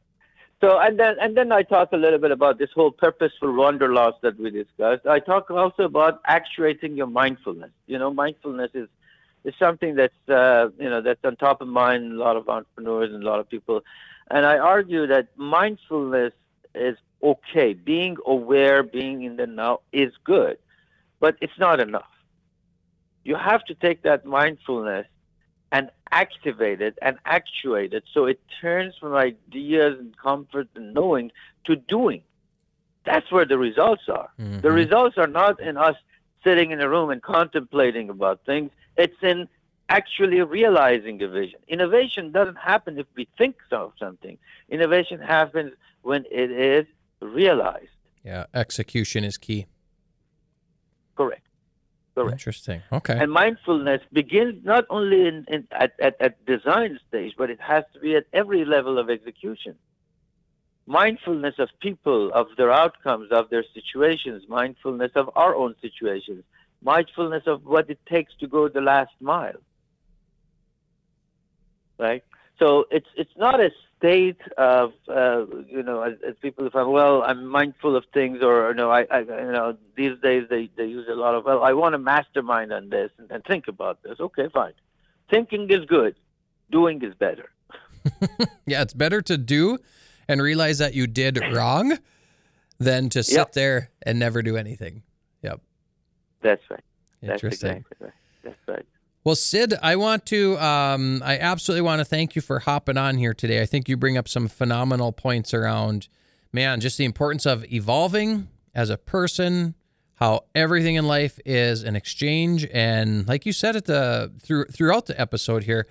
So 0.61 0.77
and 0.77 0.99
then 0.99 1.15
and 1.19 1.35
then 1.35 1.51
I 1.51 1.63
talk 1.63 1.91
a 1.91 1.97
little 1.97 2.19
bit 2.19 2.29
about 2.29 2.59
this 2.59 2.69
whole 2.75 2.91
purposeful 2.91 3.51
wanderlust 3.55 4.21
that 4.21 4.39
we 4.39 4.51
discussed. 4.51 5.07
I 5.07 5.19
talk 5.19 5.49
also 5.49 5.83
about 5.83 6.21
actuating 6.27 6.95
your 6.95 7.07
mindfulness. 7.07 7.71
You 7.87 7.97
know, 7.97 8.13
mindfulness 8.13 8.69
is 8.75 8.87
is 9.43 9.53
something 9.57 9.95
that's 9.95 10.29
uh, 10.29 10.69
you 10.77 10.89
know 10.89 11.01
that's 11.01 11.23
on 11.23 11.35
top 11.35 11.61
of 11.61 11.67
mind 11.67 12.11
a 12.11 12.15
lot 12.15 12.37
of 12.37 12.47
entrepreneurs 12.49 13.13
and 13.13 13.23
a 13.23 13.25
lot 13.25 13.39
of 13.39 13.49
people. 13.49 13.83
And 14.29 14.45
I 14.45 14.57
argue 14.57 15.07
that 15.07 15.27
mindfulness 15.35 16.33
is 16.73 16.97
okay. 17.21 17.73
Being 17.73 18.17
aware, 18.25 18.83
being 18.83 19.23
in 19.23 19.35
the 19.35 19.47
now 19.47 19.81
is 19.91 20.13
good, 20.23 20.57
but 21.19 21.35
it's 21.41 21.57
not 21.59 21.79
enough. 21.79 22.09
You 23.23 23.35
have 23.35 23.63
to 23.65 23.75
take 23.75 24.03
that 24.03 24.25
mindfulness 24.25 25.07
and 25.71 25.89
activate 26.11 26.81
it 26.81 26.97
and 27.01 27.17
actuate 27.25 27.93
it 27.93 28.03
so 28.13 28.25
it 28.25 28.41
turns 28.59 28.95
from 28.97 29.15
ideas 29.15 29.97
and 29.99 30.17
comfort 30.17 30.67
and 30.75 30.93
knowing 30.93 31.31
to 31.65 31.75
doing. 31.75 32.21
That's 33.05 33.31
where 33.31 33.45
the 33.45 33.57
results 33.57 34.03
are. 34.09 34.29
Mm-hmm. 34.39 34.59
The 34.59 34.71
results 34.71 35.17
are 35.17 35.27
not 35.27 35.59
in 35.59 35.77
us 35.77 35.95
sitting 36.43 36.71
in 36.71 36.81
a 36.81 36.89
room 36.89 37.09
and 37.09 37.21
contemplating 37.21 38.09
about 38.09 38.41
things. 38.45 38.71
It's 38.97 39.21
in 39.21 39.47
actually 39.89 40.41
realizing 40.41 41.21
a 41.21 41.27
vision. 41.27 41.59
Innovation 41.67 42.31
doesn't 42.31 42.57
happen 42.57 42.97
if 42.97 43.07
we 43.15 43.27
think 43.37 43.55
of 43.71 43.93
something. 43.99 44.37
Innovation 44.69 45.19
happens 45.19 45.73
when 46.01 46.25
it 46.31 46.51
is 46.51 46.85
realized. 47.21 47.89
Yeah, 48.23 48.45
execution 48.53 49.23
is 49.23 49.37
key. 49.37 49.67
Correct. 51.15 51.45
Correct. 52.15 52.31
Interesting. 52.33 52.81
Okay. 52.91 53.17
And 53.17 53.31
mindfulness 53.31 54.01
begins 54.11 54.63
not 54.65 54.85
only 54.89 55.27
in, 55.27 55.45
in 55.47 55.67
at, 55.71 55.93
at, 55.99 56.15
at 56.19 56.45
design 56.45 56.99
stage, 57.07 57.33
but 57.37 57.49
it 57.49 57.59
has 57.61 57.83
to 57.93 57.99
be 57.99 58.15
at 58.15 58.25
every 58.33 58.65
level 58.65 58.97
of 58.97 59.09
execution. 59.09 59.75
Mindfulness 60.99 61.55
of 61.57 61.69
people, 61.79 62.31
of 62.33 62.47
their 62.57 62.71
outcomes, 62.83 63.31
of 63.31 63.49
their 63.49 63.63
situations, 63.73 64.43
mindfulness 64.49 65.11
of 65.15 65.29
our 65.35 65.53
own 65.55 65.73
situations, 65.81 66.43
mindfulness 66.83 67.43
of 67.47 67.65
what 67.65 67.89
it 67.89 67.99
takes 68.13 68.33
to 68.41 68.47
go 68.47 68.67
the 68.67 68.81
last 68.81 69.13
mile. 69.21 69.61
Right? 71.97 72.23
So 72.59 72.85
it's 72.91 73.07
it's 73.15 73.35
not 73.37 73.59
a 73.67 73.71
state 73.97 74.41
of 74.57 74.91
uh, 75.07 75.45
you 75.67 75.83
know 75.83 76.01
as, 76.01 76.15
as 76.27 76.35
people 76.41 76.69
find 76.69 76.91
well 76.91 77.23
I'm 77.23 77.45
mindful 77.45 77.95
of 77.95 78.03
things 78.13 78.39
or 78.41 78.69
you 78.69 78.75
know 78.75 78.91
I, 78.91 79.01
I 79.09 79.19
you 79.19 79.53
know 79.57 79.77
these 79.95 80.15
days 80.21 80.43
they, 80.49 80.69
they 80.75 80.85
use 80.85 81.07
a 81.09 81.15
lot 81.15 81.35
of 81.35 81.45
well 81.45 81.63
I 81.63 81.73
want 81.73 81.93
to 81.93 81.99
mastermind 81.99 82.73
on 82.73 82.89
this 82.89 83.11
and, 83.17 83.31
and 83.31 83.43
think 83.45 83.67
about 83.67 84.03
this. 84.03 84.19
Okay, 84.19 84.47
fine. 84.53 84.73
Thinking 85.29 85.69
is 85.69 85.85
good. 85.85 86.15
Doing 86.71 87.01
is 87.03 87.13
better. 87.15 87.49
yeah, 88.65 88.81
it's 88.81 88.93
better 88.93 89.21
to 89.21 89.37
do 89.37 89.77
and 90.31 90.41
realize 90.41 90.77
that 90.77 90.93
you 90.93 91.07
did 91.07 91.39
wrong 91.53 91.97
than 92.79 93.09
to 93.09 93.23
sit 93.23 93.35
yep. 93.35 93.51
there 93.51 93.89
and 94.01 94.17
never 94.17 94.41
do 94.41 94.57
anything. 94.57 95.03
Yep. 95.43 95.61
That's 96.41 96.61
right. 96.69 96.83
Interesting. 97.21 97.67
That's 97.69 97.91
exactly 97.91 98.05
right. 98.05 98.13
That's 98.43 98.67
right. 98.67 98.85
Well, 99.23 99.35
Sid, 99.35 99.75
I 99.83 99.97
want 99.97 100.25
to, 100.27 100.57
um, 100.57 101.21
I 101.23 101.37
absolutely 101.37 101.83
want 101.83 101.99
to 101.99 102.05
thank 102.05 102.35
you 102.35 102.41
for 102.41 102.59
hopping 102.59 102.97
on 102.97 103.17
here 103.17 103.35
today. 103.35 103.61
I 103.61 103.65
think 103.67 103.87
you 103.87 103.97
bring 103.97 104.17
up 104.17 104.27
some 104.27 104.47
phenomenal 104.47 105.11
points 105.11 105.53
around, 105.53 106.07
man, 106.51 106.79
just 106.79 106.97
the 106.97 107.05
importance 107.05 107.45
of 107.45 107.63
evolving 107.71 108.47
as 108.73 108.89
a 108.89 108.97
person, 108.97 109.75
how 110.15 110.45
everything 110.55 110.95
in 110.95 111.05
life 111.05 111.39
is 111.45 111.83
an 111.83 111.95
exchange, 111.95 112.67
and 112.71 113.27
like 113.27 113.45
you 113.45 113.51
said 113.51 113.75
at 113.75 113.85
the 113.85 114.31
through 114.41 114.65
throughout 114.65 115.07
the 115.07 115.19
episode 115.19 115.63
here, 115.63 115.87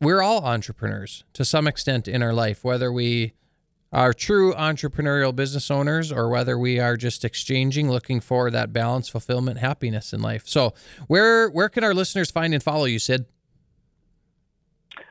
we're 0.00 0.20
all 0.20 0.44
entrepreneurs 0.44 1.24
to 1.32 1.44
some 1.44 1.66
extent 1.66 2.06
in 2.08 2.22
our 2.22 2.32
life, 2.32 2.64
whether 2.64 2.92
we 2.92 3.32
are 3.92 4.12
true 4.12 4.54
entrepreneurial 4.54 5.34
business 5.34 5.70
owners 5.70 6.10
or 6.10 6.28
whether 6.28 6.58
we 6.58 6.80
are 6.80 6.96
just 6.96 7.24
exchanging 7.24 7.90
looking 7.90 8.20
for 8.20 8.50
that 8.50 8.72
balance 8.72 9.08
fulfillment 9.08 9.58
happiness 9.58 10.12
in 10.12 10.20
life 10.20 10.44
so 10.46 10.72
where 11.06 11.48
where 11.50 11.68
can 11.68 11.84
our 11.84 11.94
listeners 11.94 12.30
find 12.30 12.54
and 12.54 12.62
follow 12.62 12.84
you 12.84 12.98
sid 12.98 13.26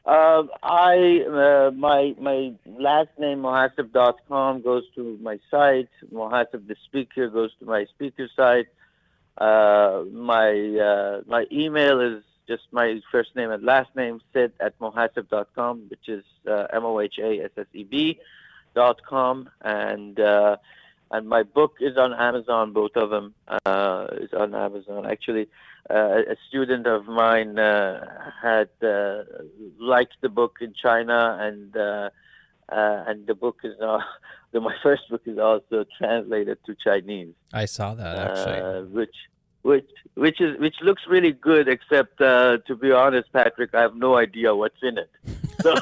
uh, 0.05 0.43
I 0.63 1.23
uh, 1.29 1.71
my 1.71 2.15
my 2.19 2.53
last 2.65 3.09
name 3.19 3.43
mohasseb.com 3.43 4.61
goes 4.61 4.83
to 4.95 5.17
my 5.21 5.39
site. 5.51 5.89
Mohasseb 6.11 6.67
the 6.67 6.75
speaker 6.85 7.29
goes 7.29 7.51
to 7.59 7.65
my 7.65 7.85
speaker 7.85 8.27
site. 8.35 8.67
Uh, 9.37 10.03
my 10.11 10.49
uh, 10.51 11.21
my 11.27 11.45
email 11.51 11.99
is 12.01 12.23
just 12.47 12.63
my 12.71 12.99
first 13.11 13.35
name 13.35 13.51
and 13.51 13.63
last 13.63 13.95
name 13.95 14.19
sid 14.33 14.53
at 14.59 14.77
mohasseb.com, 14.79 15.85
which 15.89 16.09
is 16.09 16.25
uh, 16.47 16.65
m 16.73 16.83
o 16.83 16.99
h 16.99 17.19
a 17.19 17.39
s 17.39 17.51
s 17.55 17.67
e 17.73 17.83
b 17.83 18.19
dot 18.73 19.01
com 19.07 19.49
and 19.61 20.19
uh, 20.19 20.57
and 21.11 21.27
my 21.27 21.43
book 21.43 21.75
is 21.79 21.97
on 21.97 22.13
Amazon. 22.13 22.73
Both 22.73 22.95
of 22.95 23.09
them 23.09 23.33
uh, 23.65 24.07
is 24.13 24.33
on 24.33 24.55
Amazon. 24.55 25.05
Actually, 25.05 25.47
uh, 25.89 26.19
a 26.29 26.35
student 26.47 26.87
of 26.87 27.05
mine 27.05 27.59
uh, 27.59 28.05
had 28.41 28.69
uh, 28.81 29.23
liked 29.79 30.15
the 30.21 30.29
book 30.29 30.57
in 30.61 30.73
China, 30.73 31.37
and 31.39 31.75
uh, 31.75 32.09
uh, 32.69 33.03
and 33.07 33.27
the 33.27 33.35
book 33.35 33.57
is 33.63 33.75
now. 33.79 34.01
my 34.53 34.75
first 34.81 35.09
book 35.09 35.21
is 35.25 35.37
also 35.37 35.85
translated 35.97 36.57
to 36.65 36.75
Chinese. 36.75 37.33
I 37.53 37.65
saw 37.65 37.93
that 37.95 38.17
actually, 38.17 38.87
which 38.91 39.15
which 39.63 39.89
which 40.15 40.39
is 40.41 40.59
which 40.59 40.75
looks 40.81 41.03
really 41.07 41.33
good. 41.33 41.67
Except 41.67 42.21
uh, 42.21 42.57
to 42.67 42.75
be 42.75 42.91
honest, 42.91 43.31
Patrick, 43.33 43.73
I 43.73 43.81
have 43.81 43.95
no 43.95 44.17
idea 44.17 44.55
what's 44.55 44.81
in 44.81 44.97
it. 44.97 45.09
So 45.61 45.75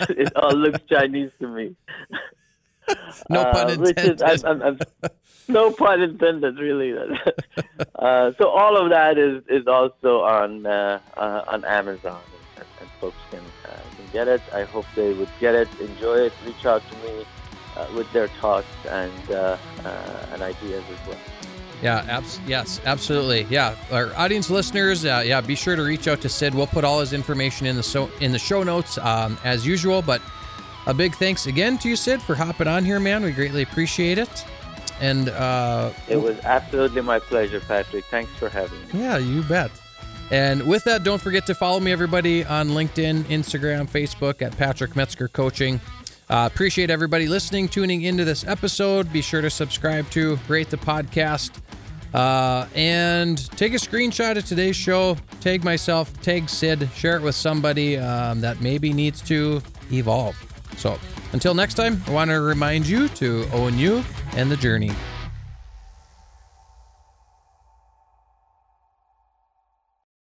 it 0.10 0.32
all 0.36 0.54
looks 0.54 0.80
Chinese 0.88 1.30
to 1.40 1.48
me. 1.48 1.76
no 3.28 3.44
pun 3.52 3.66
uh, 3.66 3.72
intended. 3.72 4.22
Is, 4.22 4.44
I'm, 4.44 4.62
I'm, 4.62 4.78
I'm, 5.02 5.10
no 5.48 5.72
pun 5.72 6.02
intended, 6.02 6.58
really. 6.58 6.92
uh, 7.96 8.32
so 8.38 8.48
all 8.48 8.76
of 8.76 8.90
that 8.90 9.18
is 9.18 9.42
is 9.48 9.66
also 9.66 10.20
on 10.22 10.66
uh, 10.66 11.00
uh 11.16 11.44
on 11.48 11.64
Amazon, 11.64 12.20
and, 12.56 12.66
and 12.80 12.90
folks 13.00 13.16
can 13.30 13.42
uh, 13.64 13.80
can 13.96 14.06
get 14.12 14.28
it. 14.28 14.42
I 14.52 14.64
hope 14.64 14.86
they 14.94 15.12
would 15.12 15.30
get 15.40 15.54
it, 15.54 15.68
enjoy 15.80 16.16
it, 16.26 16.32
reach 16.44 16.66
out 16.66 16.82
to 16.90 16.96
me 16.98 17.24
uh, 17.76 17.86
with 17.94 18.10
their 18.12 18.28
thoughts 18.28 18.66
and 18.88 19.30
and 19.30 20.42
ideas 20.42 20.84
as 20.90 21.08
well. 21.08 21.49
Yeah, 21.82 22.04
abs- 22.08 22.40
yes, 22.46 22.80
absolutely. 22.84 23.46
Yeah, 23.48 23.74
our 23.90 24.14
audience 24.16 24.50
listeners, 24.50 25.04
uh, 25.04 25.22
yeah, 25.24 25.40
be 25.40 25.54
sure 25.54 25.76
to 25.76 25.82
reach 25.82 26.08
out 26.08 26.20
to 26.22 26.28
Sid. 26.28 26.54
We'll 26.54 26.66
put 26.66 26.84
all 26.84 27.00
his 27.00 27.12
information 27.12 27.66
in 27.66 27.76
the 27.76 27.82
so 27.82 28.10
in 28.20 28.32
the 28.32 28.38
show 28.38 28.62
notes 28.62 28.98
um, 28.98 29.38
as 29.44 29.66
usual. 29.66 30.02
But 30.02 30.20
a 30.86 30.92
big 30.94 31.14
thanks 31.14 31.46
again 31.46 31.78
to 31.78 31.88
you, 31.88 31.96
Sid, 31.96 32.20
for 32.20 32.34
hopping 32.34 32.68
on 32.68 32.84
here, 32.84 33.00
man. 33.00 33.22
We 33.24 33.32
greatly 33.32 33.62
appreciate 33.62 34.18
it. 34.18 34.44
And 35.00 35.30
uh, 35.30 35.92
it 36.08 36.16
was 36.16 36.38
absolutely 36.40 37.00
my 37.00 37.18
pleasure, 37.18 37.60
Patrick. 37.60 38.04
Thanks 38.06 38.30
for 38.32 38.50
having 38.50 38.78
me. 38.80 38.86
Yeah, 39.00 39.16
you 39.16 39.42
bet. 39.42 39.70
And 40.30 40.62
with 40.66 40.84
that, 40.84 41.02
don't 41.02 41.20
forget 41.20 41.46
to 41.46 41.54
follow 41.54 41.80
me, 41.80 41.90
everybody, 41.90 42.44
on 42.44 42.68
LinkedIn, 42.68 43.24
Instagram, 43.24 43.90
Facebook 43.90 44.42
at 44.42 44.56
Patrick 44.56 44.94
Metzger 44.94 45.26
Coaching. 45.28 45.80
Uh, 46.30 46.48
appreciate 46.50 46.90
everybody 46.90 47.26
listening, 47.26 47.68
tuning 47.68 48.02
into 48.02 48.24
this 48.24 48.46
episode. 48.46 49.12
Be 49.12 49.20
sure 49.20 49.42
to 49.42 49.50
subscribe 49.50 50.08
to, 50.10 50.38
rate 50.46 50.70
the 50.70 50.76
podcast, 50.76 51.60
uh, 52.14 52.68
and 52.76 53.50
take 53.58 53.72
a 53.74 53.78
screenshot 53.78 54.36
of 54.36 54.44
today's 54.44 54.76
show. 54.76 55.16
Tag 55.40 55.64
myself, 55.64 56.12
tag 56.22 56.48
Sid, 56.48 56.88
share 56.94 57.16
it 57.16 57.22
with 57.22 57.34
somebody 57.34 57.98
um, 57.98 58.40
that 58.42 58.60
maybe 58.60 58.92
needs 58.92 59.20
to 59.22 59.60
evolve. 59.90 60.36
So 60.76 61.00
until 61.32 61.52
next 61.52 61.74
time, 61.74 62.00
I 62.06 62.12
want 62.12 62.30
to 62.30 62.40
remind 62.40 62.86
you 62.86 63.08
to 63.08 63.48
own 63.52 63.76
you 63.76 64.04
and 64.34 64.48
the 64.48 64.56
journey. 64.56 64.92